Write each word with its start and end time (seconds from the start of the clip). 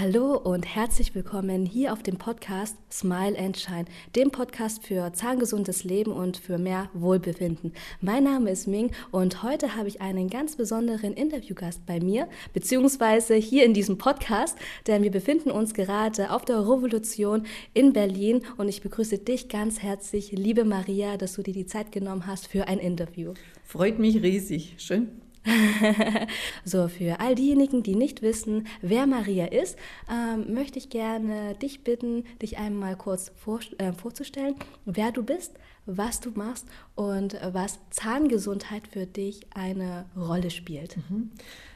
Hallo 0.00 0.34
und 0.34 0.64
herzlich 0.64 1.14
willkommen 1.14 1.66
hier 1.66 1.92
auf 1.92 2.02
dem 2.02 2.16
Podcast 2.16 2.74
Smile 2.90 3.38
and 3.38 3.58
Shine, 3.58 3.84
dem 4.16 4.30
Podcast 4.30 4.82
für 4.82 5.12
zahngesundes 5.12 5.84
Leben 5.84 6.12
und 6.12 6.38
für 6.38 6.56
mehr 6.56 6.88
Wohlbefinden. 6.94 7.74
Mein 8.00 8.24
Name 8.24 8.48
ist 8.50 8.66
Ming 8.66 8.92
und 9.10 9.42
heute 9.42 9.76
habe 9.76 9.88
ich 9.88 10.00
einen 10.00 10.30
ganz 10.30 10.56
besonderen 10.56 11.12
Interviewgast 11.12 11.84
bei 11.84 12.00
mir, 12.00 12.30
beziehungsweise 12.54 13.34
hier 13.34 13.66
in 13.66 13.74
diesem 13.74 13.98
Podcast, 13.98 14.56
denn 14.86 15.02
wir 15.02 15.10
befinden 15.10 15.50
uns 15.50 15.74
gerade 15.74 16.30
auf 16.30 16.46
der 16.46 16.60
Revolution 16.60 17.44
in 17.74 17.92
Berlin 17.92 18.40
und 18.56 18.70
ich 18.70 18.80
begrüße 18.80 19.18
dich 19.18 19.50
ganz 19.50 19.82
herzlich, 19.82 20.32
liebe 20.32 20.64
Maria, 20.64 21.18
dass 21.18 21.34
du 21.34 21.42
dir 21.42 21.52
die 21.52 21.66
Zeit 21.66 21.92
genommen 21.92 22.26
hast 22.26 22.46
für 22.46 22.68
ein 22.68 22.78
Interview. 22.78 23.34
Freut 23.64 23.98
mich 23.98 24.22
riesig. 24.22 24.76
Schön. 24.78 25.08
so, 26.64 26.88
für 26.88 27.20
all 27.20 27.34
diejenigen, 27.34 27.82
die 27.82 27.94
nicht 27.94 28.22
wissen, 28.22 28.66
wer 28.82 29.06
Maria 29.06 29.46
ist, 29.46 29.76
ähm, 30.10 30.52
möchte 30.52 30.78
ich 30.78 30.90
gerne 30.90 31.54
dich 31.54 31.84
bitten, 31.84 32.24
dich 32.42 32.58
einmal 32.58 32.96
kurz 32.96 33.32
vor, 33.36 33.60
äh, 33.78 33.92
vorzustellen, 33.92 34.54
wer 34.84 35.12
du 35.12 35.22
bist, 35.22 35.52
was 35.86 36.20
du 36.20 36.30
machst 36.30 36.66
und 36.94 37.36
was 37.52 37.78
Zahngesundheit 37.90 38.86
für 38.88 39.06
dich 39.06 39.40
eine 39.54 40.06
Rolle 40.16 40.50
spielt. 40.50 40.96
Mhm. 41.08 41.30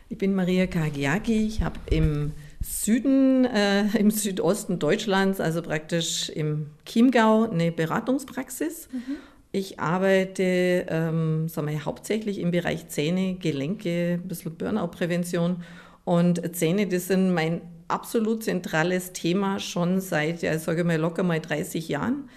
Ich 0.08 0.18
bin 0.18 0.34
Maria 0.34 0.66
Kagiaki. 0.66 1.46
Ich 1.46 1.62
habe 1.62 1.80
im 1.90 2.32
Süden, 2.60 3.46
äh, 3.46 3.86
im 3.96 4.10
Südosten 4.10 4.78
Deutschlands, 4.78 5.40
also 5.40 5.62
praktisch 5.62 6.28
im 6.28 6.70
Chiemgau, 6.84 7.50
eine 7.50 7.72
Beratungspraxis. 7.72 8.88
Mhm 8.92 9.16
ich 9.54 9.78
arbeite 9.78 10.84
ähm, 10.88 11.48
sagen 11.48 11.68
wir, 11.68 11.84
hauptsächlich 11.84 12.40
im 12.40 12.50
Bereich 12.50 12.88
Zähne, 12.88 13.34
Gelenke, 13.34 14.14
ein 14.14 14.26
bisschen 14.26 14.56
Burnout-Prävention. 14.56 15.62
Und 16.04 16.56
Zähne, 16.56 16.88
das 16.88 17.06
sind 17.06 17.32
mein 17.32 17.60
absolut 17.86 18.42
zentrales 18.42 19.12
Thema 19.12 19.60
schon 19.60 20.00
seit, 20.00 20.42
ja, 20.42 20.58
sage 20.58 20.82
mal, 20.82 20.96
locker 20.98 21.22
mal 21.22 21.38
30 21.38 21.88
Jahren. 21.88 22.28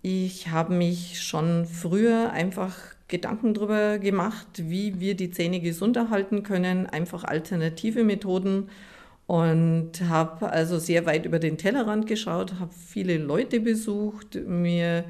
Ich 0.00 0.48
habe 0.48 0.72
mich 0.72 1.22
schon 1.22 1.66
früher 1.66 2.30
einfach 2.32 2.74
Gedanken 3.08 3.52
darüber 3.52 3.98
gemacht, 3.98 4.46
wie 4.56 4.98
wir 5.00 5.16
die 5.16 5.30
Zähne 5.30 5.60
gesund 5.60 5.98
erhalten 5.98 6.44
können, 6.44 6.86
einfach 6.86 7.24
alternative 7.24 8.04
Methoden 8.04 8.70
und 9.26 10.00
habe 10.08 10.50
also 10.50 10.78
sehr 10.78 11.04
weit 11.04 11.26
über 11.26 11.38
den 11.38 11.58
Tellerrand 11.58 12.06
geschaut, 12.06 12.58
habe 12.58 12.72
viele 12.72 13.18
Leute 13.18 13.60
besucht, 13.60 14.38
mir 14.46 15.04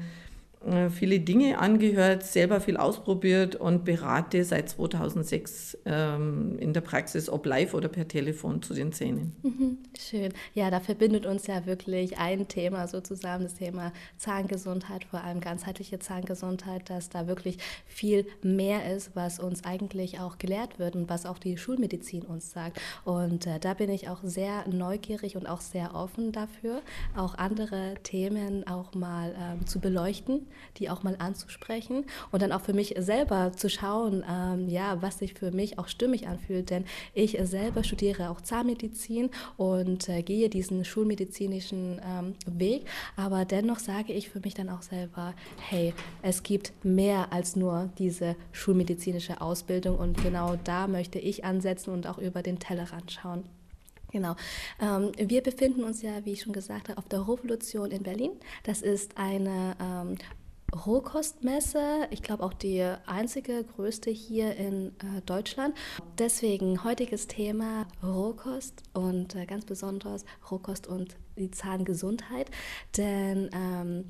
viele 0.89 1.19
Dinge 1.19 1.59
angehört, 1.59 2.23
selber 2.23 2.59
viel 2.59 2.77
ausprobiert 2.77 3.55
und 3.55 3.85
berate 3.85 4.43
seit 4.43 4.69
2006 4.69 5.77
ähm, 5.85 6.57
in 6.57 6.73
der 6.73 6.81
Praxis, 6.81 7.29
ob 7.29 7.45
live 7.45 7.75
oder 7.75 7.87
per 7.87 8.07
Telefon 8.07 8.63
zu 8.63 8.73
den 8.73 8.91
Zähnen. 8.91 9.35
Mhm, 9.43 9.77
schön. 9.97 10.33
Ja, 10.55 10.71
da 10.71 10.79
verbindet 10.79 11.27
uns 11.27 11.45
ja 11.45 11.67
wirklich 11.67 12.17
ein 12.17 12.47
Thema 12.47 12.87
so 12.87 12.99
zusammen, 12.99 13.43
das 13.43 13.55
Thema 13.55 13.93
Zahngesundheit, 14.17 15.03
vor 15.03 15.23
allem 15.23 15.39
ganzheitliche 15.39 15.99
Zahngesundheit, 15.99 16.89
dass 16.89 17.09
da 17.09 17.27
wirklich 17.27 17.59
viel 17.85 18.25
mehr 18.41 18.91
ist, 18.91 19.11
was 19.15 19.39
uns 19.39 19.63
eigentlich 19.65 20.19
auch 20.19 20.39
gelehrt 20.39 20.79
wird 20.79 20.95
und 20.95 21.09
was 21.09 21.27
auch 21.27 21.37
die 21.37 21.57
Schulmedizin 21.57 22.23
uns 22.23 22.51
sagt. 22.51 22.81
Und 23.03 23.45
äh, 23.45 23.59
da 23.59 23.75
bin 23.75 23.91
ich 23.91 24.09
auch 24.09 24.23
sehr 24.23 24.67
neugierig 24.67 25.37
und 25.37 25.45
auch 25.47 25.61
sehr 25.61 25.93
offen 25.93 26.31
dafür, 26.31 26.81
auch 27.15 27.35
andere 27.35 27.95
Themen 28.01 28.65
auch 28.67 28.95
mal 28.95 29.35
ähm, 29.39 29.67
zu 29.67 29.79
beleuchten 29.79 30.47
die 30.77 30.89
auch 30.89 31.03
mal 31.03 31.15
anzusprechen 31.19 32.05
und 32.31 32.41
dann 32.41 32.51
auch 32.51 32.61
für 32.61 32.73
mich 32.73 32.95
selber 32.97 33.51
zu 33.53 33.69
schauen, 33.69 34.23
ähm, 34.29 34.69
ja, 34.69 35.01
was 35.01 35.19
sich 35.19 35.33
für 35.33 35.51
mich 35.51 35.79
auch 35.79 35.87
stimmig 35.87 36.27
anfühlt. 36.27 36.69
Denn 36.69 36.85
ich 37.13 37.37
selber 37.43 37.83
studiere 37.83 38.29
auch 38.29 38.41
Zahnmedizin 38.41 39.29
und 39.57 40.09
äh, 40.09 40.21
gehe 40.21 40.49
diesen 40.49 40.85
schulmedizinischen 40.85 42.01
ähm, 42.03 42.35
Weg. 42.45 42.85
Aber 43.15 43.45
dennoch 43.45 43.79
sage 43.79 44.13
ich 44.13 44.29
für 44.29 44.39
mich 44.39 44.53
dann 44.53 44.69
auch 44.69 44.81
selber, 44.81 45.33
hey, 45.69 45.93
es 46.21 46.43
gibt 46.43 46.73
mehr 46.83 47.31
als 47.31 47.55
nur 47.55 47.89
diese 47.97 48.35
schulmedizinische 48.51 49.41
Ausbildung 49.41 49.97
und 49.97 50.21
genau 50.21 50.55
da 50.63 50.87
möchte 50.87 51.19
ich 51.19 51.45
ansetzen 51.45 51.91
und 51.91 52.07
auch 52.07 52.17
über 52.17 52.41
den 52.41 52.59
Tellerrand 52.59 53.11
schauen. 53.11 53.43
Genau. 54.11 54.35
Ähm, 54.79 55.11
wir 55.17 55.41
befinden 55.41 55.83
uns 55.83 56.01
ja, 56.01 56.23
wie 56.23 56.31
ich 56.31 56.41
schon 56.41 56.53
gesagt 56.53 56.87
habe, 56.87 56.97
auf 56.97 57.07
der 57.09 57.27
Revolution 57.27 57.91
in 57.91 58.03
Berlin. 58.03 58.31
Das 58.63 58.81
ist 58.81 59.17
eine 59.17 59.75
ähm, 59.81 60.15
Rohkostmesse, 60.85 62.07
ich 62.11 62.21
glaube 62.21 62.43
auch 62.43 62.53
die 62.53 62.81
einzige 63.05 63.63
größte 63.63 64.09
hier 64.11 64.55
in 64.55 64.87
äh, 64.87 65.21
Deutschland. 65.25 65.75
Deswegen 66.17 66.83
heutiges 66.83 67.27
Thema 67.27 67.87
Rohkost 68.03 68.83
und 68.93 69.35
äh, 69.35 69.45
ganz 69.45 69.65
besonders 69.65 70.25
Rohkost 70.51 70.87
und 70.87 71.15
die 71.37 71.51
Zahngesundheit. 71.51 72.51
Denn 72.97 73.49
ähm, 73.53 74.05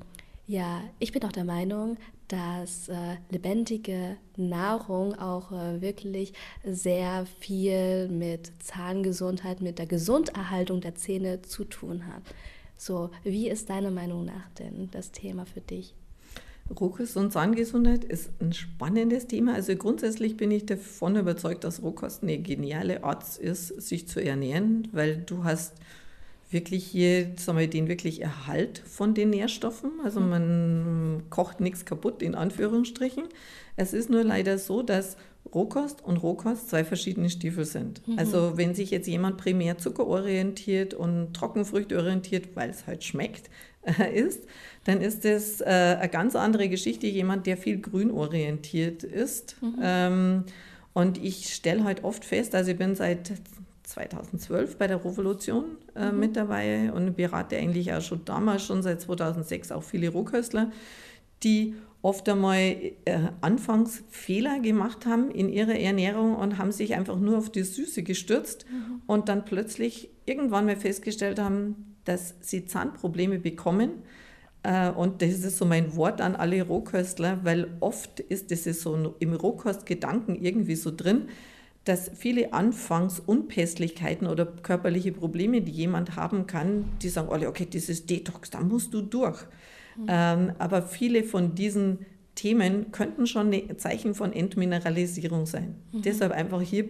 ja, 0.46 0.82
ich 0.98 1.12
bin 1.12 1.24
auch 1.24 1.32
der 1.32 1.44
Meinung, 1.44 1.98
dass 2.28 2.88
äh, 2.88 3.16
lebendige 3.30 4.16
Nahrung 4.36 5.14
auch 5.14 5.52
äh, 5.52 5.80
wirklich 5.80 6.32
sehr 6.64 7.26
viel 7.38 8.08
mit 8.08 8.52
Zahngesundheit, 8.62 9.60
mit 9.60 9.78
der 9.78 9.86
Gesunderhaltung 9.86 10.80
der 10.80 10.96
Zähne 10.96 11.42
zu 11.42 11.64
tun 11.64 12.06
hat. 12.06 12.22
So, 12.76 13.10
wie 13.22 13.48
ist 13.48 13.70
deiner 13.70 13.90
Meinung 13.90 14.24
nach 14.24 14.48
denn 14.58 14.88
das 14.90 15.12
Thema 15.12 15.46
für 15.46 15.60
dich? 15.60 15.94
Rohkost 16.78 17.16
und 17.16 17.32
Zahngesundheit 17.32 18.04
ist 18.04 18.30
ein 18.40 18.52
spannendes 18.52 19.26
Thema. 19.26 19.54
Also 19.54 19.76
grundsätzlich 19.76 20.36
bin 20.36 20.50
ich 20.50 20.66
davon 20.66 21.16
überzeugt, 21.16 21.64
dass 21.64 21.82
Rohkost 21.82 22.22
eine 22.22 22.38
geniale 22.38 23.04
Art 23.04 23.38
ist, 23.38 23.68
sich 23.80 24.08
zu 24.08 24.22
ernähren, 24.22 24.88
weil 24.92 25.18
du 25.18 25.44
hast 25.44 25.74
wirklich 26.50 26.84
hier 26.84 27.32
sagen 27.36 27.58
wir, 27.58 27.68
den 27.68 27.88
wirklich 27.88 28.22
Erhalt 28.22 28.78
von 28.86 29.14
den 29.14 29.30
Nährstoffen. 29.30 29.90
Also 30.04 30.20
mhm. 30.20 30.28
man 30.28 31.22
kocht 31.30 31.60
nichts 31.60 31.84
kaputt 31.84 32.22
in 32.22 32.34
Anführungsstrichen. 32.34 33.24
Es 33.76 33.92
ist 33.92 34.10
nur 34.10 34.24
leider 34.24 34.58
so, 34.58 34.82
dass 34.82 35.16
Rohkost 35.54 36.04
und 36.04 36.16
Rohkost 36.18 36.70
zwei 36.70 36.84
verschiedene 36.84 37.30
Stiefel 37.30 37.64
sind. 37.64 38.06
Mhm. 38.06 38.18
Also 38.18 38.56
wenn 38.56 38.74
sich 38.74 38.90
jetzt 38.90 39.06
jemand 39.06 39.36
primär 39.36 39.78
zuckerorientiert 39.78 40.94
und 40.94 41.34
Trockenfrüchte 41.34 41.96
orientiert, 41.96 42.54
weil 42.54 42.70
es 42.70 42.86
halt 42.86 43.04
schmeckt, 43.04 43.50
ist, 44.14 44.46
dann 44.84 45.00
ist 45.00 45.24
das 45.24 45.60
äh, 45.60 45.64
eine 45.64 46.08
ganz 46.08 46.36
andere 46.36 46.68
Geschichte, 46.68 47.06
jemand, 47.06 47.46
der 47.46 47.56
viel 47.56 47.80
grünorientiert 47.80 49.02
ist. 49.02 49.56
Mhm. 49.62 49.78
Ähm, 49.82 50.44
und 50.92 51.22
ich 51.22 51.54
stelle 51.54 51.84
halt 51.84 52.04
oft 52.04 52.24
fest, 52.24 52.54
also 52.54 52.70
ich 52.70 52.78
bin 52.78 52.94
seit 52.94 53.32
2012 53.82 54.76
bei 54.78 54.86
der 54.86 55.04
Revolution 55.04 55.76
äh, 55.94 56.10
mhm. 56.10 56.20
mit 56.20 56.36
dabei 56.36 56.92
und 56.92 57.16
berate 57.16 57.56
eigentlich 57.56 57.92
auch 57.92 58.00
schon 58.00 58.24
damals, 58.24 58.64
schon 58.64 58.82
seit 58.82 59.00
2006, 59.00 59.72
auch 59.72 59.82
viele 59.82 60.08
Rohköstler, 60.08 60.70
die 61.42 61.74
oft 62.02 62.28
einmal 62.28 62.58
äh, 62.58 62.92
anfangs 63.40 64.04
Fehler 64.10 64.60
gemacht 64.60 65.06
haben 65.06 65.30
in 65.30 65.48
ihrer 65.48 65.74
Ernährung 65.74 66.36
und 66.36 66.58
haben 66.58 66.72
sich 66.72 66.94
einfach 66.94 67.18
nur 67.18 67.38
auf 67.38 67.50
die 67.50 67.64
Süße 67.64 68.02
gestürzt 68.02 68.64
mhm. 68.70 69.02
und 69.06 69.28
dann 69.28 69.44
plötzlich 69.44 70.10
irgendwann 70.24 70.66
mal 70.66 70.76
festgestellt 70.76 71.38
haben, 71.38 71.95
dass 72.06 72.34
sie 72.40 72.64
Zahnprobleme 72.64 73.38
bekommen 73.38 74.02
äh, 74.66 74.90
und 74.90 75.22
das 75.22 75.30
ist 75.30 75.58
so 75.58 75.64
mein 75.64 75.94
Wort 75.96 76.20
an 76.20 76.34
alle 76.34 76.62
Rohköstler, 76.62 77.40
weil 77.44 77.68
oft 77.80 78.20
ist 78.20 78.50
das 78.50 78.64
so 78.64 79.14
im 79.18 79.32
Rohkostgedanken 79.32 80.34
irgendwie 80.34 80.74
so 80.74 80.90
drin, 80.94 81.28
dass 81.84 82.10
viele 82.16 82.52
anfangs 82.52 83.20
Unpässlichkeiten 83.20 84.26
oder 84.26 84.44
körperliche 84.44 85.12
Probleme, 85.12 85.62
die 85.62 85.70
jemand 85.70 86.16
haben 86.16 86.48
kann, 86.48 86.86
die 87.00 87.08
sagen 87.08 87.28
alle, 87.30 87.48
okay, 87.48 87.64
dieses 87.64 88.06
Detox, 88.06 88.50
da 88.50 88.60
musst 88.60 88.92
du 88.92 89.02
durch. 89.02 89.40
Mhm. 89.96 90.06
Ähm, 90.08 90.52
aber 90.58 90.82
viele 90.82 91.22
von 91.22 91.54
diesen 91.54 92.00
Themen 92.34 92.90
könnten 92.90 93.28
schon 93.28 93.52
ein 93.52 93.78
Zeichen 93.78 94.14
von 94.14 94.32
Entmineralisierung 94.32 95.46
sein. 95.46 95.76
Mhm. 95.92 96.02
Deshalb 96.02 96.32
einfach 96.32 96.60
hier 96.60 96.86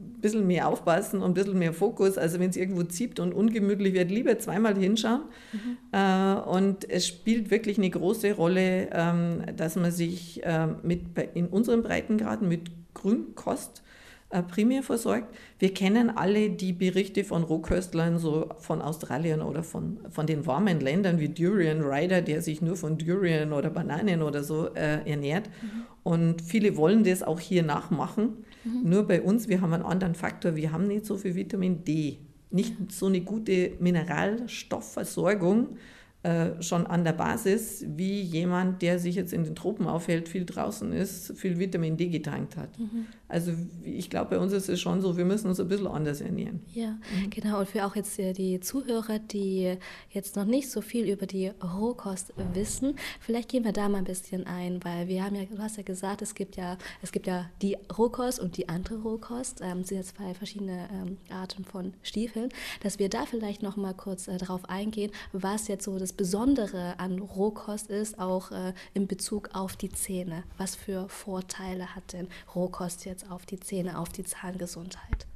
ein 0.00 0.20
bisschen 0.20 0.46
mehr 0.46 0.68
aufpassen 0.68 1.20
und 1.22 1.30
ein 1.30 1.34
bisschen 1.34 1.58
mehr 1.58 1.72
Fokus. 1.72 2.18
Also 2.18 2.40
wenn 2.40 2.50
es 2.50 2.56
irgendwo 2.56 2.82
zieht 2.82 3.20
und 3.20 3.32
ungemütlich 3.32 3.94
wird, 3.94 4.10
lieber 4.10 4.38
zweimal 4.38 4.76
hinschauen. 4.76 5.22
Mhm. 5.52 5.76
Äh, 5.92 6.34
und 6.48 6.88
es 6.90 7.06
spielt 7.06 7.50
wirklich 7.50 7.78
eine 7.78 7.90
große 7.90 8.32
Rolle, 8.32 8.88
ähm, 8.92 9.42
dass 9.56 9.76
man 9.76 9.90
sich 9.90 10.44
äh, 10.44 10.66
mit, 10.82 11.02
in 11.34 11.46
unseren 11.46 11.82
Breitengraden 11.82 12.48
mit 12.48 12.70
Grünkost 12.94 13.82
äh, 14.30 14.42
primär 14.42 14.82
versorgt. 14.82 15.34
Wir 15.58 15.72
kennen 15.72 16.10
alle 16.10 16.50
die 16.50 16.74
Berichte 16.74 17.24
von 17.24 17.44
Rohköstlern, 17.44 18.18
so 18.18 18.50
von 18.58 18.82
Australien 18.82 19.40
oder 19.40 19.62
von, 19.62 20.00
von 20.10 20.26
den 20.26 20.46
warmen 20.46 20.80
Ländern 20.80 21.18
wie 21.18 21.30
Durian 21.30 21.80
Rider, 21.80 22.20
der 22.20 22.42
sich 22.42 22.60
nur 22.60 22.76
von 22.76 22.98
Durian 22.98 23.54
oder 23.54 23.70
Bananen 23.70 24.20
oder 24.20 24.42
so 24.42 24.68
äh, 24.74 25.08
ernährt. 25.08 25.48
Mhm. 25.62 25.86
Und 26.02 26.42
viele 26.42 26.76
wollen 26.76 27.04
das 27.04 27.22
auch 27.22 27.40
hier 27.40 27.62
nachmachen. 27.62 28.44
Mhm. 28.64 28.88
Nur 28.88 29.06
bei 29.06 29.22
uns, 29.22 29.48
wir 29.48 29.60
haben 29.60 29.72
einen 29.72 29.84
anderen 29.84 30.14
Faktor, 30.14 30.56
wir 30.56 30.72
haben 30.72 30.86
nicht 30.86 31.06
so 31.06 31.16
viel 31.16 31.34
Vitamin 31.34 31.84
D, 31.84 32.18
nicht 32.50 32.74
so 32.90 33.06
eine 33.06 33.20
gute 33.20 33.72
Mineralstoffversorgung 33.78 35.76
äh, 36.24 36.60
schon 36.62 36.84
an 36.86 37.04
der 37.04 37.12
Basis, 37.12 37.84
wie 37.86 38.20
jemand, 38.20 38.82
der 38.82 38.98
sich 38.98 39.14
jetzt 39.14 39.32
in 39.32 39.44
den 39.44 39.54
Tropen 39.54 39.86
aufhält, 39.86 40.28
viel 40.28 40.44
draußen 40.44 40.92
ist, 40.92 41.38
viel 41.38 41.60
Vitamin 41.60 41.96
D 41.96 42.08
getankt 42.08 42.56
hat. 42.56 42.76
Mhm. 42.76 43.06
Also 43.28 43.52
ich 43.84 44.10
glaube, 44.10 44.30
bei 44.30 44.38
uns 44.38 44.52
ist 44.52 44.68
es 44.68 44.80
schon 44.80 45.00
so, 45.00 45.16
wir 45.16 45.24
müssen 45.24 45.48
uns 45.48 45.60
ein 45.60 45.68
bisschen 45.68 45.86
anders 45.86 46.20
ernähren. 46.20 46.60
Ja, 46.74 46.92
mhm. 46.92 47.30
genau. 47.30 47.60
Und 47.60 47.68
für 47.68 47.86
auch 47.86 47.94
jetzt 47.94 48.18
die 48.18 48.58
Zuhörer, 48.58 49.20
die 49.20 49.76
jetzt 50.10 50.34
noch 50.34 50.44
nicht 50.44 50.70
so 50.70 50.80
viel 50.80 51.08
über 51.08 51.26
die 51.26 51.52
Rohkost 51.62 52.32
wissen, 52.52 52.96
vielleicht 53.20 53.50
gehen 53.50 53.64
wir 53.64 53.72
da 53.72 53.88
mal 53.88 53.98
ein 53.98 54.04
bisschen 54.04 54.44
ein, 54.44 54.82
weil 54.82 55.06
wir 55.06 55.22
haben 55.22 55.36
ja, 55.36 55.44
du 55.44 55.58
hast 55.58 55.76
ja 55.76 55.84
gesagt, 55.84 56.22
es 56.22 56.34
gibt 56.34 56.56
ja, 56.56 56.78
es 57.00 57.12
gibt 57.12 57.28
ja 57.28 57.48
die 57.62 57.76
Rohkost 57.96 58.40
und 58.40 58.56
die 58.56 58.68
andere 58.68 58.96
Rohkost. 59.02 59.60
Ähm, 59.62 59.84
sind 59.84 59.98
jetzt 59.98 60.16
zwei 60.16 60.34
verschiedene 60.34 60.88
ähm, 60.92 61.18
Arten 61.30 61.64
von 61.64 61.92
Stiefeln, 62.02 62.48
dass 62.82 62.98
wir 62.98 63.08
da 63.08 63.24
vielleicht 63.24 63.62
noch 63.62 63.76
mal 63.76 63.94
kurz 63.94 64.26
äh, 64.26 64.36
darauf 64.36 64.68
eingehen, 64.68 65.12
was 65.32 65.68
jetzt 65.68 65.84
so 65.84 65.98
das 65.98 66.07
das 66.08 66.16
Besondere 66.16 66.98
an 66.98 67.18
Rohkost 67.18 67.90
ist, 67.90 68.18
auch 68.18 68.50
äh, 68.50 68.72
in 68.94 69.06
Bezug 69.06 69.50
auf 69.52 69.76
die 69.76 69.90
Zähne. 69.90 70.42
Was 70.56 70.74
für 70.74 71.06
Vorteile 71.10 71.94
hat 71.94 72.14
denn 72.14 72.28
Rohkost 72.54 73.04
jetzt 73.04 73.30
auf 73.30 73.44
die 73.44 73.60
Zähne, 73.60 73.98
auf 73.98 74.08
die 74.08 74.24
Zahngesundheit? 74.24 75.26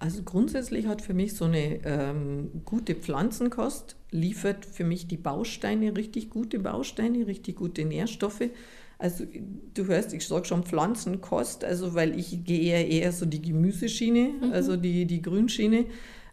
Also 0.00 0.22
grundsätzlich 0.22 0.86
hat 0.86 1.00
für 1.00 1.14
mich 1.14 1.34
so 1.34 1.46
eine 1.46 1.80
ähm, 1.86 2.50
gute 2.66 2.94
Pflanzenkost, 2.94 3.96
liefert 4.10 4.66
für 4.66 4.84
mich 4.84 5.06
die 5.06 5.16
Bausteine, 5.16 5.96
richtig 5.96 6.28
gute 6.28 6.58
Bausteine, 6.58 7.26
richtig 7.26 7.56
gute 7.56 7.86
Nährstoffe. 7.86 8.50
Also 8.98 9.24
du 9.72 9.86
hörst, 9.86 10.12
ich 10.12 10.26
sage 10.26 10.44
schon 10.44 10.64
Pflanzenkost, 10.64 11.64
also 11.64 11.94
weil 11.94 12.18
ich 12.18 12.44
gehe 12.44 12.84
eher, 12.84 13.12
so 13.12 13.24
die 13.24 13.40
Gemüseschiene, 13.40 14.28
mhm. 14.42 14.52
also 14.52 14.76
die, 14.76 15.06
die 15.06 15.22
Grünschiene. 15.22 15.86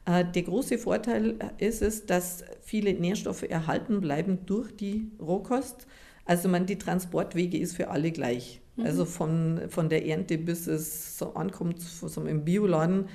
Äh, 0.09 0.25
der 0.25 0.43
große 0.43 0.77
Vorteil 0.77 1.35
ist 1.59 1.81
es, 1.81 2.05
dass 2.05 2.43
viele 2.61 2.93
Nährstoffe 2.93 3.43
erhalten 3.43 4.01
bleiben 4.01 4.39
durch 4.45 4.75
die 4.75 5.11
Rohkost. 5.21 5.85
Also 6.25 6.49
man, 6.49 6.65
die 6.65 6.77
Transportwege 6.77 7.57
ist 7.57 7.75
für 7.75 7.89
alle 7.89 8.11
gleich. 8.11 8.59
Mhm. 8.75 8.85
Also 8.85 9.05
von, 9.05 9.61
von 9.69 9.89
der 9.89 10.05
Ernte 10.07 10.37
bis 10.37 10.67
es 10.67 11.17
so 11.17 11.33
ankommt, 11.33 11.81
so 11.81 12.25
im 12.25 12.43
Bioladen, 12.43 13.05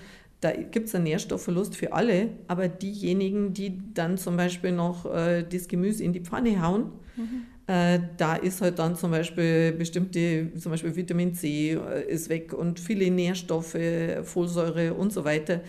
da 0.41 0.53
gibt 0.53 0.89
es 0.89 0.95
einen 0.95 1.05
Nährstoffverlust 1.05 1.75
für 1.75 1.95
alle, 1.95 2.29
aber 2.49 2.69
diejenigen, 2.69 3.55
die 3.55 3.81
dann 3.95 4.19
zum 4.19 4.37
Beispiel 4.37 4.73
noch 4.73 5.07
äh, 5.07 5.43
das 5.43 5.69
Gemüse 5.69 6.05
in 6.05 6.13
die 6.13 6.21
Pfanne 6.21 6.61
hauen, 6.61 6.93
mhm. 7.17 7.47
äh, 7.67 7.99
da 8.19 8.37
ist 8.37 8.61
halt 8.61 8.79
dann 8.79 8.95
zum 8.95 9.11
Beispiel 9.11 9.73
bestimmte, 9.73 10.53
zum 10.59 10.71
Beispiel 10.71 10.95
Vitamin 10.95 11.35
C 11.35 11.73
äh, 11.73 12.07
ist 12.07 12.29
weg 12.29 12.53
und 12.53 12.79
viele 12.79 13.11
Nährstoffe, 13.11 13.79
Folsäure 14.23 14.93
und 14.93 15.15
so 15.15 15.25
weiter, 15.25 15.63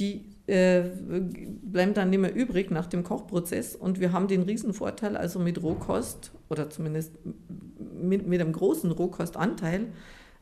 die 0.00 0.33
äh, 0.46 0.82
bleiben 1.62 1.94
dann 1.94 2.10
nicht 2.10 2.18
mehr 2.20 2.34
übrig 2.34 2.70
nach 2.70 2.86
dem 2.86 3.02
Kochprozess. 3.02 3.74
Und 3.76 4.00
wir 4.00 4.12
haben 4.12 4.28
den 4.28 4.42
Riesenvorteil, 4.42 5.16
also 5.16 5.38
mit 5.38 5.62
Rohkost 5.62 6.32
oder 6.50 6.68
zumindest 6.70 7.12
mit, 7.78 8.26
mit 8.26 8.40
einem 8.40 8.52
großen 8.52 8.90
Rohkostanteil, 8.90 9.86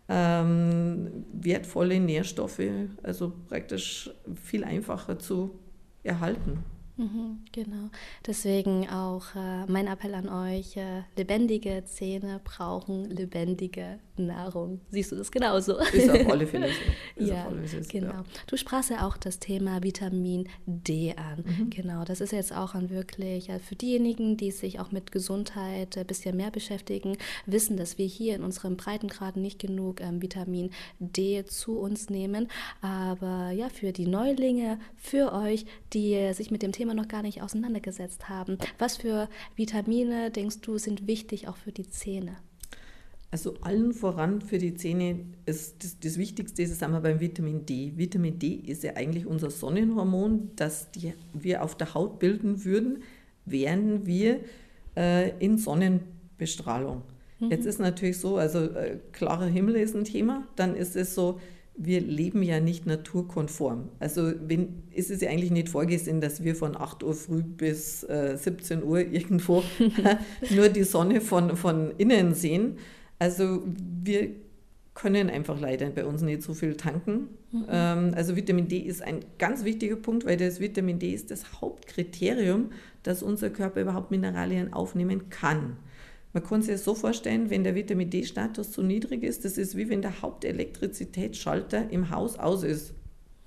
ähm, 0.09 1.25
wertvolle 1.33 2.01
Nährstoffe, 2.01 2.61
also 3.03 3.33
praktisch 3.49 4.11
viel 4.43 4.65
einfacher 4.65 5.19
zu 5.19 5.59
erhalten. 6.03 6.65
Mhm, 6.97 7.41
genau. 7.53 7.89
Deswegen 8.27 8.89
auch 8.89 9.35
äh, 9.35 9.67
mein 9.67 9.87
Appell 9.87 10.15
an 10.15 10.29
euch, 10.29 10.77
äh, 10.77 11.03
lebendige 11.17 11.85
Zähne 11.85 12.41
brauchen 12.45 13.11
lebendige 13.11 13.99
Nahrung. 14.17 14.81
Siehst 14.91 15.13
du 15.13 15.17
das 15.17 15.31
genauso? 15.31 15.79
Ist 15.79 16.11
auf 16.11 16.29
alle 16.29 16.47
Fälle 16.53 16.69
so. 16.69 17.23
Ist 17.23 17.29
ja, 17.31 17.49
so, 17.65 17.79
genau. 17.89 18.13
Ja. 18.13 18.25
Du 18.47 18.57
sprachst 18.57 18.91
ja 18.91 19.07
auch 19.07 19.17
das 19.17 19.39
Thema 19.39 19.83
Vitamin 19.83 20.49
D 20.67 21.15
an. 21.17 21.45
Mhm. 21.47 21.71
Genau, 21.71 22.05
das 22.05 22.21
ist 22.21 22.33
jetzt 22.33 22.55
auch 22.55 22.75
an 22.75 22.91
wirklich, 22.91 23.47
ja, 23.47 23.59
für 23.59 23.75
diejenigen, 23.75 24.37
die 24.37 24.51
sich 24.51 24.79
auch 24.79 24.93
mit 24.93 25.13
Gesundheit 25.13 25.97
ein 25.97 26.07
bisschen 26.07 26.37
mehr 26.37 26.51
beschäftigen, 26.51 27.17
wissen, 27.47 27.79
dass 27.79 27.97
wir 27.97 28.07
hier 28.07 28.37
in 28.37 28.43
unserem 28.43 28.77
Breitengrad 28.77 29.37
nicht 29.37 29.59
genug 29.59 30.03
ähm, 30.03 30.21
Vitamin 30.21 30.71
D 30.99 31.45
zu 31.47 31.79
uns 31.79 32.11
nehmen. 32.11 32.49
Aber 32.83 33.51
ja, 33.51 33.71
für 33.71 33.93
die 33.93 34.07
Neulinge, 34.07 34.79
für 34.97 35.33
euch, 35.33 35.65
die 35.95 36.35
sich 36.35 36.51
mit 36.51 36.63
dem 36.63 36.73
Thema 36.73 36.82
noch 36.85 37.09
gar 37.09 37.23
nicht 37.23 37.43
auseinandergesetzt 37.43 38.29
haben, 38.29 38.59
was 38.79 38.97
für 38.97 39.29
Vitamine, 39.57 40.31
denkst 40.31 40.61
du, 40.61 40.79
sind 40.79 41.07
wichtig 41.07 41.49
auch 41.49 41.57
für 41.57 41.73
die 41.73 41.89
Zähne? 41.89 42.37
Also 43.33 43.55
allen 43.63 43.95
voran 43.95 44.43
für 44.43 44.59
die 44.59 44.75
Zähne 44.75 45.21
ist 45.47 45.83
das, 45.83 45.99
das 45.99 46.19
Wichtigste 46.19 46.63
ist 46.63 46.83
einmal 46.83 47.01
beim 47.01 47.19
Vitamin 47.19 47.65
D. 47.65 47.93
Vitamin 47.97 48.39
D 48.39 48.57
ist 48.67 48.83
ja 48.83 48.95
eigentlich 48.95 49.27
unser 49.27 49.51
Sonnenhormon, 49.51 50.51
das 50.55 50.91
die, 50.91 51.15
wir 51.33 51.63
auf 51.63 51.75
der 51.75 51.95
Haut 51.95 52.19
bilden 52.19 52.67
würden, 52.67 53.03
während 53.47 54.07
wir 54.07 54.41
äh, 54.99 55.31
in 55.39 55.57
Sonnenbestrahlung. 55.57 57.05
Mhm. 57.41 57.51
Jetzt 57.51 57.65
ist 57.65 57.81
natürlich 57.81 58.19
so, 58.19 58.37
also 58.37 58.65
äh, 58.65 58.99
klarer 59.13 59.47
Himmel 59.47 59.77
ist 59.77 59.97
ein 59.97 60.05
Thema, 60.05 60.47
dann 60.57 60.77
ist 60.77 60.95
es 60.95 61.15
so, 61.15 61.41
wir 61.85 62.01
leben 62.01 62.43
ja 62.43 62.61
nicht 62.61 62.87
naturkonform. 62.87 63.89
Also 63.99 64.33
wenn, 64.47 64.83
ist 64.93 65.11
es 65.11 65.21
ja 65.21 65.31
eigentlich 65.31 65.51
nicht 65.51 65.69
vorgesehen, 65.69 66.21
dass 66.21 66.43
wir 66.45 66.55
von 66.55 66.77
8 66.77 67.03
Uhr 67.03 67.15
früh 67.15 67.43
bis 67.43 68.05
äh, 68.05 68.37
17 68.37 68.83
Uhr 68.83 69.01
irgendwo 69.13 69.63
nur 70.51 70.69
die 70.69 70.85
Sonne 70.85 71.21
von, 71.21 71.57
von 71.57 71.93
innen 71.99 72.35
sehen, 72.35 72.79
also 73.19 73.63
wir 74.03 74.31
können 74.95 75.31
einfach 75.31 75.59
leider 75.59 75.89
bei 75.91 76.05
uns 76.05 76.23
nicht 76.23 76.43
so 76.43 76.55
viel 76.55 76.77
tanken. 76.77 77.29
Mhm. 77.51 77.67
Ähm, 77.71 78.13
also 78.15 78.37
Vitamin 78.37 78.69
D 78.69 78.79
ist 78.79 79.03
ein 79.03 79.21
ganz 79.39 79.65
wichtiger 79.65 79.97
Punkt, 79.97 80.27
weil 80.27 80.37
das 80.37 80.61
Vitamin 80.61 80.99
D 80.99 81.13
ist 81.13 81.31
das 81.31 81.61
Hauptkriterium, 81.61 82.71
dass 83.03 83.23
unser 83.23 83.51
Körper 83.51 83.81
überhaupt 83.81 84.11
Mineralien 84.11 84.73
aufnehmen 84.73 85.31
kann. 85.31 85.77
Man 86.33 86.43
kann 86.43 86.63
sich 86.63 86.73
das 86.73 86.85
so 86.85 86.95
vorstellen, 86.95 87.51
wenn 87.51 87.65
der 87.65 87.75
Vitamin 87.75 88.09
D-Status 88.09 88.73
zu 88.73 88.83
niedrig 88.83 89.23
ist, 89.23 89.45
das 89.45 89.59
ist 89.59 89.77
wie 89.77 89.89
wenn 89.89 90.01
der 90.01 90.23
Hauptelektrizitätsschalter 90.23 91.91
im 91.91 92.11
Haus 92.11 92.39
aus 92.39 92.63
ist. 92.63 92.95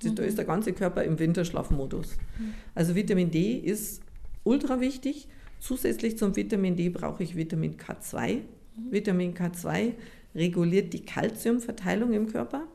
Mhm. 0.03 0.15
Da 0.15 0.23
ist 0.23 0.37
der 0.37 0.45
ganze 0.45 0.73
Körper 0.73 1.03
im 1.03 1.17
Winterschlafmodus. 1.17 2.17
Mhm. 2.37 2.53
Also 2.75 2.95
Vitamin 2.95 3.31
D 3.31 3.53
ist 3.57 4.01
ultra 4.43 4.79
wichtig. 4.79 5.27
Zusätzlich 5.59 6.17
zum 6.17 6.35
Vitamin 6.35 6.75
D 6.75 6.89
brauche 6.89 7.23
ich 7.23 7.35
Vitamin 7.35 7.75
K2, 7.77 8.41
Vitamin 8.89 9.33
K2 9.33 9.93
reguliert 10.35 10.93
die 10.93 11.05
Kalziumverteilung 11.05 12.13
im 12.13 12.27
Körper. 12.27 12.67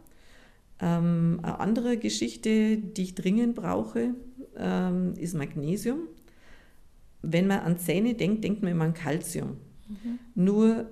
Ähm, 0.81 1.41
eine 1.43 1.61
andere 1.61 1.99
Geschichte, 1.99 2.79
die 2.79 3.03
ich 3.03 3.15
dringend 3.15 3.55
brauche, 3.55 4.15
ähm, 4.57 5.15
ist 5.17 5.35
Magnesium. 5.35 6.01
Wenn 7.23 7.47
man 7.47 7.61
an 7.61 7.79
Zähne 7.79 8.15
denkt, 8.15 8.45
denkt 8.45 8.63
man 8.63 8.73
immer 8.73 8.85
an 8.85 8.95
Kalzium. 8.95 9.59
Mhm. 9.91 10.19
Nur 10.35 10.87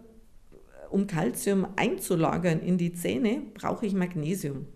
um 0.90 1.06
Kalzium 1.06 1.66
einzulagern 1.76 2.61
in 2.61 2.78
die 2.78 2.92
Zähne, 2.92 3.42
brauche 3.54 3.87
ich 3.87 3.94
Magnesium. 3.94 4.66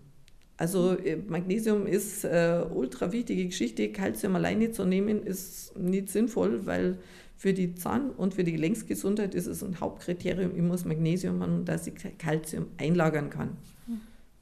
Also 0.57 0.97
äh, 0.97 1.17
Magnesium 1.17 1.87
ist 1.87 2.23
äh, 2.23 2.63
ultra 2.73 3.11
wichtige 3.11 3.45
Geschichte. 3.45 3.91
Kalzium 3.91 4.35
alleine 4.35 4.71
zu 4.71 4.85
nehmen 4.85 5.23
ist 5.23 5.77
nicht 5.77 6.09
sinnvoll, 6.09 6.65
weil 6.65 6.99
für 7.35 7.53
die 7.53 7.75
Zahn- 7.75 8.11
und 8.11 8.35
für 8.35 8.43
die 8.43 8.53
Gelenksgesundheit 8.53 9.35
ist 9.35 9.47
es 9.47 9.63
ein 9.63 9.79
Hauptkriterium, 9.79 10.55
ich 10.55 10.61
muss 10.61 10.85
Magnesium 10.85 11.41
haben, 11.41 11.65
dass 11.65 11.87
ich 11.87 11.95
Kalzium 12.17 12.67
einlagern 12.77 13.29
kann. 13.29 13.57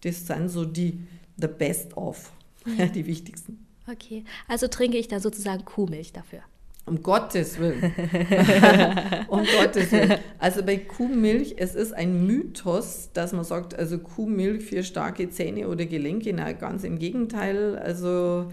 Das 0.01 0.27
sind 0.27 0.50
so 0.50 0.65
die 0.65 1.00
the 1.38 1.48
best 1.48 1.96
of, 1.98 2.32
ja. 2.77 2.86
die 2.96 3.06
wichtigsten. 3.06 3.65
Okay, 3.88 4.24
also 4.48 4.67
trinke 4.67 4.98
ich 4.98 5.08
da 5.08 5.20
sozusagen 5.20 5.65
Kuhmilch 5.65 6.13
dafür. 6.13 6.41
Um 6.86 7.04
Gottes 7.04 7.60
Willen. 7.60 7.82
um 9.28 9.44
Gottes 9.60 9.92
Willen. 9.92 10.16
Also 10.40 10.64
bei 10.64 10.78
Kuhmilch, 10.78 11.56
es 11.58 11.76
ist 11.76 11.94
ein 11.94 12.26
Mythos, 12.26 13.10
dass 13.14 13.34
man 13.34 13.44
sagt, 13.44 13.78
also 13.78 14.00
Kuhmilch 14.00 14.64
für 14.66 14.84
starke 14.84 15.30
Zähne 15.30 15.68
oder 15.68 15.86
Gelenke. 15.86 16.34
Na, 16.34 16.52
ganz 16.54 16.84
im 16.84 16.98
Gegenteil. 16.98 17.78
Also 17.78 18.48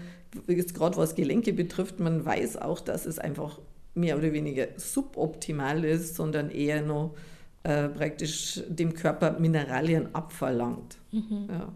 gerade 0.45 0.97
was 0.97 1.15
Gelenke 1.15 1.53
betrifft, 1.53 1.99
man 1.99 2.23
weiß 2.23 2.57
auch, 2.57 2.79
dass 2.79 3.05
es 3.05 3.19
einfach 3.19 3.59
mehr 3.95 4.17
oder 4.17 4.31
weniger 4.31 4.67
suboptimal 4.77 5.83
ist, 5.83 6.15
sondern 6.15 6.51
eher 6.51 6.81
noch 6.81 7.15
äh, 7.63 7.89
praktisch 7.89 8.61
dem 8.67 8.93
Körper 8.93 9.39
Mineralien 9.39 10.13
abverlangt. 10.13 10.97
Mhm. 11.11 11.49
Ja. 11.49 11.73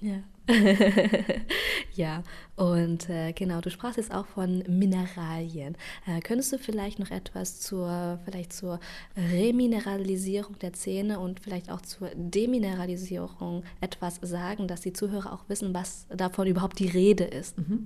Ja. 0.00 0.22
ja, 1.94 2.22
und 2.56 3.08
äh, 3.08 3.32
genau, 3.32 3.60
du 3.60 3.70
sprachst 3.70 3.96
jetzt 3.96 4.12
auch 4.12 4.26
von 4.26 4.62
Mineralien. 4.68 5.76
Äh, 6.06 6.20
könntest 6.20 6.52
du 6.52 6.58
vielleicht 6.58 6.98
noch 6.98 7.10
etwas 7.10 7.60
zur, 7.60 8.20
vielleicht 8.24 8.52
zur 8.52 8.78
Remineralisierung 9.16 10.58
der 10.58 10.74
Zähne 10.74 11.18
und 11.18 11.40
vielleicht 11.40 11.70
auch 11.70 11.80
zur 11.80 12.10
Demineralisierung 12.14 13.64
etwas 13.80 14.18
sagen, 14.22 14.68
dass 14.68 14.82
die 14.82 14.92
Zuhörer 14.92 15.32
auch 15.32 15.48
wissen, 15.48 15.72
was 15.72 16.06
davon 16.14 16.46
überhaupt 16.46 16.78
die 16.78 16.88
Rede 16.88 17.24
ist? 17.24 17.56
Mhm. 17.58 17.84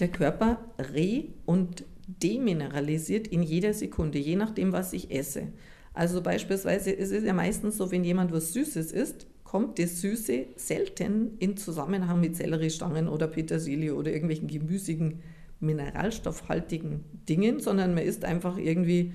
Der 0.00 0.08
Körper 0.08 0.58
re- 0.78 1.26
und 1.46 1.84
demineralisiert 2.06 3.28
in 3.28 3.42
jeder 3.42 3.74
Sekunde, 3.74 4.18
je 4.18 4.36
nachdem, 4.36 4.72
was 4.72 4.92
ich 4.92 5.10
esse. 5.10 5.52
Also 5.94 6.22
beispielsweise 6.22 6.90
ist 6.90 7.12
es 7.12 7.24
ja 7.24 7.32
meistens 7.32 7.76
so, 7.76 7.90
wenn 7.90 8.02
jemand 8.02 8.32
was 8.32 8.52
Süßes 8.52 8.92
isst, 8.92 9.26
kommt 9.52 9.78
das 9.78 10.00
Süße 10.00 10.46
selten 10.56 11.36
in 11.38 11.58
Zusammenhang 11.58 12.22
mit 12.22 12.36
Selleriestangen 12.36 13.06
oder 13.06 13.26
Petersilie 13.26 13.94
oder 13.94 14.10
irgendwelchen 14.10 14.48
gemüsigen 14.48 15.20
mineralstoffhaltigen 15.60 17.04
Dingen, 17.28 17.60
sondern 17.60 17.92
man 17.92 18.02
isst 18.02 18.24
einfach 18.24 18.56
irgendwie, 18.56 19.12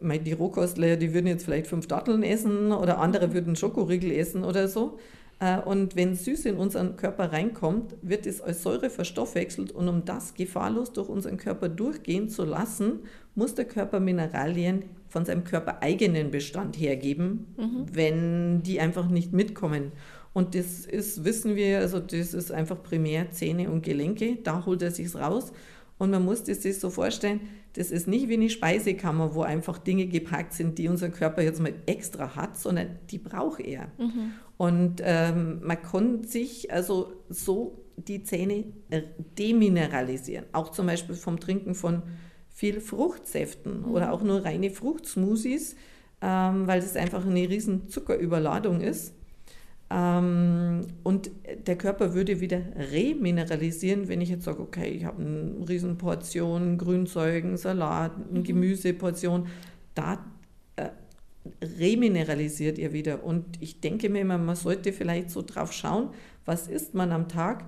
die 0.00 0.32
Rohkostler, 0.32 0.96
die 0.96 1.14
würden 1.14 1.28
jetzt 1.28 1.44
vielleicht 1.44 1.68
fünf 1.68 1.86
Datteln 1.86 2.24
essen 2.24 2.72
oder 2.72 2.98
andere 2.98 3.32
würden 3.32 3.54
Schokoriegel 3.54 4.10
essen 4.10 4.42
oder 4.42 4.66
so. 4.66 4.98
Äh, 5.38 5.60
und 5.60 5.94
wenn 5.94 6.16
Süße 6.16 6.48
in 6.48 6.56
unseren 6.56 6.96
Körper 6.96 7.32
reinkommt, 7.32 7.94
wird 8.02 8.26
es 8.26 8.40
als 8.40 8.60
Säure 8.60 8.90
verstoffwechselt 8.90 9.70
und 9.70 9.86
um 9.88 10.04
das 10.04 10.34
gefahrlos 10.34 10.92
durch 10.92 11.08
unseren 11.08 11.36
Körper 11.36 11.68
durchgehen 11.68 12.28
zu 12.28 12.44
lassen, 12.44 13.04
muss 13.36 13.54
der 13.54 13.66
Körper 13.66 14.00
Mineralien 14.00 14.82
von 15.14 15.24
seinem 15.24 15.44
körpereigenen 15.44 16.32
Bestand 16.32 16.76
hergeben, 16.76 17.54
mhm. 17.56 17.86
wenn 17.92 18.62
die 18.64 18.80
einfach 18.80 19.08
nicht 19.08 19.32
mitkommen. 19.32 19.92
Und 20.32 20.56
das 20.56 20.84
ist, 20.86 21.24
wissen 21.24 21.54
wir, 21.54 21.78
also 21.78 22.00
das 22.00 22.34
ist 22.34 22.50
einfach 22.50 22.82
primär 22.82 23.30
Zähne 23.30 23.70
und 23.70 23.84
Gelenke, 23.84 24.38
da 24.42 24.66
holt 24.66 24.82
er 24.82 24.90
sich 24.90 25.14
raus. 25.14 25.52
Und 25.98 26.10
man 26.10 26.24
muss 26.24 26.42
das 26.42 26.64
sich 26.64 26.80
so 26.80 26.90
vorstellen, 26.90 27.42
das 27.74 27.92
ist 27.92 28.08
nicht 28.08 28.28
wie 28.28 28.34
eine 28.34 28.50
Speisekammer, 28.50 29.36
wo 29.36 29.42
einfach 29.42 29.78
Dinge 29.78 30.08
gepackt 30.08 30.52
sind, 30.52 30.78
die 30.78 30.88
unser 30.88 31.10
Körper 31.10 31.42
jetzt 31.42 31.60
mal 31.60 31.74
extra 31.86 32.34
hat, 32.34 32.58
sondern 32.58 32.98
die 33.08 33.18
braucht 33.18 33.60
er. 33.60 33.92
Mhm. 33.98 34.32
Und 34.56 35.00
ähm, 35.04 35.60
man 35.62 35.80
kann 35.80 36.24
sich 36.24 36.72
also 36.72 37.12
so 37.28 37.84
die 37.96 38.24
Zähne 38.24 38.64
demineralisieren. 39.38 40.46
Auch 40.50 40.72
zum 40.72 40.86
Beispiel 40.86 41.14
vom 41.14 41.38
Trinken 41.38 41.76
von 41.76 42.02
viel 42.54 42.80
Fruchtsäften 42.80 43.80
mhm. 43.80 43.90
oder 43.90 44.12
auch 44.12 44.22
nur 44.22 44.44
reine 44.44 44.70
Fruchtsmoothies, 44.70 45.74
ähm, 46.22 46.66
weil 46.66 46.80
das 46.80 46.96
einfach 46.96 47.26
eine 47.26 47.48
riesen 47.48 47.88
Zuckerüberladung 47.88 48.80
ist. 48.80 49.12
Ähm, 49.90 50.86
und 51.02 51.30
der 51.66 51.76
Körper 51.76 52.14
würde 52.14 52.40
wieder 52.40 52.62
remineralisieren, 52.92 54.08
wenn 54.08 54.20
ich 54.20 54.30
jetzt 54.30 54.44
sage, 54.44 54.62
okay, 54.62 54.88
ich 54.88 55.04
habe 55.04 55.20
eine 55.20 55.68
riesen 55.68 55.98
Portion 55.98 56.78
Grünzeugen, 56.78 57.56
Salat, 57.56 58.12
eine 58.30 58.38
mhm. 58.38 58.44
Gemüseportion. 58.44 59.48
Da 59.96 60.24
äh, 60.76 60.90
remineralisiert 61.78 62.78
ihr 62.78 62.92
wieder. 62.92 63.24
Und 63.24 63.44
ich 63.60 63.80
denke 63.80 64.08
mir 64.08 64.20
immer, 64.20 64.38
man 64.38 64.56
sollte 64.56 64.92
vielleicht 64.92 65.30
so 65.30 65.42
drauf 65.42 65.72
schauen, 65.72 66.10
was 66.44 66.68
isst 66.68 66.94
man 66.94 67.10
am 67.10 67.28
Tag 67.28 67.64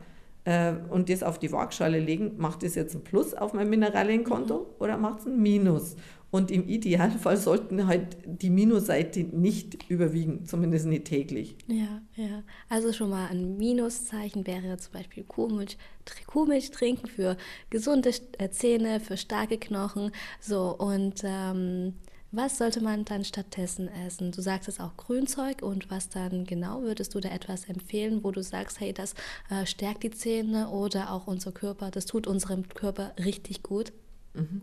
äh, 0.47 0.75
und 0.89 1.11
das 1.11 1.23
auf 1.23 1.39
die 1.39 1.53
Waagschale 1.53 1.99
legen. 1.99 2.37
Macht 2.39 2.63
das 2.63 2.75
jetzt 2.75 2.95
ein 2.95 3.05
Plus 3.05 3.35
auf 3.35 3.53
mein 3.53 3.69
Mineralienkonto 3.69 4.59
mhm. 4.61 4.67
oder 4.79 4.97
macht 4.97 5.21
es 5.21 5.27
ein 5.27 5.43
Minus? 5.43 5.97
Und 6.31 6.51
im 6.51 6.69
Idealfall 6.69 7.37
sollten 7.37 7.87
halt 7.87 8.19
die 8.25 8.51
Minusseite 8.51 9.21
nicht 9.21 9.89
überwiegen, 9.89 10.45
zumindest 10.45 10.87
nicht 10.87 11.05
täglich. 11.05 11.57
Ja, 11.67 12.03
ja. 12.17 12.43
Also 12.69 12.93
schon 12.93 13.11
mal 13.11 13.29
ein 13.29 13.57
Minuszeichen 13.57 14.47
wäre 14.47 14.77
zum 14.77 14.93
Beispiel 14.93 15.25
Kuhmilch, 15.25 15.79
Kuhmilch 16.27 16.73
trinken 16.73 17.07
für 17.07 17.37
gesunde 17.71 18.11
äh, 18.39 18.51
Zähne, 18.51 19.01
für 19.01 19.17
starke 19.17 19.57
Knochen. 19.59 20.11
So, 20.41 20.77
und 20.77 21.23
ähm, 21.25 21.95
was 22.33 22.59
sollte 22.59 22.81
man 22.83 23.05
dann 23.05 23.25
stattdessen 23.25 23.89
essen? 23.89 24.33
Du 24.33 24.43
sagst 24.43 24.69
es 24.69 24.81
auch 24.81 24.97
Grünzeug 24.97 25.63
und 25.63 25.91
was 25.91 26.09
dann 26.09 26.45
genau 26.45 26.83
würdest 26.83 27.15
du 27.15 27.21
da 27.21 27.31
etwas 27.31 27.67
empfehlen, 27.67 28.25
wo 28.25 28.31
du 28.31 28.43
sagst, 28.43 28.81
hey, 28.81 28.93
das 28.93 29.15
äh, 29.49 29.65
stärkt 29.65 30.03
die 30.03 30.11
Zähne 30.11 30.69
oder 30.69 31.13
auch 31.13 31.27
unser 31.27 31.53
Körper, 31.53 31.91
das 31.91 32.07
tut 32.07 32.27
unserem 32.27 32.69
Körper 32.69 33.13
richtig 33.19 33.63
gut? 33.63 33.93
Mhm. 34.35 34.63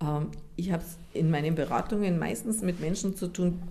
Ähm, 0.00 0.30
ich 0.56 0.72
habe 0.72 0.82
es 0.82 0.98
in 1.12 1.30
meinen 1.30 1.54
Beratungen 1.54 2.18
meistens 2.18 2.62
mit 2.62 2.80
Menschen 2.80 3.16
zu 3.16 3.28
tun, 3.28 3.62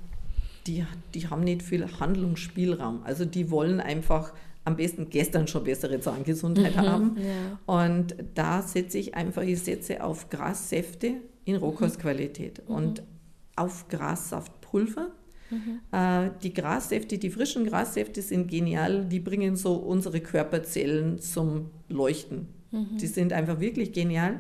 die, 0.68 0.86
die 1.14 1.28
haben 1.28 1.44
nicht 1.44 1.64
viel 1.64 2.00
Handlungsspielraum. 2.00 3.02
Also 3.04 3.26
die 3.26 3.52
wollen 3.52 3.80
einfach 3.80 4.32
am 4.66 4.78
besten 4.78 5.10
gestern 5.10 5.48
schon 5.48 5.64
bessere 5.66 6.00
Zahngesundheit 6.00 6.76
mhm, 6.76 6.82
haben. 6.82 7.18
Ja. 7.18 7.60
Und 7.66 8.16
da 8.36 8.62
setze 8.62 8.98
ich 8.98 9.16
einfach, 9.16 9.42
ich 9.42 9.62
setze 9.62 10.04
auf 10.04 10.30
Grassäfte 10.30 11.16
in 11.46 11.58
Rohkostqualität 11.58 12.68
mhm. 12.70 12.76
und 12.76 13.04
auf 13.56 13.88
Grassaftpulver. 13.88 15.12
Mhm. 15.50 15.80
Äh, 15.92 16.32
die 16.42 16.54
Grassäfte, 16.54 17.18
die 17.18 17.30
frischen 17.30 17.66
Grassäfte 17.66 18.22
sind 18.22 18.50
genial, 18.50 19.06
die 19.06 19.20
bringen 19.20 19.56
so 19.56 19.76
unsere 19.76 20.20
Körperzellen 20.20 21.20
zum 21.20 21.70
Leuchten. 21.90 22.48
Mhm. 22.72 22.98
Die 23.00 23.08
sind 23.08 23.34
einfach 23.34 23.60
wirklich 23.60 23.92
genial. 23.92 24.40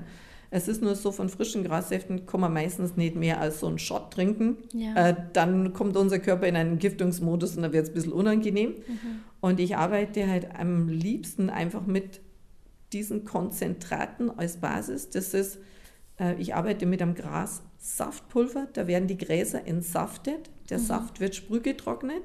Es 0.55 0.67
ist 0.67 0.84
nur 0.84 0.93
so, 0.93 1.12
von 1.12 1.29
frischen 1.29 1.63
Grassäften 1.63 2.27
kann 2.27 2.39
man 2.39 2.53
meistens 2.53 2.96
nicht 2.96 3.15
mehr 3.15 3.41
als 3.41 3.60
so 3.60 3.67
einen 3.67 3.79
Shot 3.79 4.12
trinken. 4.12 4.58
Ja. 4.72 5.10
Äh, 5.10 5.15
dann 5.34 5.74
kommt 5.74 5.98
unser 5.98 6.20
Körper 6.20 6.48
in 6.48 6.55
einen 6.55 6.77
Giftungsmodus 6.77 7.55
und 7.55 7.63
dann 7.63 7.74
wird 7.74 7.86
es 7.86 7.89
ein 7.89 7.96
bisschen 7.96 8.13
unangenehm. 8.13 8.70
Mhm. 8.70 9.22
Und 9.41 9.60
ich 9.60 9.75
arbeite 9.75 10.27
halt 10.27 10.55
am 10.55 10.89
liebsten 10.89 11.50
einfach 11.50 11.88
mit 11.88 12.22
diesen 12.93 13.25
Konzentraten 13.25 14.29
als 14.29 14.58
Basis. 14.58 15.10
Das 15.10 15.34
ist, 15.34 15.58
äh, 16.20 16.36
ich 16.39 16.53
arbeite 16.53 16.86
mit 16.86 17.01
einem 17.01 17.15
Grassaftpulver, 17.84 18.70
da 18.72 18.88
werden 18.88 19.08
die 19.08 19.18
Gräser 19.18 19.68
entsaftet, 19.68 20.50
der 20.70 20.80
mhm. 20.80 20.84
Saft 20.84 21.20
wird 21.20 21.36
sprühgetrocknet. 21.36 22.24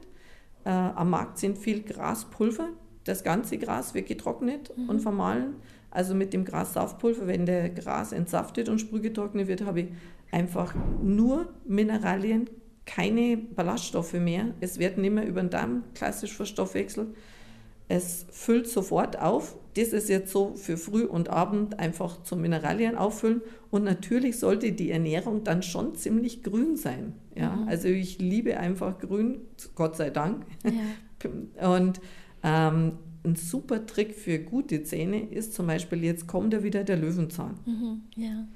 Äh, 0.65 0.71
am 0.71 1.11
Markt 1.11 1.38
sind 1.38 1.59
viel 1.59 1.83
Graspulver, 1.83 2.69
das 3.05 3.25
ganze 3.25 3.59
Gras 3.59 3.93
wird 3.93 4.07
getrocknet 4.07 4.73
mhm. 4.77 4.88
und 4.88 5.00
vermahlen. 5.00 5.57
Also 5.91 6.15
mit 6.15 6.33
dem 6.33 6.45
Grassaftpulver, 6.45 7.27
wenn 7.27 7.45
der 7.45 7.71
Gras 7.71 8.12
entsaftet 8.12 8.69
und 8.69 8.79
sprühgetrocknet 8.79 9.49
wird, 9.49 9.65
habe 9.65 9.81
ich 9.81 9.87
einfach 10.31 10.75
nur 11.03 11.53
Mineralien, 11.67 12.49
keine 12.87 13.37
Ballaststoffe 13.37 14.12
mehr. 14.12 14.55
Es 14.61 14.79
wird 14.79 14.97
nicht 14.97 15.12
mehr 15.12 15.27
über 15.27 15.41
den 15.41 15.50
Darm 15.50 15.85
klassisch 15.95 16.35
verstoffwechselt. 16.37 17.09
Es 17.88 18.26
füllt 18.30 18.68
sofort 18.68 19.18
auf. 19.18 19.57
Das 19.75 19.88
ist 19.88 20.09
jetzt 20.09 20.30
so 20.30 20.54
für 20.54 20.76
Früh 20.76 21.04
und 21.04 21.30
Abend 21.30 21.78
einfach 21.78 22.23
zum 22.23 22.42
Mineralien 22.42 22.97
auffüllen. 22.97 23.42
Und 23.71 23.85
natürlich 23.85 24.38
sollte 24.38 24.73
die 24.73 24.90
Ernährung 24.90 25.45
dann 25.45 25.62
schon 25.62 25.95
ziemlich 25.95 26.42
grün 26.42 26.76
sein. 26.76 27.14
Ja? 27.35 27.57
Mhm. 27.57 27.68
Also 27.68 27.88
ich 27.88 28.18
liebe 28.18 28.59
einfach 28.59 28.99
grün, 28.99 29.38
Gott 29.75 29.97
sei 29.97 30.11
Dank. 30.11 30.45
Ja. 30.64 31.71
Und 31.75 32.00
ähm, 32.42 32.92
ein 33.25 33.37
super 33.37 33.87
Trick 33.87 34.14
für 34.14 34.38
gute 34.38 34.83
Zähne 34.85 35.21
ist 35.21 35.54
zum 35.54 35.66
Beispiel, 35.66 36.04
jetzt 36.04 36.26
kommt 36.26 36.52
da 36.52 36.62
wieder 36.62 36.85
der 36.85 36.97
Löwenzahn. 36.97 37.59
Mhm, 37.66 38.02
ja. 38.16 38.47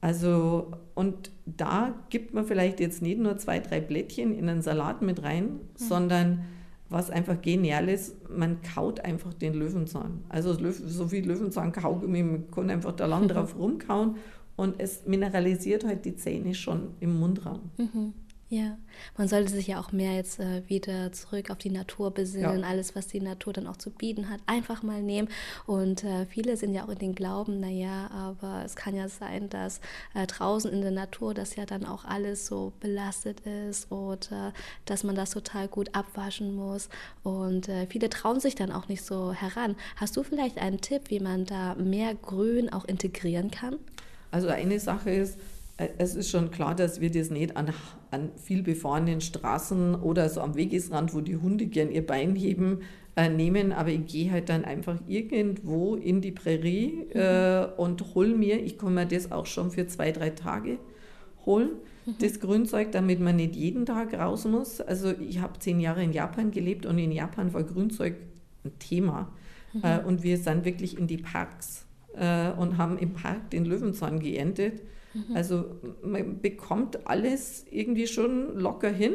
Also, 0.00 0.72
und 0.94 1.30
da 1.46 1.94
gibt 2.10 2.34
man 2.34 2.44
vielleicht 2.44 2.80
jetzt 2.80 3.02
nicht 3.02 3.18
nur 3.18 3.38
zwei, 3.38 3.58
drei 3.60 3.80
Blättchen 3.80 4.34
in 4.34 4.48
einen 4.48 4.62
Salat 4.62 5.02
mit 5.02 5.22
rein, 5.22 5.44
mhm. 5.44 5.58
sondern 5.74 6.44
was 6.88 7.10
einfach 7.10 7.40
genial 7.42 7.88
ist, 7.88 8.14
man 8.30 8.62
kaut 8.62 9.00
einfach 9.00 9.34
den 9.34 9.54
Löwenzahn. 9.54 10.22
Also 10.28 10.54
so 10.54 11.12
wie 11.12 11.20
Löwenzahn 11.20 11.72
Kaugummi, 11.72 12.22
man 12.22 12.50
kann 12.50 12.70
einfach 12.70 12.92
da 12.92 13.06
lang 13.06 13.28
drauf 13.28 13.56
rumkauen 13.58 14.16
und 14.56 14.78
es 14.78 15.06
mineralisiert 15.06 15.84
halt 15.84 16.04
die 16.04 16.16
Zähne 16.16 16.54
schon 16.54 16.94
im 17.00 17.18
Mundraum. 17.18 17.70
Mhm. 17.76 18.12
Ja, 18.48 18.78
man 19.18 19.26
sollte 19.26 19.50
sich 19.50 19.66
ja 19.66 19.80
auch 19.80 19.90
mehr 19.90 20.14
jetzt 20.14 20.38
äh, 20.38 20.62
wieder 20.68 21.10
zurück 21.10 21.50
auf 21.50 21.58
die 21.58 21.70
Natur 21.70 22.12
besinnen, 22.12 22.60
ja. 22.60 22.66
alles, 22.66 22.94
was 22.94 23.08
die 23.08 23.20
Natur 23.20 23.52
dann 23.52 23.66
auch 23.66 23.76
zu 23.76 23.90
bieten 23.90 24.30
hat, 24.30 24.38
einfach 24.46 24.84
mal 24.84 25.02
nehmen. 25.02 25.28
Und 25.66 26.04
äh, 26.04 26.26
viele 26.26 26.56
sind 26.56 26.72
ja 26.72 26.84
auch 26.84 26.88
in 26.90 26.98
den 26.98 27.14
Glauben, 27.16 27.58
naja, 27.58 28.08
aber 28.12 28.62
es 28.64 28.76
kann 28.76 28.94
ja 28.94 29.08
sein, 29.08 29.48
dass 29.48 29.80
äh, 30.14 30.28
draußen 30.28 30.72
in 30.72 30.80
der 30.80 30.92
Natur 30.92 31.34
das 31.34 31.56
ja 31.56 31.66
dann 31.66 31.84
auch 31.84 32.04
alles 32.04 32.46
so 32.46 32.72
belastet 32.78 33.40
ist 33.40 33.90
oder 33.90 34.52
dass 34.84 35.02
man 35.02 35.16
das 35.16 35.30
total 35.30 35.66
gut 35.66 35.92
abwaschen 35.96 36.54
muss. 36.54 36.88
Und 37.24 37.68
äh, 37.68 37.88
viele 37.88 38.08
trauen 38.10 38.38
sich 38.38 38.54
dann 38.54 38.70
auch 38.70 38.86
nicht 38.86 39.02
so 39.02 39.32
heran. 39.32 39.74
Hast 39.96 40.16
du 40.16 40.22
vielleicht 40.22 40.58
einen 40.58 40.80
Tipp, 40.80 41.10
wie 41.10 41.18
man 41.18 41.46
da 41.46 41.74
mehr 41.74 42.14
Grün 42.14 42.72
auch 42.72 42.84
integrieren 42.84 43.50
kann? 43.50 43.76
Also 44.30 44.48
eine 44.48 44.78
Sache 44.78 45.10
ist, 45.10 45.36
äh, 45.36 45.55
es 45.76 46.14
ist 46.14 46.30
schon 46.30 46.50
klar, 46.50 46.74
dass 46.74 47.00
wir 47.00 47.10
das 47.10 47.30
nicht 47.30 47.56
an, 47.56 47.72
an 48.10 48.30
viel 48.36 48.62
befahrenen 48.62 49.20
Straßen 49.20 49.94
oder 49.94 50.28
so 50.28 50.40
am 50.40 50.54
Wegesrand, 50.54 51.14
wo 51.14 51.20
die 51.20 51.36
Hunde 51.36 51.66
gern 51.66 51.90
ihr 51.90 52.06
Bein 52.06 52.34
heben, 52.34 52.80
äh, 53.14 53.28
nehmen, 53.28 53.72
aber 53.72 53.90
ich 53.90 54.06
gehe 54.06 54.30
halt 54.30 54.48
dann 54.48 54.64
einfach 54.64 54.98
irgendwo 55.06 55.96
in 55.96 56.20
die 56.20 56.32
Prärie 56.32 57.06
mhm. 57.12 57.20
äh, 57.20 57.66
und 57.76 58.14
hol 58.14 58.28
mir, 58.28 58.62
ich 58.62 58.78
kann 58.78 58.94
mir 58.94 59.06
das 59.06 59.32
auch 59.32 59.46
schon 59.46 59.70
für 59.70 59.86
zwei, 59.86 60.12
drei 60.12 60.30
Tage 60.30 60.78
holen, 61.44 61.70
mhm. 62.06 62.14
das 62.20 62.40
Grünzeug, 62.40 62.92
damit 62.92 63.20
man 63.20 63.36
nicht 63.36 63.54
jeden 63.54 63.84
Tag 63.84 64.14
raus 64.14 64.46
muss. 64.46 64.80
Also 64.80 65.12
ich 65.12 65.40
habe 65.40 65.58
zehn 65.58 65.80
Jahre 65.80 66.02
in 66.02 66.12
Japan 66.12 66.50
gelebt 66.50 66.86
und 66.86 66.98
in 66.98 67.12
Japan 67.12 67.52
war 67.52 67.64
Grünzeug 67.64 68.16
ein 68.64 68.78
Thema. 68.78 69.32
Mhm. 69.74 69.82
Äh, 69.82 69.98
und 70.00 70.22
wir 70.22 70.38
sind 70.38 70.64
wirklich 70.64 70.98
in 70.98 71.06
die 71.06 71.18
Parks 71.18 71.84
äh, 72.14 72.50
und 72.52 72.78
haben 72.78 72.96
im 72.98 73.12
Park 73.12 73.50
den 73.50 73.66
Löwenzahn 73.66 74.20
geerntet 74.20 74.80
Mhm. 75.16 75.36
Also 75.36 75.64
man 76.02 76.40
bekommt 76.40 77.06
alles 77.06 77.64
irgendwie 77.70 78.06
schon 78.06 78.58
locker 78.58 78.90
hin. 78.90 79.14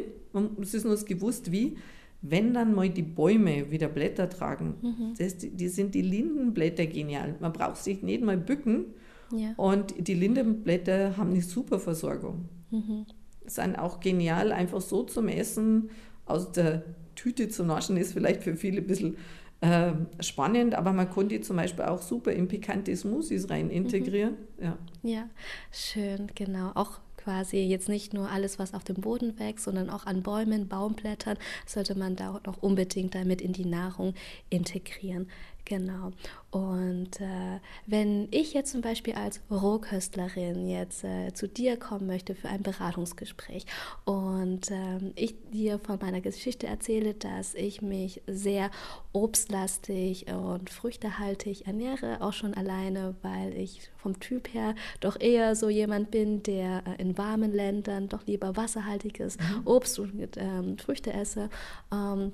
Es 0.60 0.74
ist 0.74 0.84
nur 0.84 0.96
gewusst, 0.96 1.52
wie. 1.52 1.76
Wenn 2.24 2.54
dann 2.54 2.72
mal 2.72 2.88
die 2.88 3.02
Bäume 3.02 3.72
wieder 3.72 3.88
Blätter 3.88 4.30
tragen, 4.30 4.74
mhm. 4.80 5.14
das, 5.18 5.38
die 5.38 5.68
sind 5.68 5.92
die 5.92 6.02
Lindenblätter 6.02 6.86
genial. 6.86 7.34
Man 7.40 7.52
braucht 7.52 7.78
sich 7.78 8.02
nicht 8.02 8.22
mal 8.22 8.36
bücken. 8.36 8.94
Ja. 9.36 9.54
Und 9.56 10.06
die 10.06 10.14
Lindenblätter 10.14 11.16
haben 11.16 11.30
eine 11.30 11.42
super 11.42 11.80
Versorgung. 11.80 12.48
Mhm. 12.70 13.06
Sind 13.44 13.76
auch 13.76 13.98
genial, 13.98 14.52
einfach 14.52 14.80
so 14.80 15.02
zum 15.02 15.26
Essen 15.26 15.90
aus 16.24 16.52
der 16.52 16.84
Tüte 17.16 17.48
zu 17.48 17.64
naschen, 17.64 17.96
ist 17.96 18.12
vielleicht 18.12 18.44
für 18.44 18.56
viele 18.56 18.82
ein 18.82 18.86
bisschen 18.86 19.16
äh, 19.62 19.92
spannend, 20.18 20.74
aber 20.74 20.92
man 20.92 21.08
konnte 21.08 21.36
die 21.36 21.40
zum 21.40 21.56
Beispiel 21.56 21.84
auch 21.84 22.02
super 22.02 22.32
in 22.32 22.48
pikante 22.48 22.94
Smoothies 22.96 23.48
rein 23.48 23.70
integrieren. 23.70 24.36
Mhm. 24.58 24.64
Ja. 24.64 24.78
ja, 25.04 25.30
schön, 25.70 26.26
genau. 26.34 26.72
Auch 26.74 26.98
quasi 27.16 27.58
jetzt 27.58 27.88
nicht 27.88 28.12
nur 28.12 28.28
alles, 28.28 28.58
was 28.58 28.74
auf 28.74 28.82
dem 28.82 28.96
Boden 28.96 29.38
wächst, 29.38 29.64
sondern 29.64 29.88
auch 29.88 30.04
an 30.04 30.24
Bäumen, 30.24 30.66
Baumblättern, 30.66 31.38
sollte 31.64 31.96
man 31.96 32.16
da 32.16 32.40
auch 32.44 32.60
unbedingt 32.60 33.14
damit 33.14 33.40
in 33.40 33.52
die 33.52 33.64
Nahrung 33.64 34.14
integrieren. 34.50 35.28
Genau. 35.64 36.10
Und 36.50 37.20
äh, 37.20 37.60
wenn 37.86 38.28
ich 38.30 38.52
jetzt 38.52 38.72
zum 38.72 38.82
Beispiel 38.82 39.14
als 39.14 39.40
Rohköstlerin 39.50 40.68
jetzt 40.68 41.02
äh, 41.04 41.32
zu 41.32 41.48
dir 41.48 41.78
kommen 41.78 42.06
möchte 42.06 42.34
für 42.34 42.48
ein 42.48 42.62
Beratungsgespräch 42.62 43.64
und 44.04 44.70
äh, 44.70 44.98
ich 45.14 45.34
dir 45.50 45.78
von 45.78 45.98
meiner 46.00 46.20
Geschichte 46.20 46.66
erzähle, 46.66 47.14
dass 47.14 47.54
ich 47.54 47.80
mich 47.80 48.20
sehr 48.26 48.70
obstlastig 49.12 50.26
und 50.30 50.68
früchtehaltig 50.68 51.66
ernähre, 51.66 52.20
auch 52.20 52.34
schon 52.34 52.54
alleine, 52.54 53.14
weil 53.22 53.56
ich 53.56 53.90
vom 53.96 54.20
Typ 54.20 54.52
her 54.52 54.74
doch 55.00 55.18
eher 55.18 55.54
so 55.54 55.70
jemand 55.70 56.10
bin, 56.10 56.42
der 56.42 56.82
äh, 56.86 57.00
in 57.00 57.16
warmen 57.16 57.52
Ländern 57.52 58.08
doch 58.08 58.26
lieber 58.26 58.56
wasserhaltiges 58.56 59.38
mhm. 59.38 59.66
Obst 59.66 59.98
und 59.98 60.36
ähm, 60.36 60.76
Früchte 60.76 61.12
esse. 61.12 61.48
Ähm, 61.92 62.32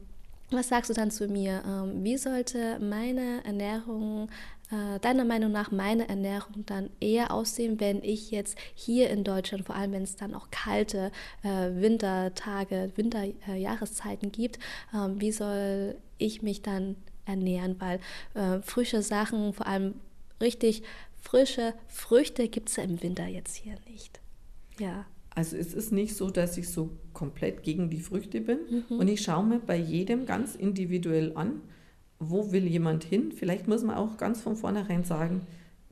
was 0.50 0.68
sagst 0.68 0.90
du 0.90 0.94
dann 0.94 1.10
zu 1.10 1.28
mir? 1.28 1.62
Ähm, 1.66 2.04
wie 2.04 2.16
sollte 2.16 2.78
meine 2.80 3.44
Ernährung, 3.44 4.30
äh, 4.70 4.98
deiner 5.00 5.24
Meinung 5.24 5.52
nach, 5.52 5.70
meine 5.70 6.08
Ernährung 6.08 6.64
dann 6.66 6.90
eher 7.00 7.32
aussehen, 7.32 7.80
wenn 7.80 8.02
ich 8.02 8.30
jetzt 8.30 8.56
hier 8.74 9.10
in 9.10 9.24
Deutschland, 9.24 9.66
vor 9.66 9.74
allem 9.74 9.92
wenn 9.92 10.02
es 10.02 10.16
dann 10.16 10.34
auch 10.34 10.50
kalte 10.50 11.10
äh, 11.42 11.70
Wintertage, 11.74 12.92
Winterjahreszeiten 12.96 14.32
gibt, 14.32 14.58
ähm, 14.94 15.20
wie 15.20 15.32
soll 15.32 15.96
ich 16.18 16.42
mich 16.42 16.62
dann 16.62 16.96
ernähren? 17.26 17.76
Weil 17.78 18.00
äh, 18.34 18.62
frische 18.62 19.02
Sachen, 19.02 19.52
vor 19.52 19.66
allem 19.66 19.94
richtig 20.40 20.82
frische 21.20 21.74
Früchte, 21.88 22.48
gibt 22.48 22.70
es 22.70 22.76
ja 22.76 22.84
im 22.84 23.02
Winter 23.02 23.26
jetzt 23.26 23.56
hier 23.56 23.76
nicht. 23.86 24.20
Ja. 24.78 25.04
Also 25.38 25.56
es 25.56 25.72
ist 25.72 25.92
nicht 25.92 26.16
so, 26.16 26.30
dass 26.30 26.58
ich 26.58 26.68
so 26.68 26.90
komplett 27.12 27.62
gegen 27.62 27.90
die 27.90 28.00
Früchte 28.00 28.40
bin. 28.40 28.58
Mhm. 28.88 28.98
Und 28.98 29.06
ich 29.06 29.22
schaue 29.22 29.46
mir 29.46 29.60
bei 29.60 29.76
jedem 29.76 30.26
ganz 30.26 30.56
individuell 30.56 31.30
an, 31.36 31.60
wo 32.18 32.50
will 32.50 32.66
jemand 32.66 33.04
hin. 33.04 33.30
Vielleicht 33.30 33.68
muss 33.68 33.84
man 33.84 33.94
auch 33.94 34.16
ganz 34.16 34.40
von 34.40 34.56
vornherein 34.56 35.04
sagen, 35.04 35.42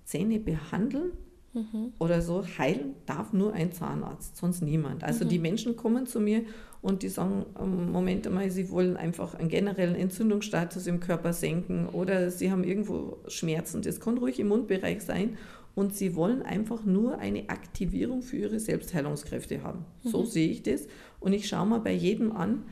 Zähne 0.03 0.41
behandeln 0.41 1.13
mhm. 1.55 1.93
oder 2.01 2.23
so 2.23 2.45
heilen 2.59 2.97
darf 3.07 3.33
nur 3.33 3.53
ein 3.53 3.71
Zahnarzt, 3.71 4.37
sonst 4.37 4.63
niemand. 4.63 5.05
Also 5.05 5.25
mhm. 5.25 5.29
die 5.29 5.39
Menschen 5.39 5.77
kommen 5.77 6.07
zu 6.07 6.19
mir 6.19 6.43
und 6.83 7.05
die 7.05 7.09
sagen, 7.09 7.47
ähm, 7.57 7.93
Moment 7.93 8.27
einmal, 8.27 8.51
sie 8.51 8.69
wollen 8.71 8.97
einfach 8.97 9.37
einen 9.37 9.49
generellen 9.49 9.95
Entzündungsstatus 9.95 10.89
im 10.89 10.99
Körper 10.99 11.33
senken 11.33 11.87
oder 11.87 12.33
sie 12.33 12.51
haben 12.51 12.65
irgendwo 12.65 13.19
Schmerzen. 13.29 13.81
Das 13.83 14.01
kann 14.01 14.19
ruhig 14.19 14.41
im 14.41 14.49
Mundbereich 14.49 15.03
sein 15.05 15.39
und 15.77 15.95
sie 15.95 16.17
wollen 16.17 16.43
einfach 16.43 16.87
nur 16.87 17.19
eine 17.19 17.51
Aktivierung 17.51 18.23
für 18.23 18.39
ihre 18.39 18.59
Selbstheilungskräfte 18.59 19.63
haben. 19.63 19.85
Mhm. 20.03 20.09
So 20.09 20.25
sehe 20.25 20.49
ich 20.49 20.63
das. 20.63 20.89
Und 21.21 21.35
ich 21.35 21.47
schaue 21.47 21.67
mal 21.67 21.81
bei 21.81 21.93
jedem 21.93 22.33
an, 22.33 22.63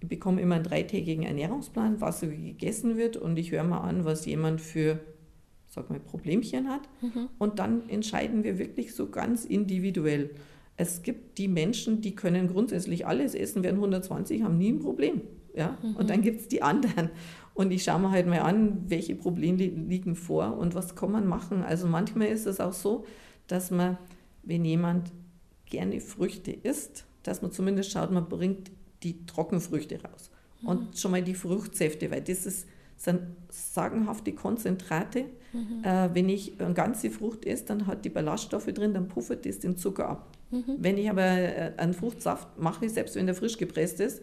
ich 0.00 0.08
bekomme 0.08 0.40
immer 0.40 0.54
einen 0.54 0.64
dreitägigen 0.64 1.24
Ernährungsplan, 1.24 2.00
was 2.00 2.20
so 2.20 2.26
gegessen 2.26 2.96
wird 2.96 3.18
und 3.18 3.38
ich 3.38 3.52
höre 3.52 3.64
mal 3.64 3.80
an, 3.80 4.06
was 4.06 4.24
jemand 4.24 4.62
für, 4.62 4.98
sag 5.68 5.90
mal, 5.90 6.00
Problemchen 6.00 6.70
hat. 6.70 6.88
Mhm. 7.02 7.28
Und 7.38 7.58
dann 7.58 7.86
entscheiden 7.90 8.44
wir 8.44 8.58
wirklich 8.58 8.94
so 8.94 9.10
ganz 9.10 9.44
individuell. 9.44 10.30
Es 10.78 11.02
gibt 11.02 11.36
die 11.36 11.48
Menschen, 11.48 12.00
die 12.00 12.14
können 12.14 12.48
grundsätzlich 12.48 13.06
alles 13.06 13.34
essen, 13.34 13.62
werden 13.62 13.76
120, 13.76 14.42
haben 14.42 14.56
nie 14.56 14.72
ein 14.72 14.78
Problem. 14.78 15.20
Ja? 15.54 15.76
Mhm. 15.82 15.96
Und 15.96 16.08
dann 16.08 16.22
gibt 16.22 16.40
es 16.40 16.48
die 16.48 16.62
anderen. 16.62 17.10
Und 17.58 17.72
ich 17.72 17.82
schaue 17.82 17.98
mir 17.98 18.12
halt 18.12 18.28
mal 18.28 18.38
an, 18.38 18.84
welche 18.86 19.16
Probleme 19.16 19.56
liegen 19.56 20.14
vor 20.14 20.56
und 20.58 20.76
was 20.76 20.94
kann 20.94 21.10
man 21.10 21.26
machen. 21.26 21.64
Also 21.64 21.88
manchmal 21.88 22.28
ist 22.28 22.46
es 22.46 22.60
auch 22.60 22.72
so, 22.72 23.04
dass 23.48 23.72
man, 23.72 23.98
wenn 24.44 24.64
jemand 24.64 25.10
gerne 25.66 26.00
Früchte 26.00 26.52
isst, 26.52 27.04
dass 27.24 27.42
man 27.42 27.50
zumindest 27.50 27.90
schaut, 27.90 28.12
man 28.12 28.28
bringt 28.28 28.70
die 29.02 29.26
Trockenfrüchte 29.26 30.00
raus. 30.00 30.30
Mhm. 30.62 30.68
Und 30.68 30.98
schon 31.00 31.10
mal 31.10 31.20
die 31.20 31.34
Fruchtsäfte, 31.34 32.12
weil 32.12 32.20
das 32.20 32.46
ist, 32.46 32.68
sind 32.96 33.22
sagenhafte 33.48 34.32
Konzentrate. 34.34 35.24
Mhm. 35.52 35.82
Äh, 35.82 36.14
wenn 36.14 36.28
ich 36.28 36.60
eine 36.60 36.74
ganze 36.74 37.10
Frucht 37.10 37.44
esse, 37.44 37.64
dann 37.64 37.88
hat 37.88 38.04
die 38.04 38.10
Ballaststoffe 38.10 38.66
drin, 38.66 38.94
dann 38.94 39.08
puffert 39.08 39.44
das 39.44 39.58
den 39.58 39.76
Zucker 39.76 40.08
ab. 40.08 40.38
Mhm. 40.52 40.76
Wenn 40.78 40.96
ich 40.96 41.10
aber 41.10 41.26
äh, 41.26 41.72
einen 41.76 41.92
Fruchtsaft 41.92 42.56
mache, 42.56 42.88
selbst 42.88 43.16
wenn 43.16 43.26
der 43.26 43.34
frisch 43.34 43.58
gepresst 43.58 43.98
ist, 43.98 44.22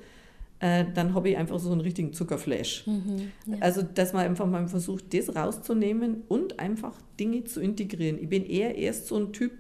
äh, 0.65 0.85
dann 0.95 1.13
habe 1.13 1.29
ich 1.29 1.37
einfach 1.37 1.59
so 1.59 1.71
einen 1.71 1.81
richtigen 1.81 2.11
Zuckerflash. 2.11 2.87
Mhm, 2.87 3.31
ja. 3.45 3.57
Also, 3.59 3.83
dass 3.83 4.13
man 4.13 4.25
einfach 4.25 4.47
mal 4.47 4.67
versucht, 4.67 5.13
das 5.13 5.35
rauszunehmen 5.35 6.23
und 6.27 6.59
einfach 6.59 6.93
Dinge 7.19 7.43
zu 7.43 7.61
integrieren. 7.61 8.17
Ich 8.19 8.29
bin 8.29 8.43
eher 8.43 8.75
erst 8.75 9.05
so 9.05 9.15
ein 9.17 9.31
Typ, 9.31 9.51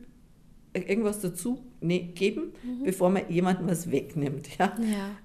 äh, 0.73 0.79
irgendwas 0.79 1.19
dazu 1.19 1.59
ne 1.79 1.99
geben, 1.99 2.53
mhm. 2.63 2.85
bevor 2.85 3.11
man 3.11 3.29
jemandem 3.29 3.67
was 3.67 3.91
wegnimmt. 3.91 4.57
Ja? 4.57 4.75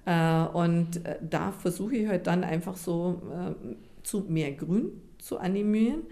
ja. 0.04 0.48
Äh, 0.48 0.52
und 0.52 1.00
da 1.22 1.52
versuche 1.52 1.96
ich 1.96 2.08
halt 2.08 2.26
dann 2.26 2.44
einfach 2.44 2.76
so 2.76 3.22
äh, 3.32 3.74
zu 4.02 4.26
mehr 4.28 4.52
Grün 4.52 4.90
zu 5.18 5.38
animieren. 5.38 6.02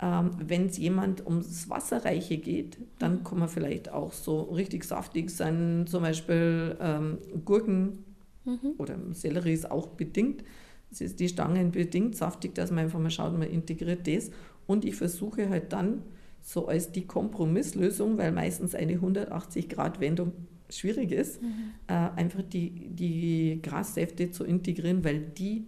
Ähm, 0.00 0.30
Wenn 0.38 0.66
es 0.66 0.78
jemand 0.78 1.26
ums 1.26 1.68
Wasserreiche 1.68 2.38
geht, 2.38 2.78
dann 2.98 3.18
mhm. 3.18 3.24
kann 3.24 3.38
man 3.38 3.48
vielleicht 3.50 3.92
auch 3.92 4.14
so 4.14 4.44
richtig 4.44 4.84
saftig 4.84 5.28
sein, 5.28 5.84
zum 5.86 6.04
Beispiel 6.04 6.78
ähm, 6.80 7.18
Gurken 7.44 8.04
Mhm. 8.44 8.74
Oder 8.78 8.98
Sellerie 9.12 9.52
ist 9.52 9.70
auch 9.70 9.88
bedingt. 9.88 10.44
Es 10.90 11.00
ist 11.00 11.20
die 11.20 11.28
Stangen 11.28 11.70
bedingt 11.70 12.16
saftig, 12.16 12.54
dass 12.54 12.70
man 12.70 12.84
einfach 12.84 12.98
mal 12.98 13.10
schaut, 13.10 13.32
man 13.32 13.48
integriert 13.48 14.06
das. 14.06 14.30
Und 14.66 14.84
ich 14.84 14.96
versuche 14.96 15.48
halt 15.48 15.72
dann 15.72 16.02
so 16.42 16.68
als 16.68 16.90
die 16.92 17.06
Kompromisslösung, 17.06 18.18
weil 18.18 18.32
meistens 18.32 18.74
eine 18.74 18.96
180-Grad-Wendung 18.96 20.32
schwierig 20.68 21.12
ist, 21.12 21.42
mhm. 21.42 21.72
äh, 21.86 21.92
einfach 21.92 22.42
die, 22.42 22.88
die 22.90 23.60
Grassäfte 23.62 24.30
zu 24.30 24.44
integrieren, 24.44 25.04
weil 25.04 25.20
die 25.20 25.66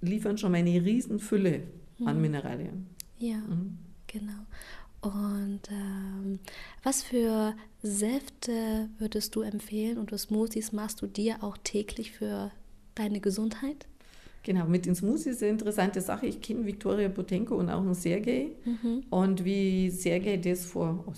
liefern 0.00 0.38
schon 0.38 0.52
mal 0.52 0.58
eine 0.58 0.84
Riesenfülle 0.84 1.62
mhm. 1.98 2.06
an 2.06 2.20
Mineralien. 2.20 2.86
Ja, 3.18 3.38
mhm. 3.38 3.78
genau. 4.06 4.46
Und 5.04 5.60
ähm, 5.70 6.38
was 6.82 7.02
für 7.02 7.54
Säfte 7.82 8.88
würdest 8.98 9.34
du 9.36 9.42
empfehlen 9.42 9.98
und 9.98 10.10
was 10.12 10.22
Smoothies 10.22 10.72
machst 10.72 11.02
du 11.02 11.06
dir 11.06 11.42
auch 11.42 11.58
täglich 11.62 12.12
für 12.12 12.50
deine 12.94 13.20
Gesundheit? 13.20 13.86
Genau, 14.44 14.66
mit 14.66 14.86
den 14.86 14.94
Smoothies 14.94 15.26
ist 15.26 15.42
eine 15.42 15.52
interessante 15.52 16.00
Sache. 16.00 16.26
Ich 16.26 16.40
kenne 16.40 16.64
Viktoria 16.64 17.08
Potenko 17.08 17.56
und 17.56 17.68
auch 17.68 17.80
einen 17.80 17.94
Sergei. 17.94 18.52
Mhm. 18.64 19.04
Und 19.10 19.44
wie 19.44 19.90
Sergei 19.90 20.38
das 20.38 20.64
vor, 20.64 21.04
oh, 21.06 21.12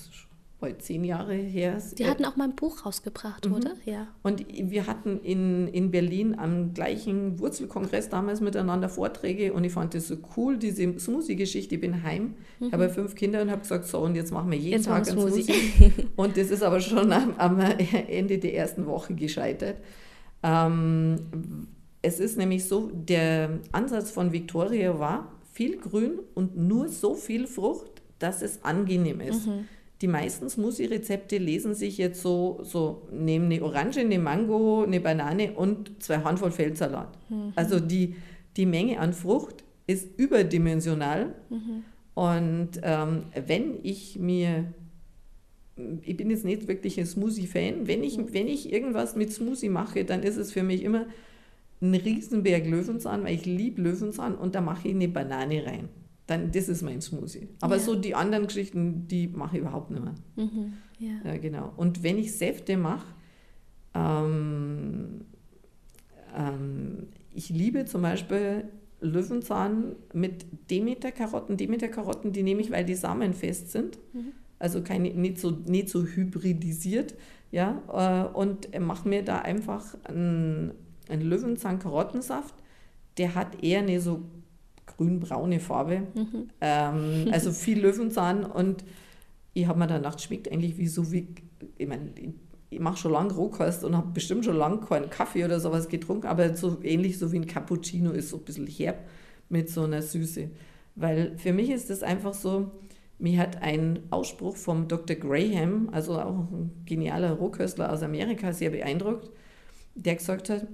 bald 0.67 0.83
zehn 0.83 1.05
Jahre 1.05 1.35
her. 1.35 1.81
Die 1.97 2.07
hatten 2.07 2.25
auch 2.25 2.35
mal 2.35 2.45
ein 2.45 2.57
Buch 2.57 2.85
rausgebracht, 2.85 3.47
mhm. 3.47 3.55
oder? 3.55 3.73
Ja. 3.85 4.09
Und 4.25 4.45
wir 4.49 4.89
hatten 4.89 5.21
in, 5.21 5.69
in 5.69 5.93
Berlin 5.93 6.37
am 6.37 6.75
gleichen 6.75 7.39
Wurzelkongress 7.39 8.09
damals 8.09 8.41
miteinander 8.41 8.89
Vorträge 8.89 9.53
und 9.53 9.63
ich 9.63 9.73
fand 9.73 9.95
das 9.95 10.09
so 10.09 10.17
cool, 10.37 10.57
diese 10.57 10.99
Smoothie-Geschichte. 10.99 11.77
Ich 11.77 11.81
bin 11.81 12.03
heim, 12.03 12.35
mhm. 12.59 12.73
habe 12.73 12.89
fünf 12.89 13.15
Kinder 13.15 13.43
und 13.43 13.51
habe 13.51 13.61
gesagt, 13.61 13.87
so 13.87 14.01
und 14.01 14.17
jetzt 14.17 14.33
machen 14.33 14.51
wir 14.51 14.59
jeden 14.59 14.79
jetzt 14.79 14.87
Tag 14.87 15.07
einen 15.09 15.19
Smoothie. 15.19 15.43
Smoothie. 15.45 16.09
und 16.17 16.37
das 16.37 16.51
ist 16.51 16.65
aber 16.65 16.81
schon 16.81 17.13
am, 17.13 17.35
am, 17.39 17.61
Ende 17.61 18.39
der 18.39 18.55
ersten 18.57 18.87
Woche 18.87 19.15
gescheitert. 19.15 19.77
Ähm, 20.43 21.17
es 22.03 22.19
ist 22.19 22.37
nämlich 22.39 22.67
so, 22.67 22.91
der 22.93 23.61
Ansatz 23.71 24.11
von 24.11 24.33
Victoria 24.33 24.99
war, 24.99 25.33
viel 25.53 25.79
Grün 25.79 26.19
und 26.35 26.57
nur 26.57 26.89
so 26.89 27.15
viel 27.15 27.47
Frucht, 27.47 28.03
dass 28.19 28.43
es 28.43 28.65
angenehm 28.65 29.21
ist. 29.21 29.47
Mhm 29.47 29.67
die 30.03 30.09
meisten 30.09 30.49
Smoothie-Rezepte 30.49 31.39
lesen 31.39 31.75
sich 31.75 31.97
jetzt 31.97 32.21
so, 32.21 32.61
so 32.63 33.09
nehmen 33.11 33.47
eine 33.47 33.63
Orange, 33.63 34.01
eine 34.01 34.19
Mango, 34.19 34.83
eine 34.83 35.01
Banane 35.01 35.53
und 35.53 36.03
zwei 36.03 36.19
Handvoll 36.19 36.51
Feldsalat. 36.51 37.17
Mhm. 37.31 37.53
Also 37.57 37.81
die, 37.81 38.17
die 38.57 38.67
Menge 38.67 39.01
an 39.01 39.15
Frucht 39.15 39.65
ist 39.87 40.09
überdimensional. 40.19 41.35
Mhm. 41.49 41.85
Und 42.15 42.71
ähm, 42.83 43.23
wenn 43.47 43.79
ich 43.83 44.19
mir, 44.19 44.67
ich 46.03 46.17
bin 46.17 46.31
jetzt 46.31 46.45
nicht 46.45 46.69
wirklich 46.69 47.01
ein 47.01 47.07
Smoothie-Fan, 47.07 47.87
wenn 47.87 48.05
ich, 48.05 48.19
mhm. 48.19 48.35
wenn 48.35 48.49
ich 48.49 48.71
irgendwas 48.71 49.17
mit 49.17 49.33
Smoothie 49.33 49.71
mache, 49.71 50.05
dann 50.05 50.23
ist 50.23 50.37
es 50.37 50.53
für 50.53 50.63
mich 50.63 50.83
immer 50.83 51.07
ein 51.81 51.95
Riesenberg 51.95 52.67
Löwenzahn, 52.67 53.25
weil 53.25 53.35
ich 53.35 53.47
liebe 53.47 53.81
Löwenzahn 53.81 54.35
und 54.35 54.55
da 54.55 54.61
mache 54.61 54.89
ich 54.89 54.95
eine 54.95 55.09
Banane 55.09 55.65
rein 55.65 55.89
dann 56.27 56.51
das 56.51 56.69
ist 56.69 56.83
mein 56.83 57.01
Smoothie. 57.01 57.49
Aber 57.61 57.77
ja. 57.77 57.83
so 57.83 57.95
die 57.95 58.15
anderen 58.15 58.47
Geschichten, 58.47 59.07
die 59.09 59.29
mache 59.29 59.57
ich 59.57 59.62
überhaupt 59.62 59.91
nicht 59.91 60.03
mehr. 60.03 60.15
Mhm, 60.37 60.73
ja. 60.99 61.33
ja. 61.33 61.39
genau. 61.39 61.73
Und 61.77 62.03
wenn 62.03 62.19
ich 62.19 62.37
Säfte 62.37 62.77
mache, 62.77 63.07
ähm, 63.95 65.23
ähm, 66.37 67.09
ich 67.33 67.51
liebe 67.51 67.85
zum 67.85 68.03
Beispiel 68.03 68.65
Löwenzahn 69.01 69.95
mit 70.12 70.47
Demeter-Karotten. 70.71 71.57
Demeter-Karotten, 71.57 72.33
die 72.33 72.43
nehme 72.43 72.61
ich, 72.61 72.71
weil 72.71 72.85
die 72.85 72.95
Samen 72.95 73.33
fest 73.33 73.71
sind. 73.71 73.99
Mhm. 74.12 74.33
Also 74.59 74.83
keine, 74.83 75.11
nicht, 75.11 75.39
so, 75.39 75.51
nicht 75.51 75.89
so 75.89 76.05
hybridisiert. 76.05 77.15
Ja, 77.53 77.83
äh, 78.33 78.37
und 78.37 78.69
mache 78.81 79.09
mir 79.09 79.23
da 79.23 79.39
einfach 79.39 79.97
einen, 80.05 80.73
einen 81.09 81.23
Löwenzahn-Karottensaft. 81.23 82.55
Der 83.19 83.35
hat 83.35 83.62
eher 83.62 83.81
eine 83.81 84.01
so 84.01 84.23
grün-braune 84.97 85.61
Farbe. 85.61 86.03
Mhm. 86.15 86.51
Ähm, 86.61 87.29
also 87.31 87.53
viel 87.53 87.81
Löwenzahn 87.81 88.45
und 88.45 88.85
ich 89.55 89.67
habe 89.67 89.79
mir 89.79 89.87
dann 89.87 90.03
gedacht, 90.03 90.21
schmeckt 90.21 90.51
eigentlich 90.53 90.77
wie 90.77 90.87
so 90.87 91.13
wie, 91.13 91.29
ich 91.79 91.89
meine, 91.89 92.11
ich, 92.71 92.79
mache 92.79 92.99
schon 92.99 93.13
lange 93.13 93.33
Rohkost 93.33 93.85
und 93.85 93.97
habe 93.97 94.11
bestimmt 94.13 94.45
schon 94.45 94.57
lange 94.57 94.81
keinen 94.81 95.09
Kaffee 95.09 95.45
oder 95.45 95.61
sowas 95.61 95.89
getrunken, 95.89 96.27
aber 96.27 96.55
so 96.55 96.79
ähnlich 96.83 97.19
so 97.19 97.33
wie 97.33 97.39
ein 97.39 97.47
Cappuccino 97.47 98.11
ist 98.11 98.29
so 98.29 98.37
ein 98.37 98.43
bisschen 98.43 98.67
herb 98.67 99.07
mit 99.49 99.71
so 99.71 99.85
einer 99.85 100.03
Süße. 100.03 100.51
Weil 100.95 101.39
für 101.39 101.55
mich 101.55 101.71
ist 101.71 101.89
das 101.89 102.03
einfach 102.03 102.35
so, 102.35 102.71
mir 103.19 103.39
hat 103.39 103.63
ein 103.63 104.01
Ausspruch 104.11 104.57
vom 104.57 104.89
Dr. 104.89 105.17
Graham, 105.17 105.89
also 105.91 106.19
auch 106.19 106.51
ein 106.51 106.83
genialer 106.85 107.33
Rohköstler 107.33 107.91
aus 107.91 108.03
Amerika, 108.03 108.53
sehr 108.53 108.71
beeindruckt, 108.71 109.31
der 109.95 110.17
gesagt 110.17 110.51
hat, 110.51 110.67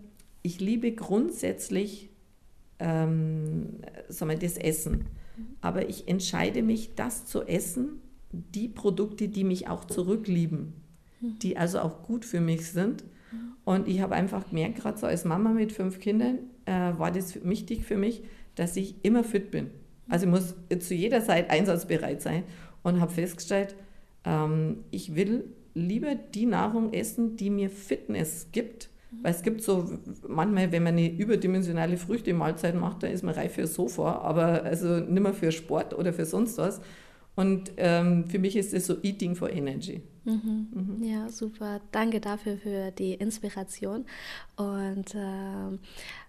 ich 0.42 0.60
liebe 0.60 0.92
grundsätzlich 0.92 2.10
ähm, 2.82 3.78
sagen 4.08 4.38
das 4.40 4.58
Essen, 4.58 5.06
aber 5.60 5.88
ich 5.88 6.08
entscheide 6.08 6.62
mich, 6.62 6.94
das 6.94 7.24
zu 7.24 7.42
essen, 7.42 8.00
die 8.32 8.68
Produkte, 8.68 9.28
die 9.28 9.44
mich 9.44 9.68
auch 9.68 9.84
zurücklieben, 9.84 10.74
die 11.20 11.56
also 11.56 11.80
auch 11.80 12.02
gut 12.02 12.24
für 12.24 12.40
mich 12.40 12.70
sind. 12.70 13.04
Und 13.64 13.88
ich 13.88 14.00
habe 14.00 14.14
einfach 14.14 14.48
gemerkt, 14.48 14.76
gerade 14.76 14.98
so 14.98 15.06
als 15.06 15.24
Mama 15.24 15.50
mit 15.50 15.72
fünf 15.72 16.00
Kindern, 16.00 16.38
äh, 16.66 16.98
war 16.98 17.10
das 17.10 17.44
wichtig 17.44 17.84
für 17.84 17.96
mich, 17.96 18.22
dass 18.56 18.76
ich 18.76 18.96
immer 19.04 19.22
fit 19.22 19.50
bin. 19.50 19.70
Also 20.08 20.26
ich 20.26 20.32
muss 20.32 20.54
zu 20.80 20.94
jeder 20.94 21.22
Zeit 21.22 21.50
einsatzbereit 21.50 22.20
sein 22.20 22.42
und 22.82 23.00
habe 23.00 23.12
festgestellt, 23.12 23.76
ähm, 24.24 24.84
ich 24.90 25.14
will 25.14 25.44
lieber 25.74 26.14
die 26.14 26.46
Nahrung 26.46 26.92
essen, 26.92 27.36
die 27.36 27.50
mir 27.50 27.70
Fitness 27.70 28.48
gibt. 28.52 28.90
Weil 29.20 29.32
es 29.32 29.42
gibt 29.42 29.62
so, 29.62 29.98
manchmal, 30.26 30.72
wenn 30.72 30.82
man 30.82 30.94
eine 30.94 31.10
überdimensionale 31.10 31.96
Früchte-Mahlzeit 31.96 32.74
macht, 32.74 33.02
dann 33.02 33.12
ist 33.12 33.22
man 33.22 33.34
reif 33.34 33.54
fürs 33.54 33.74
Sofa, 33.74 34.20
aber 34.22 34.64
also 34.64 35.00
nicht 35.00 35.22
mehr 35.22 35.34
für 35.34 35.52
Sport 35.52 35.94
oder 35.94 36.12
für 36.12 36.24
sonst 36.24 36.58
was. 36.58 36.80
Und 37.34 37.72
ähm, 37.76 38.26
für 38.26 38.38
mich 38.38 38.56
ist 38.56 38.74
es 38.74 38.86
so 38.86 38.96
Eating 39.02 39.34
for 39.36 39.50
Energy. 39.50 40.02
Mhm. 40.24 40.68
Mhm. 40.72 41.04
Ja, 41.04 41.28
super. 41.28 41.80
Danke 41.90 42.20
dafür 42.20 42.56
für 42.58 42.90
die 42.90 43.14
Inspiration. 43.14 44.04
Und 44.56 45.14
äh, 45.14 45.78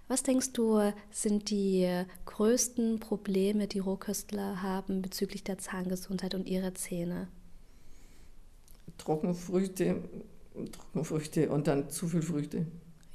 was 0.08 0.24
denkst 0.24 0.54
du, 0.54 0.94
sind 1.12 1.50
die 1.50 1.88
größten 2.26 3.00
Probleme, 3.00 3.68
die 3.68 3.80
Rohköstler 3.80 4.62
haben 4.62 5.02
bezüglich 5.02 5.44
der 5.44 5.58
Zahngesundheit 5.58 6.36
und 6.36 6.48
ihrer 6.48 6.74
Zähne? 6.74 7.28
Trockenfrüchte, 8.98 10.04
Trockenfrüchte 10.72 11.50
und 11.50 11.68
dann 11.68 11.90
zu 11.90 12.08
viel 12.08 12.22
Früchte. 12.22 12.66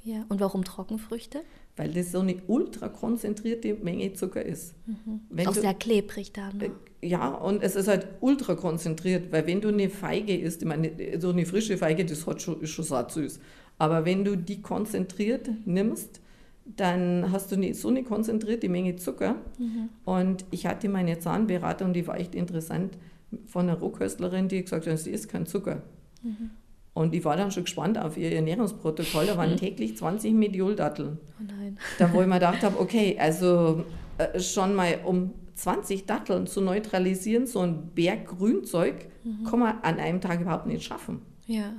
Ja, 0.03 0.25
und 0.29 0.39
warum 0.39 0.63
Trockenfrüchte? 0.63 1.41
Weil 1.75 1.93
das 1.93 2.11
so 2.11 2.19
eine 2.19 2.41
ultra 2.47 2.89
konzentrierte 2.89 3.73
Menge 3.75 4.13
Zucker 4.13 4.45
ist. 4.45 4.73
Mhm. 4.85 5.47
Auch 5.47 5.53
du, 5.53 5.61
sehr 5.61 5.73
klebrig 5.73 6.33
dann. 6.33 6.57
Ne? 6.57 6.71
Ja, 7.01 7.29
und 7.29 7.63
es 7.63 7.75
ist 7.75 7.87
halt 7.87 8.07
ultra 8.19 8.55
konzentriert, 8.55 9.31
weil 9.31 9.47
wenn 9.47 9.61
du 9.61 9.69
eine 9.69 9.89
Feige 9.89 10.35
isst, 10.35 10.61
ich 10.61 10.67
meine, 10.67 10.91
so 11.19 11.29
eine 11.29 11.45
frische 11.45 11.77
Feige, 11.77 12.05
das 12.05 12.25
hat 12.27 12.41
schon, 12.41 12.59
ist 12.61 12.71
schon 12.71 12.85
satt 12.85 13.11
süß. 13.11 13.39
Aber 13.77 14.03
wenn 14.05 14.25
du 14.25 14.35
die 14.35 14.61
konzentriert 14.61 15.49
nimmst, 15.65 16.21
dann 16.65 17.31
hast 17.31 17.51
du 17.51 17.55
eine, 17.55 17.73
so 17.73 17.87
eine 17.87 18.03
konzentrierte 18.03 18.69
Menge 18.69 18.97
Zucker. 18.97 19.35
Mhm. 19.57 19.89
Und 20.05 20.45
ich 20.51 20.65
hatte 20.65 20.89
meine 20.89 21.19
Zahnberatung, 21.19 21.93
die 21.93 22.05
war 22.07 22.19
echt 22.19 22.35
interessant, 22.35 22.97
von 23.45 23.69
einer 23.69 23.79
Rohköstlerin, 23.79 24.47
die 24.47 24.63
gesagt 24.63 24.87
hat, 24.87 24.99
sie 24.99 25.11
isst 25.11 25.29
kein 25.29 25.45
Zucker. 25.45 25.83
Mhm. 26.23 26.51
Und 26.99 27.15
ich 27.15 27.23
war 27.23 27.37
dann 27.37 27.49
schon 27.49 27.63
gespannt 27.63 27.97
auf 27.97 28.17
ihr 28.17 28.29
Ernährungsprotokoll. 28.33 29.25
Da 29.25 29.37
waren 29.37 29.51
mhm. 29.51 29.57
täglich 29.57 29.95
20 29.95 30.33
Medioldatteln. 30.33 31.17
Oh 31.39 31.43
nein. 31.47 31.77
Da 31.97 32.11
wo 32.11 32.19
ich 32.19 32.27
mir 32.27 32.33
gedacht 32.41 32.61
habe, 32.61 32.77
okay, 32.77 33.15
also 33.17 33.85
äh, 34.17 34.37
schon 34.41 34.75
mal 34.75 34.99
um 35.05 35.31
20 35.55 36.05
Datteln 36.07 36.45
zu 36.45 36.59
neutralisieren, 36.59 37.47
so 37.47 37.61
ein 37.61 37.91
Berg 37.95 38.27
Grünzeug, 38.27 39.07
mhm. 39.23 39.45
kann 39.45 39.59
man 39.59 39.79
an 39.81 39.97
einem 39.97 40.19
Tag 40.19 40.41
überhaupt 40.41 40.65
nicht 40.65 40.83
schaffen. 40.83 41.21
Ja. 41.47 41.71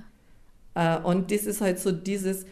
Äh, 0.74 1.02
und 1.02 1.30
das 1.30 1.44
ist 1.44 1.60
halt 1.60 1.78
so 1.80 1.92
dieses, 1.92 2.46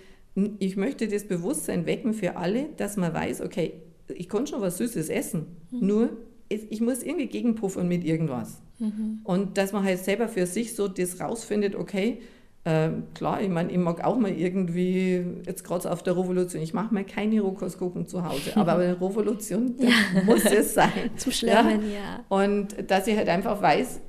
ich 0.58 0.76
möchte 0.76 1.08
das 1.08 1.24
Bewusstsein 1.24 1.86
wecken 1.86 2.12
für 2.12 2.36
alle, 2.36 2.66
dass 2.76 2.98
man 2.98 3.14
weiß, 3.14 3.40
okay, 3.40 3.80
ich 4.08 4.28
kann 4.28 4.46
schon 4.46 4.60
was 4.60 4.76
Süßes 4.76 5.08
essen, 5.08 5.46
mhm. 5.70 5.86
nur 5.86 6.10
ich 6.50 6.80
muss 6.80 7.02
irgendwie 7.02 7.26
gegenpuffern 7.26 7.88
mit 7.88 8.04
irgendwas. 8.04 8.60
Mhm. 8.78 9.20
Und 9.24 9.58
dass 9.58 9.72
man 9.72 9.84
halt 9.84 9.98
selber 9.98 10.28
für 10.28 10.46
sich 10.46 10.74
so 10.74 10.88
das 10.88 11.20
rausfindet, 11.20 11.74
okay, 11.74 12.20
äh, 12.68 12.90
klar, 13.14 13.40
ich 13.40 13.48
meine, 13.48 13.72
ich 13.72 13.78
mag 13.78 14.04
auch 14.04 14.18
mal 14.18 14.30
irgendwie, 14.30 15.24
jetzt 15.46 15.64
gerade 15.64 15.90
auf 15.90 16.02
der 16.02 16.18
Revolution, 16.18 16.60
ich 16.60 16.74
mache 16.74 16.92
mal 16.92 17.04
keine 17.04 17.40
Rohkostkuchen 17.40 18.06
zu 18.06 18.22
Hause, 18.24 18.56
aber 18.56 18.74
eine 18.78 19.00
Revolution 19.00 19.74
ja. 19.78 20.22
muss 20.26 20.44
es 20.44 20.74
sein. 20.74 21.10
Zum 21.16 21.32
Schlemmen, 21.32 21.90
ja. 21.90 21.98
ja. 21.98 22.24
Und 22.28 22.90
dass 22.90 23.06
ich 23.06 23.16
halt 23.16 23.30
einfach 23.30 23.62
weiß, 23.62 24.00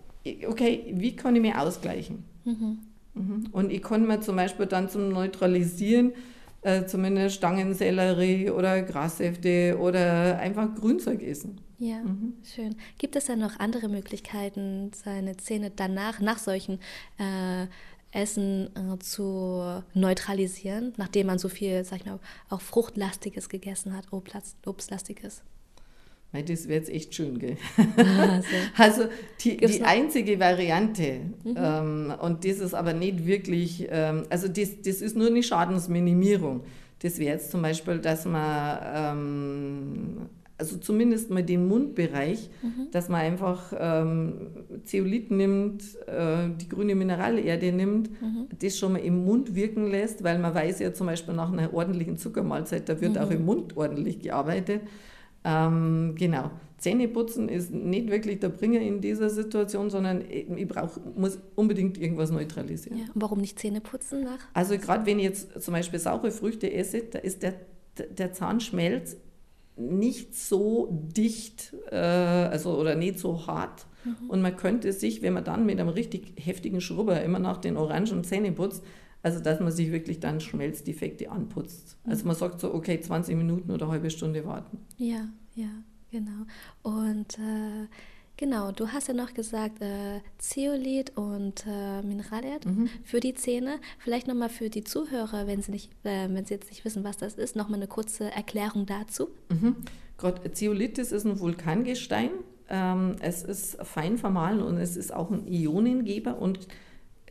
okay, 0.47 0.93
wie 0.93 1.15
kann 1.15 1.35
ich 1.37 1.41
mich 1.41 1.55
ausgleichen? 1.55 2.25
Mhm. 2.43 2.79
Mhm. 3.13 3.45
Und 3.53 3.71
ich 3.71 3.81
konnte 3.81 4.07
mir 4.07 4.19
zum 4.19 4.35
Beispiel 4.35 4.65
dann 4.65 4.89
zum 4.89 5.07
Neutralisieren 5.07 6.11
äh, 6.61 6.83
zumindest 6.85 7.37
Stangensellerie 7.37 8.49
oder 8.49 8.81
Grassäfte 8.81 9.77
oder 9.79 10.37
einfach 10.37 10.75
Grünzeug 10.75 11.23
essen. 11.23 11.61
Ja, 11.77 12.03
mhm. 12.03 12.33
schön. 12.43 12.75
Gibt 12.97 13.15
es 13.15 13.27
dann 13.27 13.39
noch 13.39 13.57
andere 13.57 13.87
Möglichkeiten, 13.87 14.91
seine 14.93 15.37
Zähne 15.37 15.71
danach, 15.73 16.19
nach 16.19 16.37
solchen 16.37 16.79
äh, 17.17 17.67
Essen 18.11 18.69
äh, 18.75 18.97
zu 18.99 19.83
neutralisieren, 19.93 20.93
nachdem 20.97 21.27
man 21.27 21.37
so 21.37 21.49
viel, 21.49 21.83
sag 21.83 21.99
ich 21.99 22.05
mal, 22.05 22.19
auch 22.49 22.61
Fruchtlastiges 22.61 23.49
gegessen 23.49 23.95
hat, 23.95 24.05
Obstlastiges? 24.11 25.43
Das 26.31 26.67
wäre 26.67 26.79
jetzt 26.79 26.89
echt 26.89 27.15
schön, 27.15 27.39
gell? 27.39 27.57
Also, 27.97 28.47
also 28.77 29.03
die, 29.41 29.57
die 29.57 29.81
einzige 29.81 30.39
Variante, 30.39 31.21
mhm. 31.43 31.55
ähm, 31.57 32.13
und 32.21 32.45
das 32.45 32.59
ist 32.59 32.75
aber 32.75 32.93
nicht 32.93 33.25
wirklich, 33.25 33.87
ähm, 33.89 34.25
also 34.29 34.47
das, 34.47 34.81
das 34.83 35.01
ist 35.01 35.15
nur 35.15 35.27
eine 35.27 35.41
Schadensminimierung. 35.41 36.61
Das 36.99 37.17
wäre 37.17 37.33
jetzt 37.33 37.49
zum 37.49 37.63
Beispiel, 37.63 37.97
dass 37.97 38.25
man, 38.25 38.79
ähm, 38.93 40.29
also 40.59 40.77
zumindest 40.77 41.29
mal 41.29 41.41
den 41.41 41.67
Mundbereich, 41.67 42.49
mhm. 42.61 42.91
dass 42.91 43.07
man 43.07 43.21
einfach 43.21 43.73
ähm, 43.77 44.47
Zeolit 44.83 45.31
nimmt, 45.31 45.81
äh, 46.05 46.49
die 46.59 46.67
grüne 46.67 46.95
Mineralerde 46.95 47.71
nimmt, 47.71 48.09
mhm. 48.21 48.47
das 48.59 48.77
schon 48.77 48.93
mal 48.93 48.99
im 48.99 49.23
Mund 49.23 49.55
wirken 49.55 49.87
lässt, 49.87 50.23
weil 50.23 50.37
man 50.37 50.53
weiß 50.53 50.79
ja 50.79 50.93
zum 50.93 51.07
Beispiel 51.07 51.33
nach 51.33 51.51
einer 51.51 51.73
ordentlichen 51.73 52.17
Zuckermahlzeit, 52.17 52.89
da 52.89 52.99
wird 52.99 53.17
auch 53.17 53.29
mhm. 53.29 53.35
im 53.37 53.45
Mund 53.45 53.77
ordentlich 53.77 54.19
gearbeitet. 54.19 54.81
Ähm, 55.45 56.15
genau. 56.17 56.51
Zähneputzen 56.77 57.49
ist 57.49 57.71
nicht 57.71 58.09
wirklich 58.09 58.39
der 58.39 58.49
Bringer 58.49 58.81
in 58.81 59.01
dieser 59.01 59.29
Situation, 59.29 59.89
sondern 59.89 60.23
ich 60.29 60.67
brauch, 60.67 60.97
muss 61.15 61.39
unbedingt 61.55 61.97
irgendwas 61.97 62.31
neutralisieren. 62.31 62.99
Ja, 62.99 63.05
warum 63.15 63.39
nicht 63.39 63.59
Zähne 63.59 63.81
putzen 63.81 64.23
nach? 64.23 64.39
Also 64.53 64.77
gerade 64.77 65.05
wenn 65.05 65.19
ich 65.19 65.25
jetzt 65.25 65.61
zum 65.61 65.73
Beispiel 65.73 65.99
saure 65.99 66.31
Früchte 66.31 66.71
esse, 66.71 67.01
da 67.01 67.19
ist 67.19 67.43
der, 67.43 67.55
der 67.97 68.31
Zahnschmelz 68.31 69.17
nicht 69.79 70.35
so 70.35 70.87
dicht 71.15 71.75
äh, 71.91 71.95
also, 71.95 72.77
oder 72.77 72.95
nicht 72.95 73.19
so 73.19 73.47
hart. 73.47 73.85
Mhm. 74.03 74.29
Und 74.29 74.41
man 74.41 74.55
könnte 74.55 74.93
sich, 74.93 75.21
wenn 75.21 75.33
man 75.33 75.43
dann 75.43 75.65
mit 75.65 75.79
einem 75.79 75.89
richtig 75.89 76.33
heftigen 76.37 76.81
Schrubber 76.81 77.21
immer 77.21 77.39
nach 77.39 77.57
den 77.57 77.77
orangen 77.77 78.23
Zähne 78.23 78.51
putzt, 78.51 78.83
also, 79.21 79.41
dass 79.41 79.59
man 79.59 79.71
sich 79.71 79.91
wirklich 79.91 80.21
dann 80.21 80.39
Schmelzdefekte 80.39 81.29
anputzt. 81.29 81.97
Also, 82.05 82.25
man 82.25 82.35
sagt 82.35 82.61
so, 82.61 82.73
okay, 82.73 82.99
20 83.01 83.35
Minuten 83.35 83.71
oder 83.71 83.85
eine 83.85 83.93
halbe 83.93 84.09
Stunde 84.09 84.45
warten. 84.45 84.79
Ja, 84.97 85.27
ja, 85.55 85.69
genau. 86.09 86.45
Und 86.83 87.37
äh, 87.37 87.87
genau, 88.39 88.71
du 88.71 88.87
hast 88.87 89.09
ja 89.09 89.13
noch 89.13 89.33
gesagt, 89.33 89.81
äh, 89.81 90.21
Zeolit 90.37 91.15
und 91.17 91.65
äh, 91.67 92.01
Mineralerd 92.01 92.65
mhm. 92.65 92.89
für 93.03 93.19
die 93.19 93.35
Zähne. 93.35 93.79
Vielleicht 93.99 94.27
nochmal 94.27 94.49
für 94.49 94.69
die 94.69 94.83
Zuhörer, 94.83 95.45
wenn 95.45 95.61
sie, 95.61 95.71
nicht, 95.71 95.91
äh, 96.03 96.27
wenn 96.29 96.45
sie 96.45 96.53
jetzt 96.55 96.69
nicht 96.69 96.85
wissen, 96.85 97.03
was 97.03 97.17
das 97.17 97.35
ist, 97.35 97.55
nochmal 97.55 97.79
eine 97.79 97.87
kurze 97.87 98.31
Erklärung 98.31 98.85
dazu. 98.85 99.29
Mhm. 99.49 99.75
Gerade 100.17 100.51
Zeolitis 100.53 101.11
ist 101.11 101.25
ein 101.25 101.39
Vulkangestein. 101.39 102.31
Ähm, 102.69 103.17
es 103.19 103.43
ist 103.43 103.77
fein 103.83 104.17
vermahlen 104.17 104.61
und 104.61 104.77
es 104.77 104.95
ist 104.95 105.13
auch 105.13 105.31
ein 105.31 105.45
Ionengeber 105.45 106.39
und 106.39 106.67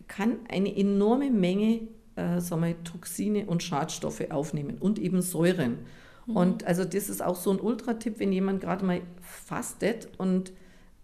kann 0.09 0.37
eine 0.49 0.75
enorme 0.77 1.31
Menge 1.31 1.88
äh, 2.16 2.40
sagen 2.40 2.62
wir, 2.62 2.85
Toxine 2.85 3.47
und 3.47 3.62
Schadstoffe 3.62 4.31
aufnehmen 4.31 4.79
und 4.79 4.99
eben 4.99 5.23
Säuren. 5.23 5.79
Mhm. 6.27 6.37
Und 6.37 6.64
also 6.64 6.85
das 6.85 7.09
ist 7.09 7.23
auch 7.23 7.37
so 7.37 7.51
ein 7.51 7.61
Ultratipp, 7.61 8.18
wenn 8.18 8.33
jemand 8.33 8.61
gerade 8.61 8.85
mal 8.85 9.01
fastet 9.21 10.09
und 10.18 10.53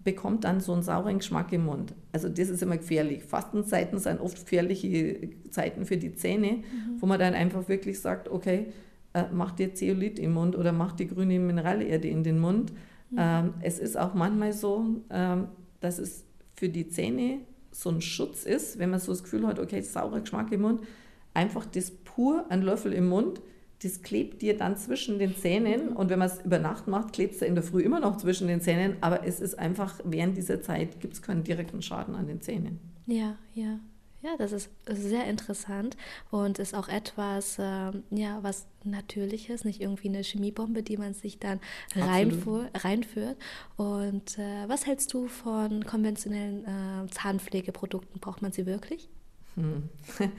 bekommt 0.05 0.45
dann 0.45 0.61
so 0.61 0.73
einen 0.73 0.83
sauren 0.83 1.19
Geschmack 1.19 1.53
im 1.53 1.65
Mund. 1.65 1.95
Also 2.13 2.29
das 2.29 2.49
ist 2.51 2.63
immer 2.63 2.77
gefährlich. 2.77 3.25
Fastenzeiten 3.25 3.99
sind 3.99 4.21
oft 4.21 4.37
gefährliche 4.37 5.31
Zeiten 5.51 5.87
für 5.87 5.97
die 5.97 6.15
Zähne, 6.15 6.59
mhm. 6.59 7.01
wo 7.01 7.07
man 7.07 7.19
dann 7.19 7.35
einfach 7.35 7.69
wirklich 7.69 8.01
sagt, 8.01 8.29
okay, 8.29 8.67
äh, 9.15 9.25
mach 9.33 9.53
dir 9.53 9.75
Zeolit 9.75 10.19
im 10.19 10.35
Mund 10.35 10.57
oder 10.57 10.73
mach 10.73 10.93
die 10.93 11.07
grüne 11.07 11.39
Mineralerde 11.39 12.09
in 12.09 12.23
den 12.23 12.39
Mund. 12.39 12.73
Mhm. 13.11 13.19
Ähm, 13.19 13.55
es 13.63 13.79
ist 13.79 13.99
auch 13.99 14.15
manchmal 14.15 14.53
so, 14.53 14.85
ähm, 15.11 15.49
dass 15.81 15.99
es 15.99 16.25
für 16.55 16.69
die 16.69 16.89
Zähne 16.89 17.39
so 17.71 17.91
ein 17.91 18.01
Schutz 18.01 18.45
ist, 18.45 18.79
wenn 18.79 18.91
man 18.91 19.01
so 19.01 19.11
das 19.11 19.23
Gefühl 19.23 19.47
hat, 19.47 19.59
okay, 19.59 19.81
saurer 19.81 20.21
Geschmack 20.21 20.53
im 20.53 20.63
Mund, 20.63 20.81
einfach 21.33 21.65
das 21.67 21.91
pur, 21.91 22.45
ein 22.51 22.63
Löffel 22.63 22.93
im 22.93 23.09
Mund, 23.09 23.41
das 23.85 24.03
klebt 24.03 24.43
dir 24.43 24.57
dann 24.57 24.77
zwischen 24.77 25.19
den 25.19 25.37
Zähnen 25.37 25.91
und 25.91 26.09
wenn 26.09 26.19
man 26.19 26.29
es 26.29 26.41
über 26.45 26.59
Nacht 26.59 26.89
macht, 26.89 27.13
klebt 27.13 27.35
es 27.35 27.43
in 27.43 27.55
der 27.55 27.63
Früh 27.63 27.83
immer 27.83 28.01
noch 28.01 28.17
zwischen 28.17 28.49
den 28.49 28.61
Zähnen, 28.61 28.97
aber 29.01 29.27
es 29.27 29.41
ist 29.41 29.59
einfach, 29.59 30.01
während 30.05 30.37
dieser 30.37 30.63
Zeit 30.63 31.01
gibt 31.01 31.15
es 31.15 31.23
keinen 31.23 31.45
direkten 31.45 31.83
Schaden 31.83 32.15
an 32.15 32.27
den 32.27 32.41
Zähnen. 32.41 32.81
Ja, 33.07 33.37
ja. 33.55 33.79
Ja, 34.23 34.39
das 34.39 34.53
ist 34.53 34.71
sehr 34.89 35.27
interessant 35.27 35.99
und 36.31 36.59
ist 36.59 36.75
auch 36.75 36.89
etwas, 36.89 37.59
äh, 37.59 37.93
ja, 38.09 38.39
was 38.41 38.67
Natürliches, 38.83 39.67
nicht 39.67 39.83
irgendwie 39.83 40.09
eine 40.09 40.23
Chemiebombe, 40.23 40.83
die 40.83 40.97
man 40.97 41.13
sich 41.13 41.39
dann 41.39 41.61
reinfuhr, 41.95 42.71
reinführt. 42.75 43.37
Und 43.77 44.39
äh, 44.39 44.67
was 44.67 44.87
hältst 44.87 45.13
du 45.13 45.29
von 45.29 45.85
konventionellen 45.85 46.65
äh, 46.65 47.11
Zahnpflegeprodukten? 47.11 48.19
Braucht 48.19 48.41
man 48.41 48.51
sie 48.51 48.65
wirklich? 48.65 49.11
Hm. 49.57 49.91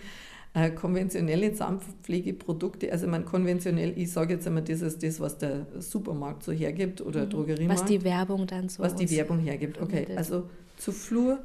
Äh, 0.56 0.72
konventionelle 0.72 1.54
Zahnpflegeprodukte, 1.54 2.90
also 2.90 3.08
man 3.08 3.26
konventionell, 3.26 3.92
ich 3.98 4.10
sage 4.10 4.36
jetzt 4.36 4.48
einmal, 4.48 4.64
das 4.64 4.80
ist 4.80 5.04
das, 5.04 5.20
was 5.20 5.38
der 5.38 5.66
Supermarkt 5.80 6.44
so 6.44 6.54
hergibt 6.54 7.02
oder 7.02 7.26
mhm. 7.26 7.30
Drogeriemarkt. 7.32 7.82
Was 7.82 7.90
die 7.90 8.06
Werbung 8.06 8.48
dann 8.48 8.70
so 8.70 8.82
Was 8.82 8.96
die 8.96 9.12
Werbung 9.12 9.40
hergibt, 9.40 9.82
okay. 9.82 10.08
Also 10.16 10.50
zu 10.78 10.94
Flur, 10.94 11.40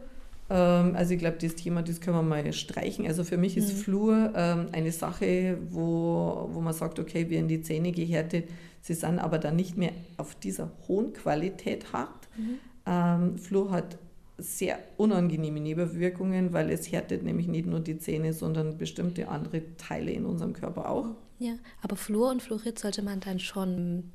ähm, 0.49 0.95
also 0.95 1.15
ich 1.15 1.19
glaube, 1.19 1.39
das 1.41 1.57
Thema, 1.57 1.83
das 1.83 2.01
können 2.01 2.19
wir 2.19 2.23
mal 2.23 2.53
streichen. 2.53 3.05
Also 3.05 3.25
für 3.25 3.37
mich 3.37 3.57
ist 3.57 3.73
mhm. 3.73 3.79
Flur 3.79 4.33
ähm, 4.37 4.67
eine 4.71 4.93
Sache, 4.93 5.59
wo, 5.71 6.49
wo 6.53 6.61
man 6.61 6.73
sagt, 6.73 7.01
okay, 7.01 7.29
wir 7.29 7.41
in 7.41 7.49
die 7.49 7.63
Zähne 7.63 7.91
gehärtet, 7.91 8.49
sie 8.81 8.95
sind 8.95 9.19
aber 9.19 9.39
dann 9.39 9.57
nicht 9.57 9.77
mehr 9.77 9.91
auf 10.19 10.37
dieser 10.37 10.71
hohen 10.87 11.15
Qualität 11.15 11.93
hart. 11.93 12.29
Mhm. 12.39 12.59
Ähm, 12.87 13.39
Flur 13.39 13.73
hat 13.73 13.99
sehr 14.43 14.79
unangenehme 14.97 15.61
Nebenwirkungen, 15.61 16.53
weil 16.53 16.71
es 16.71 16.91
härtet 16.91 17.23
nämlich 17.23 17.49
nicht 17.49 17.67
nur 17.67 17.81
die 17.81 17.99
Zähne, 17.99 18.33
sondern 18.33 18.79
bestimmte 18.79 19.29
andere 19.29 19.77
Teile 19.77 20.13
in 20.13 20.27
unserem 20.27 20.53
Körper 20.53 20.89
auch. 20.89 21.07
Ja, 21.39 21.55
aber 21.83 21.97
Fluor 21.97 22.31
und 22.31 22.43
Fluorid 22.43 22.79
sollte 22.79 23.03
man 23.03 23.21
dann 23.21 23.41
schon 23.41 24.11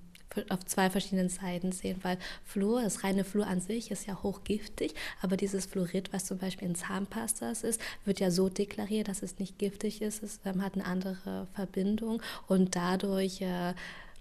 auf 0.49 0.65
zwei 0.65 0.89
verschiedenen 0.89 1.29
Seiten 1.29 1.71
sehen, 1.71 1.97
weil 2.01 2.17
Fluor, 2.43 2.81
das 2.81 3.03
reine 3.03 3.23
Fluor 3.23 3.47
an 3.47 3.61
sich 3.61 3.91
ist 3.91 4.05
ja 4.05 4.21
hochgiftig, 4.21 4.93
aber 5.21 5.37
dieses 5.37 5.65
Fluorid, 5.65 6.11
was 6.13 6.25
zum 6.25 6.37
Beispiel 6.37 6.67
in 6.67 6.75
Zahnpastas 6.75 7.63
ist, 7.63 7.81
wird 8.03 8.19
ja 8.19 8.31
so 8.31 8.49
deklariert, 8.49 9.07
dass 9.07 9.23
es 9.23 9.39
nicht 9.39 9.57
giftig 9.57 10.01
ist, 10.01 10.23
es 10.23 10.39
ähm, 10.45 10.61
hat 10.61 10.75
eine 10.75 10.85
andere 10.85 11.47
Verbindung 11.53 12.21
und 12.47 12.75
dadurch 12.75 13.41
äh, 13.41 13.73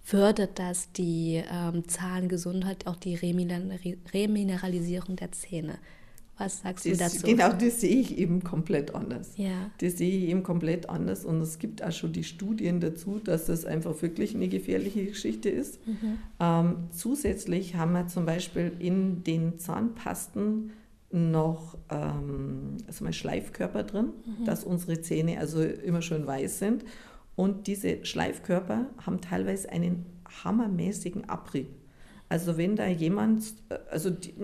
fördert 0.02 0.58
das 0.58 0.92
die 0.92 1.42
ähm, 1.50 1.88
Zahngesundheit, 1.88 2.86
auch 2.86 2.96
die 2.96 3.16
Remineralisierung 3.16 5.16
der 5.16 5.32
Zähne. 5.32 5.78
Was 6.36 6.60
sagst 6.62 6.84
das, 6.86 6.92
du 6.92 6.98
dazu? 6.98 7.26
Genau, 7.26 7.52
das 7.52 7.80
sehe 7.80 7.96
ich 7.96 8.18
eben 8.18 8.42
komplett 8.42 8.94
anders. 8.94 9.34
Ja. 9.36 9.70
Das 9.78 9.98
sehe 9.98 10.18
ich 10.18 10.28
eben 10.28 10.42
komplett 10.42 10.88
anders 10.88 11.24
und 11.24 11.40
es 11.40 11.58
gibt 11.58 11.82
auch 11.82 11.92
schon 11.92 12.12
die 12.12 12.24
Studien 12.24 12.80
dazu, 12.80 13.20
dass 13.20 13.46
das 13.46 13.64
einfach 13.64 14.00
wirklich 14.02 14.34
eine 14.34 14.48
gefährliche 14.48 15.04
Geschichte 15.04 15.48
ist. 15.48 15.86
Mhm. 15.86 16.18
Ähm, 16.40 16.76
zusätzlich 16.90 17.76
haben 17.76 17.92
wir 17.92 18.08
zum 18.08 18.26
Beispiel 18.26 18.72
in 18.80 19.22
den 19.22 19.58
Zahnpasten 19.58 20.72
noch 21.12 21.78
ähm, 21.90 22.78
also 22.88 23.10
Schleifkörper 23.12 23.84
drin, 23.84 24.06
mhm. 24.26 24.44
dass 24.44 24.64
unsere 24.64 25.00
Zähne 25.00 25.38
also 25.38 25.62
immer 25.62 26.02
schön 26.02 26.26
weiß 26.26 26.58
sind. 26.58 26.84
Und 27.36 27.68
diese 27.68 28.04
Schleifkörper 28.04 28.86
haben 29.04 29.20
teilweise 29.20 29.70
einen 29.70 30.06
hammermäßigen 30.44 31.28
Abrieb. 31.28 31.68
Also 32.34 32.56
wenn 32.56 32.74
da 32.74 32.88
jemand, 32.88 33.44
also 33.92 34.10
die, 34.10 34.34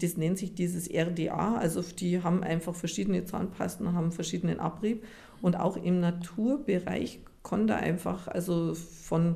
das 0.00 0.16
nennt 0.16 0.38
sich 0.38 0.54
dieses 0.54 0.88
RDA, 0.88 1.56
also 1.56 1.82
die 1.82 2.22
haben 2.22 2.44
einfach 2.44 2.76
verschiedene 2.76 3.24
Zahnpasten, 3.24 3.92
haben 3.92 4.12
verschiedenen 4.12 4.60
Abrieb 4.60 5.04
und 5.42 5.58
auch 5.58 5.76
im 5.76 5.98
Naturbereich 5.98 7.18
kann 7.42 7.66
da 7.66 7.74
einfach, 7.74 8.28
also 8.28 8.74
von 8.74 9.34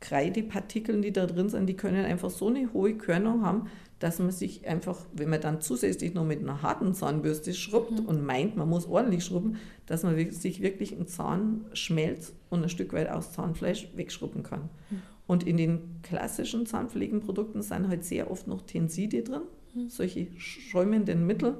Kreidepartikeln, 0.00 1.02
die 1.02 1.12
da 1.12 1.26
drin 1.26 1.50
sind, 1.50 1.68
die 1.68 1.76
können 1.76 2.04
einfach 2.04 2.30
so 2.30 2.48
eine 2.48 2.72
hohe 2.72 2.94
Körnung 2.94 3.46
haben, 3.46 3.68
dass 4.00 4.18
man 4.18 4.32
sich 4.32 4.66
einfach, 4.66 4.98
wenn 5.12 5.30
man 5.30 5.40
dann 5.40 5.60
zusätzlich 5.60 6.14
noch 6.14 6.24
mit 6.24 6.40
einer 6.40 6.62
harten 6.62 6.94
Zahnbürste 6.94 7.54
schrubbt 7.54 8.00
mhm. 8.00 8.06
und 8.06 8.26
meint, 8.26 8.56
man 8.56 8.68
muss 8.68 8.88
ordentlich 8.88 9.24
schrubben, 9.24 9.58
dass 9.86 10.02
man 10.02 10.32
sich 10.32 10.62
wirklich 10.62 10.96
einen 10.96 11.06
Zahn 11.06 11.66
schmelzt 11.74 12.34
und 12.50 12.64
ein 12.64 12.68
Stück 12.68 12.92
weit 12.92 13.08
aus 13.08 13.30
Zahnfleisch 13.30 13.86
wegschrubben 13.94 14.42
kann. 14.42 14.68
Mhm. 14.90 15.02
Und 15.26 15.46
in 15.46 15.56
den 15.56 16.00
klassischen 16.02 16.66
Zahnpflegenprodukten 16.66 17.62
sind 17.62 17.88
halt 17.88 18.04
sehr 18.04 18.30
oft 18.30 18.46
noch 18.46 18.62
Tenside 18.62 19.22
drin, 19.22 19.42
mhm. 19.74 19.88
solche 19.88 20.28
schäumenden 20.38 21.26
Mittel, 21.26 21.58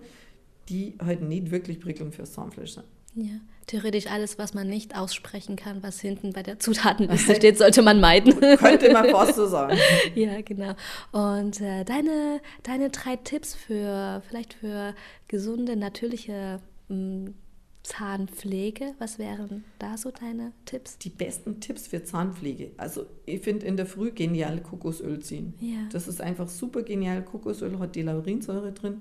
die 0.69 0.95
halt 1.03 1.23
nicht 1.23 1.51
wirklich 1.51 1.81
prickelnd 1.81 2.15
fürs 2.15 2.33
Zahnfleisch 2.33 2.73
sind. 2.73 2.87
Ja, 3.15 3.35
theoretisch 3.67 4.07
alles, 4.07 4.39
was 4.39 4.55
man 4.55 4.69
nicht 4.69 4.97
aussprechen 4.97 5.57
kann, 5.57 5.83
was 5.83 6.01
hinten 6.01 6.33
bei 6.33 6.43
der 6.43 6.59
Zutatenliste 6.59 7.35
steht, 7.37 7.59
sollte 7.59 7.83
man 7.83 8.01
meiden. 8.01 8.41
Könnte 8.57 8.91
man 8.91 9.11
fast 9.11 9.35
so 9.37 9.47
sagen. 9.47 9.77
ja, 10.15 10.41
genau. 10.41 10.75
Und 11.13 11.61
äh, 11.61 11.85
deine, 11.85 12.41
deine 12.63 12.89
drei 12.89 13.17
Tipps 13.17 13.55
für 13.55 14.23
vielleicht 14.27 14.55
für 14.55 14.95
gesunde, 15.29 15.77
natürliche 15.77 16.61
mh, 16.89 16.97
mm, 16.97 17.35
Zahnpflege, 17.83 18.95
was 18.99 19.19
wären 19.19 19.65
da 19.79 19.97
so 19.97 20.13
deine 20.13 20.53
Tipps? 20.67 20.99
Die 20.99 21.11
besten 21.11 21.61
Tipps 21.61 21.89
für 21.89 22.05
Zahnpflege. 22.05 22.71
Also 22.77 23.07
ich 23.27 23.41
finde 23.41 23.67
in 23.67 23.77
der 23.77 23.87
Früh 23.87 24.13
genial 24.13 24.61
Kokosöl 24.61 25.19
ziehen. 25.21 25.55
Ja. 25.59 25.89
Das 25.91 26.07
ist 26.07 26.21
einfach 26.21 26.49
super 26.49 26.83
genial. 26.83 27.25
Kokosöl 27.25 27.79
hat 27.81 27.97
die 27.97 28.03
Laurinsäure 28.03 28.73
drin, 28.73 29.01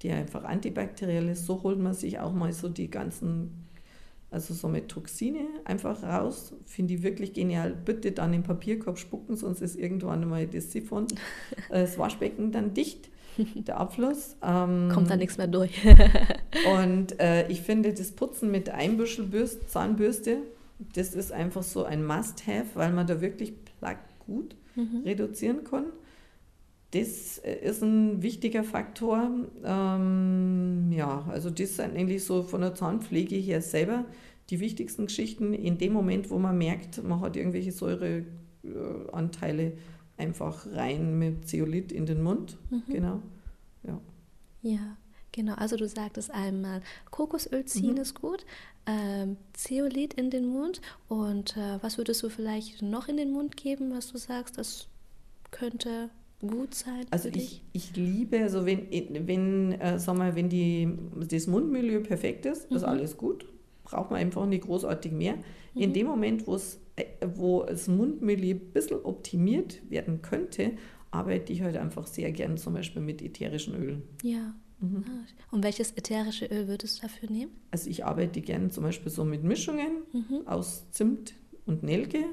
die 0.00 0.10
einfach 0.10 0.44
antibakteriell 0.44 1.28
ist. 1.28 1.44
So 1.44 1.62
holt 1.62 1.78
man 1.78 1.92
sich 1.92 2.20
auch 2.20 2.32
mal 2.32 2.52
so 2.54 2.70
die 2.70 2.90
ganzen, 2.90 3.66
also 4.30 4.54
so 4.54 4.66
mit 4.66 4.88
Toxine 4.88 5.46
einfach 5.64 6.02
raus. 6.02 6.54
Finde 6.64 6.94
ich 6.94 7.02
wirklich 7.02 7.34
genial. 7.34 7.74
Bitte 7.74 8.12
dann 8.12 8.32
im 8.32 8.44
Papierkorb 8.44 8.98
spucken, 8.98 9.36
sonst 9.36 9.60
ist 9.60 9.76
irgendwann 9.76 10.26
mal 10.26 10.46
das 10.46 10.72
Siphon, 10.72 11.06
das 11.68 11.98
Waschbecken 11.98 12.50
dann 12.50 12.72
dicht 12.72 13.11
der 13.54 13.78
Abfluss. 13.78 14.36
Ähm, 14.42 14.90
Kommt 14.92 15.10
da 15.10 15.16
nichts 15.16 15.38
mehr 15.38 15.46
durch. 15.46 15.72
und 16.80 17.18
äh, 17.20 17.48
ich 17.48 17.62
finde 17.62 17.92
das 17.92 18.12
Putzen 18.12 18.50
mit 18.50 18.68
Einbüschelbürste, 18.68 19.66
Zahnbürste, 19.66 20.38
das 20.94 21.14
ist 21.14 21.32
einfach 21.32 21.62
so 21.62 21.84
ein 21.84 22.04
Must-Have, 22.04 22.66
weil 22.74 22.92
man 22.92 23.06
da 23.06 23.20
wirklich 23.20 23.52
Plaque 23.78 24.00
gut 24.26 24.56
mhm. 24.74 25.02
reduzieren 25.04 25.64
kann. 25.64 25.84
Das 26.92 27.38
äh, 27.38 27.54
ist 27.54 27.82
ein 27.82 28.22
wichtiger 28.22 28.62
Faktor. 28.64 29.30
Ähm, 29.64 30.92
ja, 30.92 31.24
also 31.30 31.50
das 31.50 31.76
sind 31.76 31.96
eigentlich 31.96 32.24
so 32.24 32.42
von 32.42 32.60
der 32.60 32.74
Zahnpflege 32.74 33.36
her 33.36 33.62
selber 33.62 34.04
die 34.50 34.60
wichtigsten 34.60 35.06
Geschichten 35.06 35.54
in 35.54 35.78
dem 35.78 35.94
Moment, 35.94 36.28
wo 36.30 36.38
man 36.38 36.58
merkt, 36.58 37.02
man 37.02 37.20
hat 37.20 37.36
irgendwelche 37.36 37.72
Säureanteile 37.72 39.72
einfach 40.16 40.66
rein 40.72 41.18
mit 41.18 41.48
Zeolit 41.48 41.92
in 41.92 42.06
den 42.06 42.22
Mund. 42.22 42.58
Mhm. 42.70 42.82
Genau. 42.88 43.22
Ja. 43.82 44.00
Ja, 44.62 44.96
genau. 45.32 45.54
Also 45.54 45.76
du 45.76 45.88
sagtest 45.88 46.30
einmal, 46.30 46.82
Kokosöl 47.10 47.64
ziehen 47.64 47.94
mhm. 47.94 48.00
ist 48.00 48.20
gut, 48.20 48.44
ähm, 48.86 49.36
Zeolit 49.52 50.14
in 50.14 50.30
den 50.30 50.46
Mund. 50.46 50.80
Und 51.08 51.56
äh, 51.56 51.82
was 51.82 51.98
würdest 51.98 52.22
du 52.22 52.28
vielleicht 52.28 52.82
noch 52.82 53.08
in 53.08 53.16
den 53.16 53.32
Mund 53.32 53.56
geben, 53.56 53.92
was 53.92 54.12
du 54.12 54.18
sagst, 54.18 54.58
das 54.58 54.88
könnte 55.50 56.10
gut 56.40 56.74
sein? 56.74 57.06
Also 57.10 57.28
ich, 57.28 57.62
ich 57.72 57.94
liebe, 57.96 58.40
also 58.40 58.66
wenn, 58.66 58.88
wenn, 59.26 59.72
äh, 59.72 59.98
sag 59.98 60.16
mal, 60.16 60.34
wenn 60.36 60.48
die, 60.48 60.88
das 61.28 61.46
Mundmilieu 61.46 62.00
perfekt 62.00 62.46
ist, 62.46 62.70
mhm. 62.70 62.76
ist 62.76 62.84
alles 62.84 63.16
gut. 63.16 63.46
Braucht 63.84 64.10
man 64.10 64.20
einfach 64.20 64.46
nicht 64.46 64.64
großartig 64.64 65.12
mehr. 65.12 65.34
In 65.74 65.90
mhm. 65.90 65.94
dem 65.94 66.06
Moment, 66.06 66.46
wo 66.46 66.54
es 66.54 66.78
wo 67.34 67.64
das 67.64 67.88
Mundmilieu 67.88 68.56
ein 68.56 68.72
bisschen 68.72 69.00
optimiert 69.04 69.88
werden 69.90 70.22
könnte, 70.22 70.72
arbeite 71.10 71.52
ich 71.52 71.62
halt 71.62 71.76
einfach 71.76 72.06
sehr 72.06 72.32
gern 72.32 72.56
zum 72.56 72.74
Beispiel 72.74 73.02
mit 73.02 73.22
ätherischen 73.22 73.74
Ölen. 73.74 74.02
Ja. 74.22 74.54
Mhm. 74.80 75.04
Ah, 75.06 75.54
und 75.54 75.62
welches 75.62 75.92
ätherische 75.92 76.46
Öl 76.46 76.66
würdest 76.66 76.98
du 76.98 77.02
dafür 77.02 77.30
nehmen? 77.30 77.52
Also 77.70 77.88
ich 77.88 78.04
arbeite 78.04 78.40
gerne 78.40 78.68
zum 78.70 78.82
Beispiel 78.82 79.12
so 79.12 79.24
mit 79.24 79.44
Mischungen 79.44 80.02
mhm. 80.12 80.46
aus 80.46 80.90
Zimt 80.90 81.34
und 81.66 81.84
Nelke. 81.84 82.24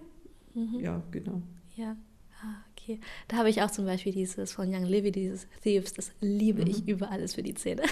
Mhm. 0.55 0.79
Ja, 0.79 1.03
genau. 1.11 1.43
Ja. 1.75 1.95
Okay. 2.89 2.99
Da 3.27 3.37
habe 3.37 3.49
ich 3.49 3.61
auch 3.61 3.69
zum 3.69 3.85
Beispiel 3.85 4.11
dieses 4.11 4.53
von 4.53 4.73
Young 4.73 4.83
Livy, 4.83 5.11
dieses 5.11 5.47
Thieves, 5.61 5.93
das 5.93 6.11
liebe 6.21 6.63
ich 6.63 6.83
mhm. 6.83 6.89
über 6.89 7.11
alles 7.11 7.35
für 7.35 7.43
die 7.43 7.53
Zähne. 7.53 7.83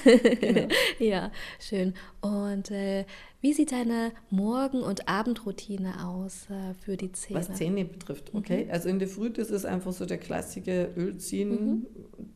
Genau. 0.41 0.67
ja, 0.99 1.31
schön. 1.59 1.93
Und 2.21 2.71
äh, 2.71 3.05
wie 3.41 3.53
sieht 3.53 3.71
deine 3.71 4.11
Morgen- 4.31 4.81
und 4.81 5.07
Abendroutine 5.07 6.03
aus 6.03 6.47
äh, 6.49 6.73
für 6.73 6.97
die 6.97 7.11
Zähne? 7.11 7.39
Was 7.39 7.53
Zähne 7.53 7.85
betrifft, 7.85 8.33
okay. 8.33 8.65
Mhm. 8.65 8.71
Also 8.71 8.89
in 8.89 8.97
der 8.97 9.07
Früh, 9.07 9.29
das 9.29 9.51
ist 9.51 9.65
einfach 9.65 9.93
so 9.93 10.05
der 10.07 10.17
klassische 10.17 10.89
Ölziehen. 10.97 11.49
Mhm. 11.49 11.85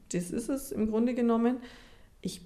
Das 0.09 0.29
ist 0.29 0.49
es 0.49 0.71
im 0.71 0.91
Grunde 0.91 1.15
genommen. 1.15 1.57
Ich 2.21 2.41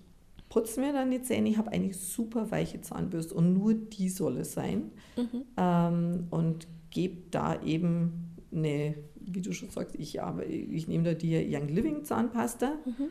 putze 0.47 0.79
mir 0.79 0.93
dann 0.93 1.11
die 1.11 1.21
Zähne. 1.21 1.49
Ich 1.49 1.57
habe 1.57 1.71
eine 1.71 1.93
super 1.93 2.51
weiche 2.51 2.79
Zahnbürste 2.79 3.33
und 3.33 3.53
nur 3.53 3.73
die 3.73 4.07
soll 4.07 4.37
es 4.37 4.53
sein. 4.53 4.91
Mhm. 5.17 5.43
Ähm, 5.57 6.27
und 6.29 6.67
gebe 6.89 7.23
da 7.31 7.61
eben 7.61 8.35
eine 8.53 8.95
wie 9.27 9.41
du 9.41 9.53
schon 9.53 9.69
sagst, 9.69 9.95
ich, 9.95 10.19
ich 10.47 10.87
nehme 10.87 11.03
da 11.03 11.13
die 11.13 11.35
Young 11.49 11.67
Living 11.67 12.03
Zahnpasta 12.03 12.73
mhm. 12.85 13.07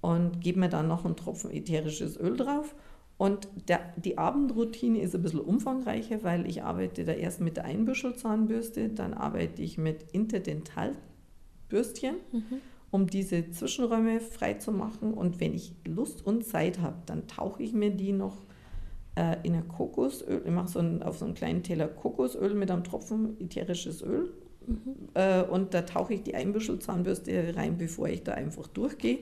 und 0.00 0.40
gebe 0.40 0.60
mir 0.60 0.68
dann 0.68 0.88
noch 0.88 1.04
einen 1.04 1.16
Tropfen 1.16 1.50
ätherisches 1.50 2.18
Öl 2.18 2.36
drauf 2.36 2.74
Und 3.20 3.46
der, 3.68 3.80
die 3.96 4.16
Abendroutine 4.16 5.02
ist 5.02 5.14
ein 5.14 5.20
bisschen 5.20 5.40
umfangreicher, 5.40 6.24
weil 6.24 6.48
ich 6.48 6.62
arbeite 6.62 7.04
da 7.04 7.12
erst 7.12 7.42
mit 7.42 7.58
der 7.58 7.66
Einbüschelzahnbürste, 7.66 8.88
dann 8.88 9.12
arbeite 9.12 9.60
ich 9.60 9.76
mit 9.76 10.06
Interdentalbürstchen, 10.12 12.14
mhm. 12.32 12.62
um 12.90 13.08
diese 13.08 13.50
Zwischenräume 13.50 14.20
frei 14.20 14.54
zu 14.54 14.72
machen. 14.72 15.12
Und 15.12 15.38
wenn 15.38 15.52
ich 15.52 15.74
Lust 15.84 16.26
und 16.26 16.46
Zeit 16.46 16.80
habe, 16.80 16.96
dann 17.04 17.26
tauche 17.26 17.62
ich 17.62 17.74
mir 17.74 17.90
die 17.90 18.12
noch 18.12 18.38
äh, 19.16 19.36
in 19.42 19.54
ein 19.54 19.68
Kokosöl. 19.68 20.40
Ich 20.46 20.50
mache 20.50 20.68
so 20.68 20.78
einen, 20.78 21.02
auf 21.02 21.18
so 21.18 21.26
einen 21.26 21.34
kleinen 21.34 21.62
Teller 21.62 21.88
Kokosöl 21.88 22.54
mit 22.54 22.70
einem 22.70 22.84
Tropfen 22.84 23.38
ätherisches 23.38 24.02
Öl. 24.02 24.32
Mhm. 24.66 25.08
Äh, 25.14 25.42
und 25.42 25.74
da 25.74 25.82
tauche 25.82 26.14
ich 26.14 26.22
die 26.22 26.34
Einbüschelzahnbürste 26.34 27.54
rein, 27.56 27.78
bevor 27.78 28.08
ich 28.08 28.22
da 28.22 28.32
einfach 28.32 28.66
durchgehe. 28.68 29.20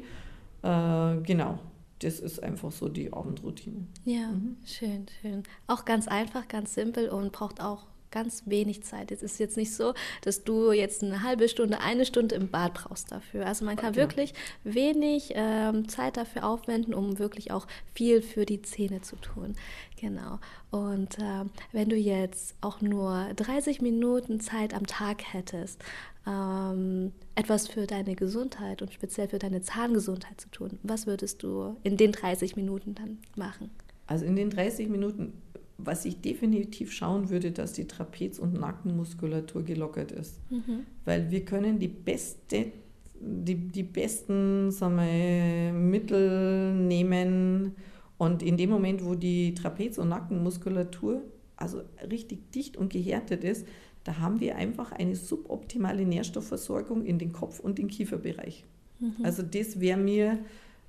Äh, 0.62 1.16
genau 1.22 1.59
das 2.01 2.20
ist 2.20 2.42
einfach 2.42 2.70
so 2.72 2.88
die 2.88 3.12
Abendroutine. 3.12 3.87
Ja, 4.05 4.29
mhm. 4.29 4.57
schön, 4.64 5.07
schön. 5.20 5.42
Auch 5.66 5.85
ganz 5.85 6.09
einfach, 6.09 6.48
ganz 6.48 6.74
simpel 6.74 7.09
und 7.09 7.33
braucht 7.33 7.61
auch 7.61 7.87
ganz 8.11 8.42
wenig 8.47 8.83
Zeit. 8.83 9.12
Es 9.12 9.23
ist 9.23 9.38
jetzt 9.38 9.57
nicht 9.57 9.75
so, 9.75 9.94
dass 10.23 10.44
du 10.44 10.73
jetzt 10.73 11.03
eine 11.03 11.23
halbe 11.23 11.49
Stunde, 11.49 11.81
eine 11.81 12.05
Stunde 12.05 12.35
im 12.35 12.49
Bad 12.49 12.75
brauchst 12.75 13.12
dafür. 13.12 13.47
Also 13.47 13.64
man 13.64 13.77
kann 13.77 13.90
okay. 13.90 14.01
wirklich 14.01 14.35
wenig 14.64 15.33
ähm, 15.35 15.88
Zeit 15.88 16.16
dafür 16.16 16.44
aufwenden, 16.44 16.94
um 16.94 17.18
wirklich 17.18 17.51
auch 17.51 17.66
viel 17.94 18.23
für 18.23 18.47
die 18.47 18.62
Zähne 18.62 19.03
zu 19.03 19.16
tun. 19.16 19.55
Genau. 20.01 20.38
Und 20.71 21.18
äh, 21.18 21.44
wenn 21.73 21.88
du 21.88 21.97
jetzt 21.97 22.55
auch 22.61 22.81
nur 22.81 23.29
30 23.37 23.81
Minuten 23.81 24.40
Zeit 24.40 24.75
am 24.75 24.87
Tag 24.87 25.23
hättest, 25.33 25.83
ähm, 26.27 27.12
etwas 27.35 27.68
für 27.68 27.87
deine 27.87 28.14
Gesundheit 28.14 28.83
und 28.83 28.92
speziell 28.92 29.29
für 29.29 29.38
deine 29.38 29.62
Zahngesundheit 29.62 30.40
zu 30.40 30.51
tun, 30.51 30.79
was 30.83 31.07
würdest 31.07 31.42
du 31.42 31.77
in 31.83 31.97
den 31.97 32.12
30 32.12 32.57
Minuten 32.57 32.94
dann 32.94 33.18
machen? 33.37 33.71
Also 34.07 34.25
in 34.25 34.37
den 34.37 34.51
30 34.51 34.88
Minuten, 34.88 35.35
was 35.79 36.05
ich 36.05 36.21
definitiv 36.21 36.93
schauen 36.93 37.31
würde, 37.31 37.53
dass 37.53 37.73
die 37.73 37.85
Trapez- 37.85 38.38
und 38.38 38.55
Nackenmuskulatur 38.55 39.62
gelockert 39.62 40.12
ist. 40.12 40.41
Mhm. 40.51 40.87
Weil 41.05 41.31
wir 41.31 41.45
können 41.45 41.79
die 41.79 41.88
beste 41.88 42.73
die, 43.21 43.57
die 43.57 43.83
besten 43.83 44.71
sagen 44.71 44.97
wir, 44.97 45.73
Mittel 45.73 46.73
nehmen 46.75 47.75
und 48.17 48.43
in 48.43 48.57
dem 48.57 48.71
Moment, 48.71 49.05
wo 49.05 49.14
die 49.14 49.55
Trapez- 49.55 49.99
und 49.99 50.09
Nackenmuskulatur 50.09 51.23
also 51.57 51.83
richtig 52.11 52.53
dicht 52.53 52.77
und 52.77 52.93
gehärtet 52.93 53.45
ist, 53.45 53.67
da 54.05 54.19
haben 54.19 54.41
wir 54.41 54.57
einfach 54.57 54.93
eine 54.93 55.17
suboptimale 55.17 56.07
Nährstoffversorgung 56.07 57.05
in 57.05 57.19
den 57.19 57.33
Kopf- 57.33 57.61
und 57.61 57.79
den 57.79 57.88
Kieferbereich. 57.88 58.64
Mhm. 59.01 59.25
Also 59.25 59.43
das 59.43 59.81
wäre 59.81 59.99
mir 59.99 60.38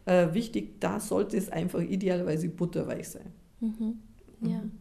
äh, 0.06 0.34
wichtig, 0.34 0.80
da 0.80 1.00
sollte 1.00 1.38
es 1.38 1.50
einfach 1.50 1.82
idealerweise 1.82 2.50
butterweich 2.50 3.10
sein. 3.10 3.32
Mhm. 3.60 3.96
Ja. 4.42 4.60
Mhm. 4.60 4.72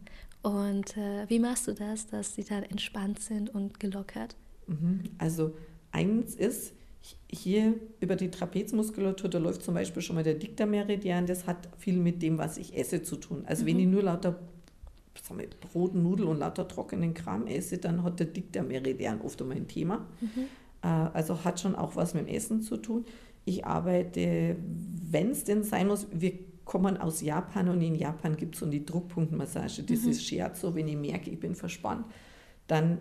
Und 0.41 0.95
äh, 0.95 1.27
wie 1.27 1.39
machst 1.39 1.67
du 1.67 1.73
das, 1.73 2.07
dass 2.07 2.35
sie 2.35 2.43
dann 2.43 2.63
entspannt 2.63 3.19
sind 3.19 3.53
und 3.53 3.79
gelockert? 3.79 4.35
Mhm. 4.67 5.01
Also 5.17 5.53
eins 5.91 6.35
ist, 6.35 6.73
hier 7.31 7.75
über 7.99 8.15
die 8.15 8.29
Trapezmuskulatur, 8.29 9.29
da 9.29 9.37
läuft 9.37 9.63
zum 9.63 9.73
Beispiel 9.73 10.01
schon 10.01 10.15
mal 10.15 10.23
der 10.23 10.35
Diktameridian, 10.35 11.25
das 11.25 11.47
hat 11.47 11.69
viel 11.77 11.97
mit 11.97 12.21
dem, 12.21 12.37
was 12.37 12.57
ich 12.57 12.77
esse, 12.77 13.01
zu 13.01 13.15
tun. 13.15 13.43
Also 13.45 13.63
mhm. 13.63 13.67
wenn 13.67 13.79
ich 13.79 13.87
nur 13.87 14.03
lauter 14.03 14.39
wir, 15.13 15.59
Brot, 15.59 15.95
Nudel 15.95 16.25
und 16.25 16.39
lauter 16.39 16.67
trockenen 16.67 17.13
Kram 17.13 17.45
esse, 17.47 17.77
dann 17.77 18.03
hat 18.03 18.19
der 18.19 18.27
Diktameridian 18.27 19.21
oft 19.21 19.41
einmal 19.41 19.57
ein 19.57 19.67
Thema. 19.67 20.05
Mhm. 20.21 20.45
Äh, 20.81 20.87
also 20.87 21.43
hat 21.43 21.59
schon 21.59 21.75
auch 21.75 21.95
was 21.95 22.13
mit 22.13 22.27
dem 22.27 22.33
Essen 22.33 22.61
zu 22.61 22.77
tun. 22.77 23.05
Ich 23.45 23.65
arbeite, 23.65 24.55
wenn 25.11 25.31
es 25.31 25.43
denn 25.43 25.63
sein 25.63 25.87
muss, 25.87 26.07
wir 26.11 26.33
kommen 26.69 26.97
aus 26.97 27.21
Japan 27.21 27.67
und 27.69 27.81
in 27.81 27.95
Japan 27.95 28.37
gibt 28.37 28.53
es 28.53 28.59
so 28.59 28.67
die 28.67 28.85
Druckpunktmassage. 28.85 29.81
Das 29.81 30.03
mhm. 30.03 30.11
ist 30.11 30.23
wenn 30.75 30.87
ich 30.87 30.95
merke, 30.95 31.31
ich 31.31 31.39
bin 31.39 31.55
verspannt, 31.55 32.05
dann 32.67 32.99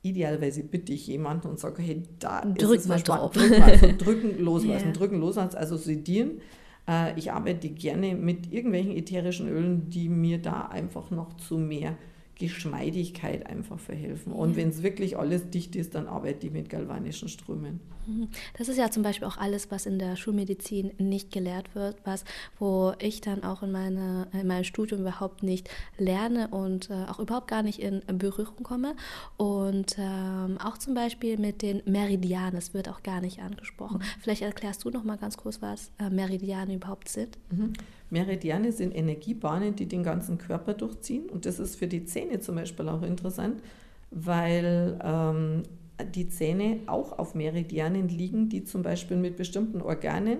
idealerweise 0.00 0.62
bitte 0.62 0.94
ich 0.94 1.06
jemanden 1.06 1.48
und 1.48 1.58
sage, 1.58 1.82
hey, 1.82 2.02
da 2.18 2.40
Drück 2.40 2.76
ist 2.76 2.80
es 2.80 2.86
verspannt. 2.86 3.20
Drauf. 3.20 3.32
Drück 3.32 3.58
mal, 3.58 3.70
also 3.70 3.88
drücken, 3.98 4.42
loslassen, 4.42 4.84
yeah. 4.86 4.92
drücken, 4.94 5.20
loslassen, 5.20 5.54
also 5.54 5.76
sedieren. 5.76 6.40
Äh, 6.88 7.18
ich 7.18 7.30
arbeite 7.30 7.68
gerne 7.68 8.14
mit 8.14 8.50
irgendwelchen 8.50 8.96
ätherischen 8.96 9.48
Ölen, 9.48 9.90
die 9.90 10.08
mir 10.08 10.40
da 10.40 10.62
einfach 10.62 11.10
noch 11.10 11.36
zu 11.36 11.58
mehr 11.58 11.98
Geschmeidigkeit 12.36 13.46
einfach 13.46 13.78
verhelfen. 13.78 14.32
Und 14.32 14.50
ja. 14.50 14.56
wenn 14.56 14.68
es 14.68 14.82
wirklich 14.82 15.16
alles 15.16 15.50
dicht 15.50 15.76
ist, 15.76 15.94
dann 15.94 16.06
arbeite 16.06 16.46
ich 16.46 16.52
mit 16.52 16.68
galvanischen 16.68 17.28
Strömen. 17.28 17.80
Mhm. 18.06 18.28
Das 18.58 18.68
ist 18.68 18.76
ja 18.76 18.90
zum 18.90 19.02
Beispiel 19.02 19.26
auch 19.26 19.36
alles, 19.36 19.70
was 19.70 19.86
in 19.86 19.98
der 19.98 20.16
Schulmedizin 20.16 20.92
nicht 20.98 21.30
gelehrt 21.32 21.74
wird, 21.74 21.96
was, 22.04 22.24
wo 22.58 22.92
ich 22.98 23.20
dann 23.20 23.44
auch 23.44 23.62
in, 23.62 23.72
meine, 23.72 24.28
in 24.32 24.46
meinem 24.46 24.64
Studium 24.64 25.00
überhaupt 25.00 25.42
nicht 25.42 25.68
lerne 25.98 26.48
und 26.48 26.90
äh, 26.90 27.04
auch 27.08 27.18
überhaupt 27.18 27.48
gar 27.48 27.62
nicht 27.62 27.78
in 27.80 28.02
Berührung 28.18 28.62
komme. 28.62 28.96
Und 29.36 29.96
ähm, 29.98 30.58
auch 30.58 30.78
zum 30.78 30.94
Beispiel 30.94 31.38
mit 31.38 31.62
den 31.62 31.82
Meridianen, 31.86 32.54
das 32.54 32.74
wird 32.74 32.88
auch 32.88 33.02
gar 33.02 33.20
nicht 33.20 33.40
angesprochen. 33.40 33.98
Mhm. 33.98 34.20
Vielleicht 34.20 34.42
erklärst 34.42 34.84
du 34.84 34.90
noch 34.90 35.04
mal 35.04 35.16
ganz 35.16 35.36
kurz, 35.36 35.62
was 35.62 35.90
äh, 35.98 36.10
Meridiane 36.10 36.74
überhaupt 36.74 37.08
sind. 37.08 37.38
Mhm. 37.50 37.72
Meridiane 38.14 38.70
sind 38.70 38.96
Energiebahnen, 38.96 39.74
die 39.74 39.86
den 39.86 40.04
ganzen 40.04 40.38
Körper 40.38 40.72
durchziehen. 40.72 41.28
Und 41.28 41.46
das 41.46 41.58
ist 41.58 41.74
für 41.74 41.88
die 41.88 42.04
Zähne 42.04 42.38
zum 42.38 42.54
Beispiel 42.54 42.88
auch 42.88 43.02
interessant, 43.02 43.60
weil 44.12 44.98
ähm, 45.02 45.64
die 46.14 46.28
Zähne 46.28 46.78
auch 46.86 47.18
auf 47.18 47.34
Meridianen 47.34 48.08
liegen, 48.08 48.48
die 48.48 48.62
zum 48.62 48.82
Beispiel 48.82 49.16
mit 49.16 49.36
bestimmten 49.36 49.82
Organen 49.82 50.38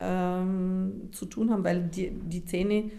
ähm, 0.00 1.08
zu 1.12 1.24
tun 1.24 1.50
haben, 1.50 1.64
weil 1.64 1.84
die, 1.84 2.10
die 2.10 2.44
Zähne 2.44 2.90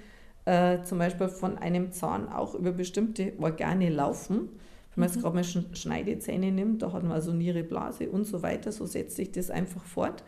äh, 0.45 0.81
zum 0.81 0.97
Beispiel 0.97 1.27
von 1.27 1.59
einem 1.59 1.91
Zahn 1.91 2.27
auch 2.27 2.55
über 2.55 2.71
bestimmte 2.71 3.33
Organe 3.37 3.89
laufen. 3.89 4.49
Wenn 4.95 5.01
man 5.01 5.09
jetzt 5.09 5.17
mhm. 5.17 5.21
gerade 5.21 5.35
mal 5.35 5.43
Schneidezähne 5.43 6.51
nimmt, 6.51 6.81
da 6.81 6.93
hat 6.93 7.03
man 7.03 7.11
also 7.11 7.31
Niere, 7.31 7.63
Blase 7.63 8.09
und 8.09 8.25
so 8.25 8.41
weiter, 8.41 8.71
so 8.71 8.87
setzt 8.87 9.17
sich 9.17 9.31
das 9.31 9.51
einfach 9.51 9.83
fort. 9.83 10.23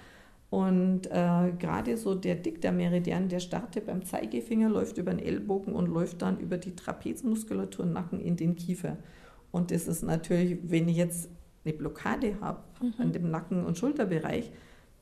Und 0.49 1.07
äh, 1.07 1.51
gerade 1.59 1.97
so 1.97 2.15
der 2.15 2.35
Diktameridian, 2.35 3.27
der 3.27 3.39
startet 3.39 3.87
beim 3.87 4.05
Zeigefinger, 4.05 4.69
läuft 4.69 4.97
über 4.97 5.11
den 5.11 5.19
Ellbogen 5.19 5.73
und 5.73 5.87
läuft 5.87 6.21
dann 6.21 6.39
über 6.39 6.57
die 6.57 6.75
Trapezmuskulatur 6.75 7.85
Nacken 7.85 8.21
in 8.21 8.37
den 8.37 8.55
Kiefer. 8.55 8.97
Und 9.51 9.71
das 9.71 9.87
ist 9.87 10.03
natürlich, 10.03 10.57
wenn 10.63 10.87
ich 10.87 10.97
jetzt 10.97 11.29
eine 11.65 11.73
Blockade 11.73 12.39
habe 12.39 12.63
mhm. 12.81 12.93
an 12.97 13.11
dem 13.11 13.29
Nacken- 13.29 13.65
und 13.65 13.77
Schulterbereich, 13.77 14.51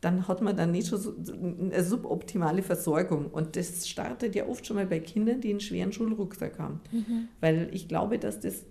dann 0.02 0.28
hat 0.28 0.42
man 0.42 0.56
dann 0.56 0.72
nicht 0.72 0.88
schon 0.88 1.00
so 1.00 1.34
eine 1.34 1.84
suboptimale 1.84 2.64
Versorgung. 2.64 3.28
Und 3.28 3.56
das 3.56 3.88
startet 3.88 4.36
ja 4.36 4.48
oft 4.48 4.66
schon 4.66 4.76
mal 4.78 4.86
bei 4.88 5.00
Kindern, 5.00 5.42
die 5.42 5.52
einen 5.52 5.60
schweren 5.60 5.94
Schulrucksack 5.94 6.60
haben. 6.60 6.82
Mhm. 6.92 7.28
Weil 7.40 7.70
ich 7.72 7.88
glaube, 7.88 8.18
dass 8.18 8.40
das 8.40 8.66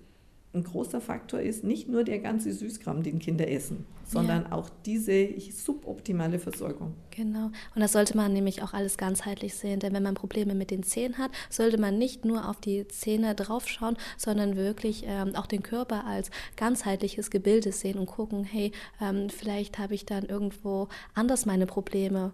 ein 0.55 0.63
großer 0.63 1.01
Faktor 1.01 1.41
ist 1.41 1.65
nicht 1.65 1.89
nur 1.89 2.05
der 2.05 2.21
ganze 2.21 2.53
Süßkram, 2.53 3.03
den 3.03 3.19
Kinder 3.19 3.51
essen, 3.51 3.87
sondern 4.05 4.45
ja. 4.45 4.53
auch 4.53 4.71
diese 4.87 5.29
suboptimale 5.51 6.39
Versorgung. 6.39 6.95
Genau. 7.11 7.47
Und 7.75 7.81
das 7.81 7.93
sollte 7.93 8.17
man 8.17 8.33
nämlich 8.33 8.63
auch 8.63 8.73
alles 8.73 8.97
ganzheitlich 8.97 9.55
sehen, 9.55 9.81
denn 9.81 9.93
wenn 9.93 10.03
man 10.03 10.15
Probleme 10.15 10.55
mit 10.55 10.71
den 10.71 10.85
Zähnen 10.85 11.19
hat, 11.19 11.33
sollte 11.51 11.79
man 11.79 11.99
nicht 11.99 12.25
nur 12.25 12.49
auf 12.49 12.61
die 12.61 12.87
Zähne 12.87 13.35
draufschauen, 13.35 13.97
sondern 14.17 14.57
wirklich 14.57 15.05
ähm, 15.07 15.35
auch 15.35 15.47
den 15.47 15.63
Körper 15.63 16.07
als 16.07 16.31
ganzheitliches 16.57 17.31
Gebilde 17.31 17.73
sehen 17.73 17.99
und 17.99 18.07
gucken, 18.07 18.45
hey, 18.45 18.71
ähm, 19.01 19.31
vielleicht 19.31 19.79
habe 19.79 19.95
ich 19.95 20.07
dann 20.07 20.25
irgendwo 20.25 20.89
anders 21.15 21.47
meine 21.47 21.67
Probleme. 21.67 22.33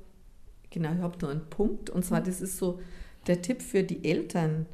Genau, 0.68 0.92
ich 0.92 1.00
habe 1.00 1.18
nur 1.20 1.30
einen 1.30 1.48
Punkt 1.48 1.88
und 1.88 2.04
zwar, 2.04 2.20
das 2.20 2.40
ist 2.40 2.58
so 2.58 2.80
der 3.26 3.40
Tipp 3.42 3.62
für 3.62 3.82
die 3.82 4.04
Eltern 4.04 4.66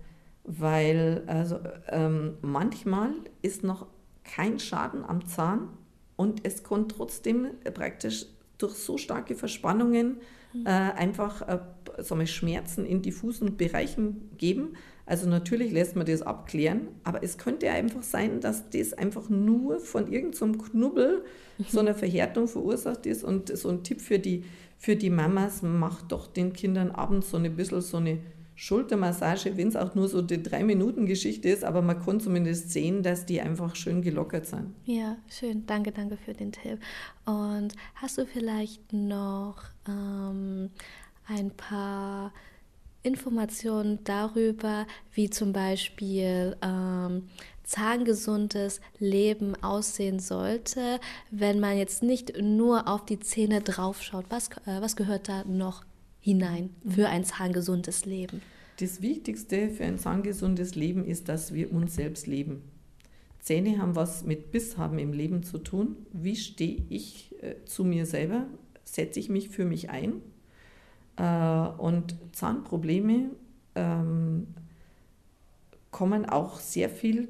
weil 0.47 1.25
also, 1.27 1.59
ähm, 1.89 2.35
manchmal 2.41 3.11
ist 3.43 3.65
noch 3.65 3.87
kein 4.25 4.59
Schaden 4.59 5.05
am 5.05 5.27
Zahn 5.27 5.69
und 6.17 6.41
es 6.45 6.63
kann 6.63 6.89
trotzdem 6.89 7.49
praktisch 7.75 8.27
durch 8.59 8.75
so 8.75 8.97
starke 8.97 9.35
Verspannungen 9.35 10.19
äh, 10.65 10.71
einfach 10.71 11.43
äh, 11.43 11.59
wir, 11.99 12.27
Schmerzen 12.27 12.87
in 12.87 13.03
diffusen 13.03 13.57
Bereichen 13.57 14.31
geben. 14.39 14.75
Also 15.05 15.29
natürlich 15.29 15.73
lässt 15.73 15.97
man 15.97 16.07
das 16.07 16.23
abklären, 16.23 16.89
aber 17.05 17.23
es 17.23 17.39
könnte 17.39 17.71
einfach 17.71 18.03
sein, 18.03 18.41
dass 18.41 18.71
das 18.71 18.93
einfach 18.93 19.29
nur 19.29 19.79
von 19.79 20.11
irgendeinem 20.11 20.55
so 20.55 20.61
Knubbel 20.61 21.25
so 21.69 21.81
eine 21.81 21.95
Verhärtung 21.95 22.49
verursacht 22.49 23.07
ist. 23.07 23.23
Und 23.23 23.57
so 23.57 23.69
ein 23.69 23.85
Tipp 23.85 24.01
für 24.01 24.19
die, 24.19 24.45
für 24.79 24.97
die 24.97 25.11
Mamas, 25.11 25.63
macht 25.63 26.11
doch 26.11 26.27
den 26.27 26.53
Kindern 26.53 26.91
abends 26.91 27.31
so 27.31 27.37
ein 27.37 27.55
bisschen 27.55 27.83
so 27.83 27.99
eine 27.99 28.19
Schultermassage, 28.57 29.57
wenn 29.57 29.69
es 29.69 29.77
auch 29.77 29.94
nur 29.94 30.09
so 30.09 30.23
die 30.23 30.42
Drei-Minuten-Geschichte 30.42 31.48
ist, 31.48 31.63
aber 31.63 31.83
man 31.83 32.02
kann 32.02 32.21
zumindest 32.21 32.71
sehen, 32.71 33.02
dass 33.02 33.27
die 33.27 33.40
einfach 33.40 33.77
schön 33.77 34.00
gelockert 34.00 34.46
sind. 34.46 34.75
Ja, 34.87 35.17
schön. 35.29 35.67
Danke, 35.67 35.92
danke 35.92 36.17
für 36.17 36.33
den 36.33 36.52
Tipp. 36.52 36.81
Und 37.27 37.75
hast 37.96 38.17
du 38.17 38.27
vielleicht 38.27 38.92
noch 38.94 39.59
ähm, 39.87 40.71
ein 41.29 41.50
paar 41.50 42.33
Informationen 43.02 44.00
darüber, 44.04 44.87
wie 45.13 45.31
zum 45.31 45.52
Beispiel 45.52 46.57
ähm, 46.63 47.29
zahngesundes 47.63 48.81
Leben 48.98 49.54
aussehen 49.63 50.19
sollte, 50.19 50.98
wenn 51.31 51.61
man 51.61 51.77
jetzt 51.77 52.02
nicht 52.02 52.40
nur 52.40 52.88
auf 52.88 53.04
die 53.04 53.21
Zähne 53.21 53.61
draufschaut? 53.61 54.25
Was, 54.31 54.48
äh, 54.67 54.81
was 54.81 54.96
gehört 54.96 55.29
da 55.29 55.44
noch 55.44 55.85
hinein 56.27 56.70
für 56.88 57.08
ein 57.08 57.24
zahngesundes 57.24 58.04
Leben? 58.04 58.42
Das 58.81 59.00
Wichtigste 59.00 59.70
für 59.70 59.85
ein 59.85 59.98
zahngesundes 59.98 60.74
Leben 60.74 61.04
ist, 61.04 61.29
dass 61.29 61.54
wir 61.54 61.72
uns 61.72 61.94
selbst 61.94 62.27
leben. 62.27 62.62
Zähne 63.38 63.79
haben 63.79 63.94
was 63.94 64.24
mit 64.24 64.50
Biss 64.50 64.77
haben 64.77 64.98
im 64.98 65.12
Leben 65.12 65.44
zu 65.44 65.58
tun. 65.58 65.94
Wie 66.12 66.35
stehe 66.35 66.83
ich 66.88 67.33
äh, 67.42 67.64
zu 67.64 67.85
mir 67.85 68.04
selber? 68.04 68.48
Setze 68.85 69.20
ich 69.20 69.29
mich 69.29 69.50
für 69.50 69.64
mich 69.64 69.88
ein? 69.88 70.14
Äh, 71.16 71.81
und 71.81 72.16
Zahnprobleme 72.33 73.31
ähm, 73.77 74.48
kommen 75.92 76.27
auch 76.27 76.58
sehr 76.58 76.90
viel 76.90 77.29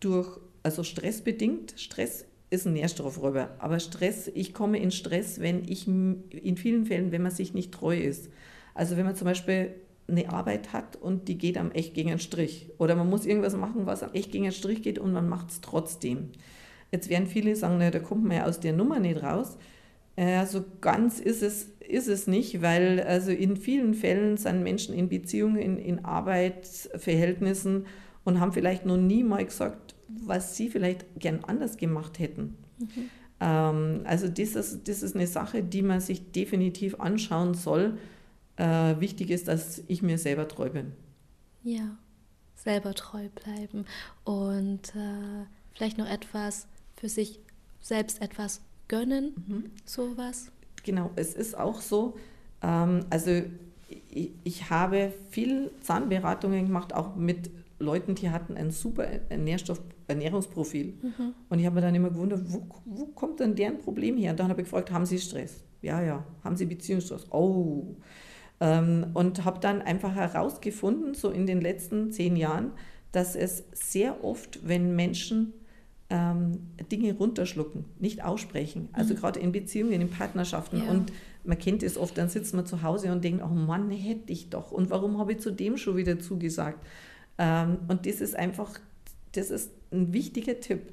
durch, 0.00 0.38
also 0.62 0.84
stressbedingt. 0.84 1.74
Stress 1.78 2.26
ist 2.54 2.66
ein 2.66 2.72
Nährstoffräuber, 2.72 3.50
aber 3.58 3.78
Stress, 3.80 4.30
ich 4.34 4.54
komme 4.54 4.78
in 4.78 4.90
Stress, 4.90 5.40
wenn 5.40 5.62
ich 5.68 5.86
in 5.86 6.56
vielen 6.56 6.86
Fällen, 6.86 7.12
wenn 7.12 7.22
man 7.22 7.32
sich 7.32 7.54
nicht 7.54 7.72
treu 7.72 7.96
ist. 7.96 8.30
Also 8.74 8.96
wenn 8.96 9.04
man 9.04 9.16
zum 9.16 9.26
Beispiel 9.26 9.74
eine 10.08 10.28
Arbeit 10.30 10.72
hat 10.72 10.96
und 10.96 11.28
die 11.28 11.38
geht 11.38 11.56
am 11.56 11.70
echt 11.70 11.94
gegen 11.94 12.10
einen 12.10 12.18
Strich. 12.18 12.70
Oder 12.78 12.94
man 12.94 13.08
muss 13.08 13.26
irgendwas 13.26 13.56
machen, 13.56 13.86
was 13.86 14.02
am 14.02 14.12
echt 14.12 14.32
gegen 14.32 14.44
einen 14.44 14.52
Strich 14.52 14.82
geht 14.82 14.98
und 14.98 15.12
man 15.12 15.28
macht 15.28 15.50
es 15.50 15.60
trotzdem. 15.60 16.30
Jetzt 16.92 17.08
werden 17.08 17.26
viele 17.26 17.56
sagen, 17.56 17.76
na, 17.78 17.90
da 17.90 17.98
kommt 17.98 18.24
man 18.24 18.36
ja 18.36 18.44
aus 18.44 18.60
der 18.60 18.72
Nummer 18.72 19.00
nicht 19.00 19.22
raus. 19.22 19.56
Äh, 20.16 20.44
so 20.46 20.64
ganz 20.80 21.18
ist 21.18 21.42
es, 21.42 21.70
ist 21.80 22.08
es 22.08 22.26
nicht, 22.26 22.62
weil 22.62 23.00
also 23.00 23.30
in 23.30 23.56
vielen 23.56 23.94
Fällen 23.94 24.36
sind 24.36 24.62
Menschen 24.62 24.94
in 24.94 25.08
Beziehungen, 25.08 25.56
in, 25.56 25.78
in 25.78 26.04
Arbeitsverhältnissen 26.04 27.86
und 28.24 28.40
haben 28.40 28.52
vielleicht 28.52 28.86
noch 28.86 28.96
nie 28.96 29.22
mal 29.22 29.44
gesagt, 29.44 29.83
was 30.26 30.56
sie 30.56 30.68
vielleicht 30.70 31.04
gern 31.18 31.44
anders 31.44 31.76
gemacht 31.76 32.18
hätten. 32.18 32.56
Mhm. 32.78 33.10
Ähm, 33.40 34.00
also 34.04 34.28
das 34.28 34.54
ist, 34.54 34.88
das 34.88 35.02
ist 35.02 35.14
eine 35.14 35.26
Sache, 35.26 35.62
die 35.62 35.82
man 35.82 36.00
sich 36.00 36.32
definitiv 36.32 37.00
anschauen 37.00 37.54
soll 37.54 37.98
äh, 38.56 39.00
wichtig 39.00 39.30
ist, 39.30 39.48
dass 39.48 39.82
ich 39.88 40.02
mir 40.02 40.18
selber 40.18 40.46
treu 40.48 40.70
bin. 40.70 40.92
Ja, 41.62 41.96
selber 42.54 42.94
treu 42.94 43.28
bleiben 43.28 43.84
und 44.24 44.94
äh, 44.94 45.46
vielleicht 45.72 45.98
noch 45.98 46.08
etwas 46.08 46.66
für 46.96 47.08
sich 47.08 47.40
selbst 47.80 48.22
etwas 48.22 48.60
gönnen, 48.88 49.34
mhm. 49.46 49.70
sowas. 49.84 50.50
Genau, 50.84 51.10
es 51.16 51.34
ist 51.34 51.56
auch 51.56 51.80
so, 51.80 52.16
ähm, 52.62 53.00
also 53.10 53.42
ich, 54.10 54.30
ich, 54.44 54.70
habe 54.70 55.12
viel 55.30 55.70
Zahnberatungen 55.80 56.66
gemacht, 56.66 56.94
auch 56.94 57.16
mit 57.16 57.50
Leuten, 57.78 58.14
die 58.14 58.30
hatten 58.30 58.56
ein 58.56 58.70
super 58.70 59.06
Nährstoff, 59.36 59.80
Ernährungsprofil. 60.06 60.94
Mhm. 61.02 61.34
Und 61.48 61.58
ich 61.58 61.66
habe 61.66 61.76
mir 61.76 61.80
dann 61.80 61.94
immer 61.94 62.10
gewundert, 62.10 62.42
wo, 62.46 62.66
wo 62.84 63.06
kommt 63.06 63.40
denn 63.40 63.54
deren 63.54 63.78
Problem 63.78 64.16
her? 64.16 64.32
Und 64.32 64.40
dann 64.40 64.48
habe 64.48 64.60
ich 64.60 64.66
gefragt, 64.66 64.90
haben 64.90 65.06
Sie 65.06 65.18
Stress? 65.18 65.62
Ja, 65.82 66.02
ja. 66.02 66.24
Haben 66.42 66.56
Sie 66.56 66.66
Beziehungsstress? 66.66 67.30
Oh. 67.30 67.96
Ähm, 68.60 69.06
und 69.14 69.44
habe 69.44 69.60
dann 69.60 69.82
einfach 69.82 70.14
herausgefunden, 70.14 71.14
so 71.14 71.30
in 71.30 71.46
den 71.46 71.60
letzten 71.60 72.12
zehn 72.12 72.36
Jahren, 72.36 72.72
dass 73.12 73.36
es 73.36 73.64
sehr 73.72 74.24
oft, 74.24 74.66
wenn 74.66 74.96
Menschen 74.96 75.52
ähm, 76.10 76.70
Dinge 76.90 77.14
runterschlucken, 77.14 77.84
nicht 77.98 78.24
aussprechen, 78.24 78.88
also 78.92 79.14
mhm. 79.14 79.18
gerade 79.18 79.40
in 79.40 79.52
Beziehungen, 79.52 80.00
in 80.00 80.10
Partnerschaften 80.10 80.82
ja. 80.84 80.90
und 80.90 81.12
man 81.44 81.58
kennt 81.58 81.82
es 81.82 81.98
oft, 81.98 82.16
dann 82.16 82.28
sitzt 82.28 82.54
man 82.54 82.66
zu 82.66 82.82
Hause 82.82 83.12
und 83.12 83.24
denkt, 83.24 83.42
oh 83.44 83.54
Mann, 83.54 83.90
hätte 83.90 84.32
ich 84.32 84.50
doch 84.50 84.70
und 84.72 84.90
warum 84.90 85.18
habe 85.18 85.32
ich 85.32 85.38
zu 85.38 85.50
dem 85.50 85.76
schon 85.76 85.96
wieder 85.96 86.18
zugesagt? 86.18 86.84
Ähm, 87.38 87.78
und 87.88 88.06
das 88.06 88.20
ist 88.20 88.36
einfach, 88.36 88.78
das 89.32 89.50
ist 89.50 89.70
ein 89.94 90.12
wichtiger 90.12 90.60
Tipp, 90.60 90.92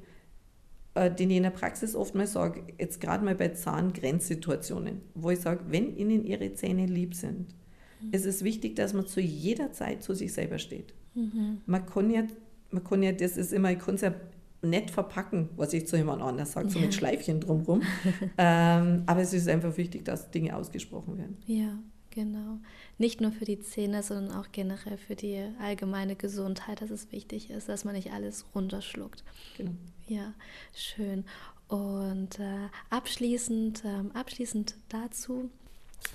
äh, 0.94 1.10
den 1.10 1.30
ich 1.30 1.38
in 1.38 1.44
der 1.44 1.52
Praxis 1.52 1.96
oft 1.96 2.16
mal 2.16 2.28
sage, 2.28 2.64
jetzt 2.78 3.00
gerade 3.02 3.24
mal 3.24 3.36
bei 3.36 3.50
Zahngrenzsituationen, 3.50 5.02
wo 5.16 5.30
ich 5.30 5.40
sage, 5.40 5.66
wenn 5.70 5.96
Ihnen 5.96 6.26
Ihre 6.26 6.54
Zähne 6.54 6.86
lieb 6.86 7.16
sind, 7.16 7.56
mhm. 8.02 8.12
ist 8.12 8.26
es 8.26 8.44
wichtig, 8.44 8.76
dass 8.76 8.94
man 8.94 9.08
zu 9.08 9.22
jeder 9.22 9.72
Zeit 9.72 10.04
zu 10.04 10.14
sich 10.14 10.34
selber 10.34 10.58
steht. 10.58 10.94
Mhm. 11.14 11.62
Man 11.66 11.86
kann 11.86 12.10
ja, 12.10 12.24
man 12.72 12.84
kann 12.84 13.04
ja, 13.04 13.12
das 13.12 13.38
ist 13.38 13.54
immer, 13.54 13.72
ich 13.72 13.80
kann 13.80 13.96
es 13.96 14.02
ja 14.02 14.14
nett 14.62 14.92
verpacken, 14.92 15.50
was 15.56 15.74
ich 15.74 15.88
zu 15.88 15.98
jemand 15.98 16.22
anders 16.22 16.52
sage, 16.52 16.70
so 16.70 16.80
mit 16.80 16.94
Schleifchen 16.94 17.40
drumherum. 17.40 17.82
ähm, 18.38 19.04
aber 19.06 19.22
es 19.22 19.34
ist 19.34 19.48
einfach 19.48 19.76
wichtig, 19.78 20.06
dass 20.06 20.30
Dinge 20.32 20.56
ausgesprochen 20.56 21.18
werden. 21.18 21.38
Ja, 21.46 21.80
genau. 22.10 22.60
Nicht 23.02 23.20
nur 23.20 23.32
für 23.32 23.46
die 23.46 23.60
Zähne, 23.60 24.04
sondern 24.04 24.38
auch 24.38 24.52
generell 24.52 24.96
für 24.96 25.16
die 25.16 25.44
allgemeine 25.60 26.16
Gesundheit, 26.16 26.84
dass 26.84 26.92
es 26.92 27.12
wichtig 27.12 27.50
ist, 27.50 27.68
dass 27.68 27.84
man 27.84 27.96
nicht 27.96 28.12
alles 28.14 28.46
runterschluckt. 28.54 29.24
Genau. 29.58 29.72
Ja, 30.08 30.36
schön. 30.76 31.26
Und 31.68 32.38
äh, 32.38 32.70
abschließend, 32.92 33.84
äh, 33.86 34.16
abschließend 34.16 34.76
dazu, 34.90 35.50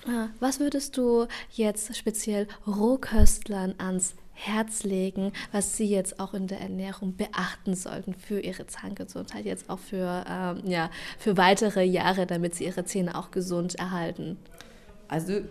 äh, 0.05 0.29
was 0.39 0.61
würdest 0.61 0.95
du 0.95 1.27
jetzt 1.51 1.93
speziell 1.97 2.47
Rohköstlern 2.65 3.75
ans 3.79 4.15
Herz 4.31 4.83
legen, 4.83 5.33
was 5.51 5.75
sie 5.75 5.89
jetzt 5.89 6.21
auch 6.21 6.33
in 6.33 6.47
der 6.47 6.61
Ernährung 6.61 7.17
beachten 7.17 7.75
sollten 7.75 8.13
für 8.13 8.39
ihre 8.39 8.65
Zahngesundheit, 8.65 9.43
jetzt 9.43 9.69
auch 9.69 9.79
für, 9.79 10.23
ähm, 10.25 10.61
ja, 10.65 10.89
für 11.19 11.35
weitere 11.35 11.83
Jahre, 11.83 12.25
damit 12.25 12.55
sie 12.55 12.63
ihre 12.63 12.85
Zähne 12.85 13.17
auch 13.17 13.31
gesund 13.31 13.75
erhalten? 13.75 14.37
Also 15.09 15.41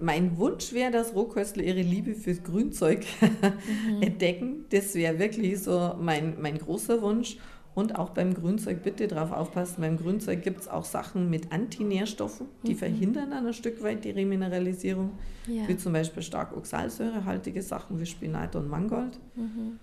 mein 0.00 0.36
Wunsch 0.38 0.72
wäre, 0.72 0.90
dass 0.90 1.14
Rohköstler 1.14 1.62
ihre 1.62 1.82
Liebe 1.82 2.14
fürs 2.14 2.42
Grünzeug 2.42 3.04
mhm. 3.20 4.02
entdecken. 4.02 4.64
Das 4.70 4.94
wäre 4.94 5.18
wirklich 5.18 5.62
so 5.62 5.94
mein, 6.00 6.40
mein 6.40 6.58
großer 6.58 7.02
Wunsch. 7.02 7.36
Und 7.72 7.96
auch 7.96 8.10
beim 8.10 8.34
Grünzeug 8.34 8.82
bitte 8.82 9.06
darauf 9.06 9.30
aufpassen, 9.30 9.80
beim 9.82 9.96
Grünzeug 9.96 10.42
gibt 10.42 10.60
es 10.60 10.68
auch 10.68 10.84
Sachen 10.84 11.30
mit 11.30 11.52
Antinährstoffen, 11.52 12.46
die 12.66 12.72
mhm. 12.72 12.78
verhindern 12.78 13.32
ein 13.32 13.52
Stück 13.54 13.80
weit 13.82 14.04
die 14.04 14.10
Remineralisierung, 14.10 15.12
ja. 15.46 15.68
wie 15.68 15.76
zum 15.76 15.92
Beispiel 15.92 16.22
stark 16.22 16.56
oxalsäurehaltige 16.56 17.62
Sachen 17.62 18.00
wie 18.00 18.06
Spinat 18.06 18.56
und 18.56 18.68
Mangold. 18.68 19.20
Mhm. 19.36 19.78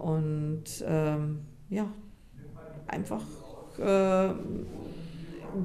Und 0.00 0.64
ähm, 0.86 1.40
ja, 1.68 1.92
einfach 2.86 3.24
äh, 3.78 4.34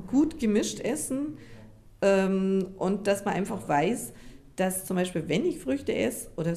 gut 0.08 0.40
gemischt 0.40 0.80
essen 0.80 1.38
ähm, 2.02 2.68
und 2.78 3.08
dass 3.08 3.26
man 3.26 3.34
einfach 3.34 3.68
weiß, 3.68 4.14
dass 4.56 4.86
zum 4.86 4.98
Beispiel, 4.98 5.28
wenn 5.28 5.46
ich 5.46 5.60
Früchte 5.60 5.96
esse 5.96 6.30
oder 6.36 6.56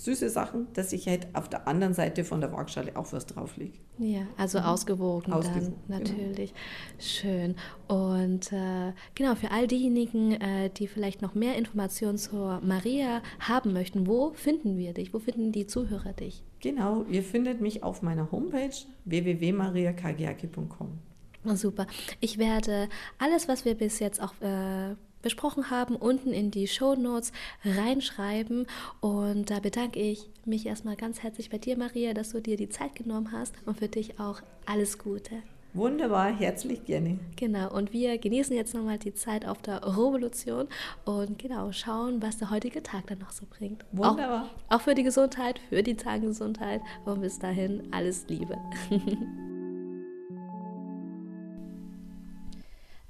süße 0.00 0.30
Sachen, 0.30 0.68
dass 0.72 0.92
ich 0.92 1.06
halt 1.06 1.28
auf 1.34 1.48
der 1.48 1.68
anderen 1.68 1.94
Seite 1.94 2.24
von 2.24 2.40
der 2.40 2.52
Waagschale 2.52 2.96
auch 2.96 3.12
was 3.12 3.26
drauflege. 3.26 3.78
Ja, 3.98 4.22
also 4.36 4.58
mhm. 4.58 4.64
ausgewogen, 4.64 5.32
ausgewogen, 5.32 5.74
dann 5.88 6.04
genau. 6.04 6.16
natürlich. 6.16 6.54
Genau. 6.54 6.98
Schön. 6.98 7.54
Und 7.86 8.52
äh, 8.52 8.92
genau, 9.14 9.34
für 9.34 9.50
all 9.50 9.66
diejenigen, 9.66 10.40
äh, 10.40 10.70
die 10.70 10.88
vielleicht 10.88 11.20
noch 11.20 11.34
mehr 11.34 11.56
Informationen 11.56 12.16
zur 12.16 12.60
Maria 12.60 13.22
haben 13.40 13.72
möchten, 13.72 14.06
wo 14.06 14.32
finden 14.32 14.78
wir 14.78 14.94
dich? 14.94 15.12
Wo 15.12 15.18
finden 15.18 15.52
die 15.52 15.66
Zuhörer 15.66 16.14
dich? 16.14 16.42
Genau, 16.60 17.04
ihr 17.10 17.22
findet 17.22 17.60
mich 17.60 17.82
auf 17.82 18.00
meiner 18.00 18.32
Homepage 18.32 18.74
www.mariakagiaki.com. 19.04 21.09
Super. 21.44 21.86
Ich 22.20 22.38
werde 22.38 22.88
alles, 23.18 23.48
was 23.48 23.64
wir 23.64 23.74
bis 23.74 23.98
jetzt 23.98 24.20
auch 24.22 24.34
äh, 24.40 24.94
besprochen 25.22 25.70
haben, 25.70 25.96
unten 25.96 26.32
in 26.32 26.50
die 26.50 26.66
Show 26.66 26.94
Notes 26.94 27.32
reinschreiben. 27.64 28.66
Und 29.00 29.50
da 29.50 29.60
bedanke 29.60 30.00
ich 30.00 30.28
mich 30.44 30.66
erstmal 30.66 30.96
ganz 30.96 31.22
herzlich 31.22 31.50
bei 31.50 31.58
dir, 31.58 31.76
Maria, 31.76 32.14
dass 32.14 32.30
du 32.30 32.40
dir 32.40 32.56
die 32.56 32.68
Zeit 32.68 32.94
genommen 32.94 33.32
hast 33.32 33.54
und 33.66 33.78
für 33.78 33.88
dich 33.88 34.18
auch 34.18 34.40
alles 34.66 34.98
Gute. 34.98 35.36
Wunderbar, 35.72 36.36
herzlich 36.36 36.84
gerne. 36.84 37.20
Genau, 37.36 37.72
und 37.72 37.92
wir 37.92 38.18
genießen 38.18 38.56
jetzt 38.56 38.74
nochmal 38.74 38.98
die 38.98 39.14
Zeit 39.14 39.46
auf 39.46 39.62
der 39.62 39.84
Revolution 39.84 40.66
und 41.04 41.38
genau 41.38 41.70
schauen, 41.70 42.20
was 42.20 42.38
der 42.38 42.50
heutige 42.50 42.82
Tag 42.82 43.06
dann 43.06 43.18
noch 43.18 43.30
so 43.30 43.46
bringt. 43.48 43.84
Wunderbar. 43.92 44.50
Auch, 44.68 44.76
auch 44.76 44.80
für 44.80 44.96
die 44.96 45.04
Gesundheit, 45.04 45.60
für 45.68 45.84
die 45.84 45.96
Zahngesundheit 45.96 46.80
und 47.04 47.20
bis 47.20 47.38
dahin 47.38 47.86
alles 47.92 48.26
Liebe. 48.26 48.58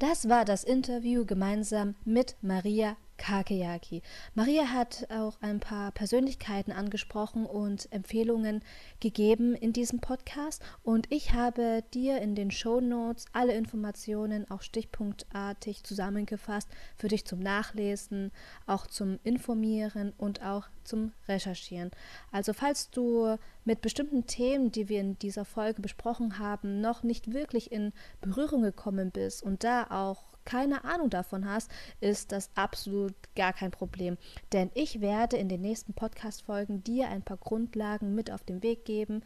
Das 0.01 0.31
war 0.31 0.47
das 0.47 0.65
Interview 0.65 1.27
gemeinsam 1.27 1.95
mit 2.07 2.35
Maria 2.41 2.97
Kakeyaki. 3.21 4.03
Maria 4.35 4.73
hat 4.73 5.07
auch 5.11 5.37
ein 5.43 5.61
paar 5.61 5.93
Persönlichkeiten 5.93 6.73
angesprochen 6.73 7.45
und 7.45 7.87
Empfehlungen 7.93 8.63
gegeben 8.99 9.55
in 9.55 9.75
diesem 9.75 10.01
Podcast 10.01 10.63
und 10.83 11.07
ich 11.13 11.35
habe 11.35 11.85
dir 11.93 12.23
in 12.23 12.35
den 12.35 12.51
Show 12.51 12.81
Notes 12.81 13.27
alle 13.35 13.53
Informationen 13.53 14.51
auch 14.51 14.63
stichpunktartig 14.63 15.85
zusammengefasst 15.85 16.71
für 16.97 17.09
dich 17.09 17.27
zum 17.27 17.41
Nachlesen, 17.41 18.33
auch 18.67 18.87
zum 18.87 19.21
Informieren 19.23 20.15
und 20.17 20.43
auch 20.43 20.69
zum 20.83 21.13
Recherchieren. 21.29 21.91
Also 22.33 22.55
falls 22.55 22.91
du 22.91 23.37
mit 23.67 23.83
bestimmten 23.83 24.27
Themen, 24.27 24.73
die 24.73 24.89
wir 24.89 25.01
in 25.01 25.19
dieser 25.19 25.45
Folge 25.45 25.83
besprochen 25.83 26.39
haben, 26.39 26.81
noch 26.81 27.03
nicht 27.03 27.35
wirklich 27.35 27.71
in 27.71 27.93
Berührung 28.23 28.63
gekommen 28.63 29.11
bist 29.11 29.43
und 29.43 29.63
da 29.63 29.87
auch 29.91 30.30
keine 30.45 30.85
Ahnung 30.85 31.11
davon 31.11 31.49
hast, 31.49 31.71
ist 32.01 32.33
das 32.33 32.51
absolut 32.55 33.15
gar 33.35 33.53
kein 33.53 33.71
Problem. 33.71 34.17
Denn 34.53 34.71
ich 34.75 35.01
werde 35.01 35.37
in 35.37 35.49
den 35.49 35.61
nächsten 35.61 35.95
Podcast-Folgen 35.95 36.83
dir 36.83 37.09
ein 37.09 37.23
paar 37.23 37.37
Grundlagen 37.37 38.15
mit 38.15 38.31
auf 38.31 38.43
den 38.43 38.63
Weg 38.63 38.85
geben, 38.85 39.23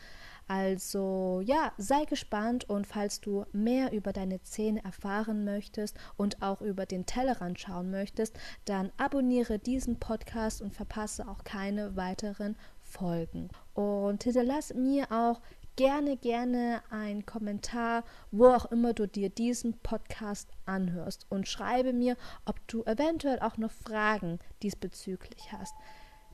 Also 0.46 1.40
ja, 1.44 1.72
sei 1.78 2.04
gespannt 2.04 2.68
und 2.68 2.86
falls 2.86 3.20
du 3.20 3.46
mehr 3.52 3.92
über 3.92 4.12
deine 4.12 4.42
Zähne 4.42 4.84
erfahren 4.84 5.44
möchtest 5.44 5.96
und 6.16 6.42
auch 6.42 6.60
über 6.60 6.84
den 6.84 7.06
Tellerrand 7.06 7.58
schauen 7.58 7.90
möchtest, 7.90 8.38
dann 8.66 8.92
abonniere 8.98 9.58
diesen 9.58 9.98
Podcast 9.98 10.60
und 10.60 10.74
verpasse 10.74 11.26
auch 11.28 11.44
keine 11.44 11.96
weiteren 11.96 12.56
Folgen. 12.82 13.48
Und 13.72 14.24
hinterlass 14.24 14.74
mir 14.74 15.10
auch 15.10 15.40
gerne, 15.76 16.16
gerne 16.16 16.82
einen 16.90 17.26
Kommentar, 17.26 18.04
wo 18.30 18.46
auch 18.46 18.66
immer 18.66 18.92
du 18.92 19.06
dir 19.06 19.30
diesen 19.30 19.78
Podcast 19.80 20.50
anhörst 20.66 21.26
und 21.30 21.48
schreibe 21.48 21.92
mir, 21.92 22.16
ob 22.44 22.66
du 22.68 22.82
eventuell 22.84 23.40
auch 23.40 23.56
noch 23.56 23.72
Fragen 23.72 24.38
diesbezüglich 24.62 25.52
hast. 25.52 25.74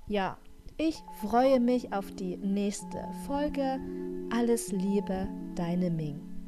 Ja, 0.07 0.39
ich 0.77 1.03
freue 1.21 1.61
mich 1.61 1.93
auf 1.93 2.11
die 2.13 2.37
nächste 2.37 3.07
Folge. 3.27 3.79
Alles 4.33 4.73
Liebe, 4.73 5.29
deine 5.55 5.91
Ming. 5.91 6.40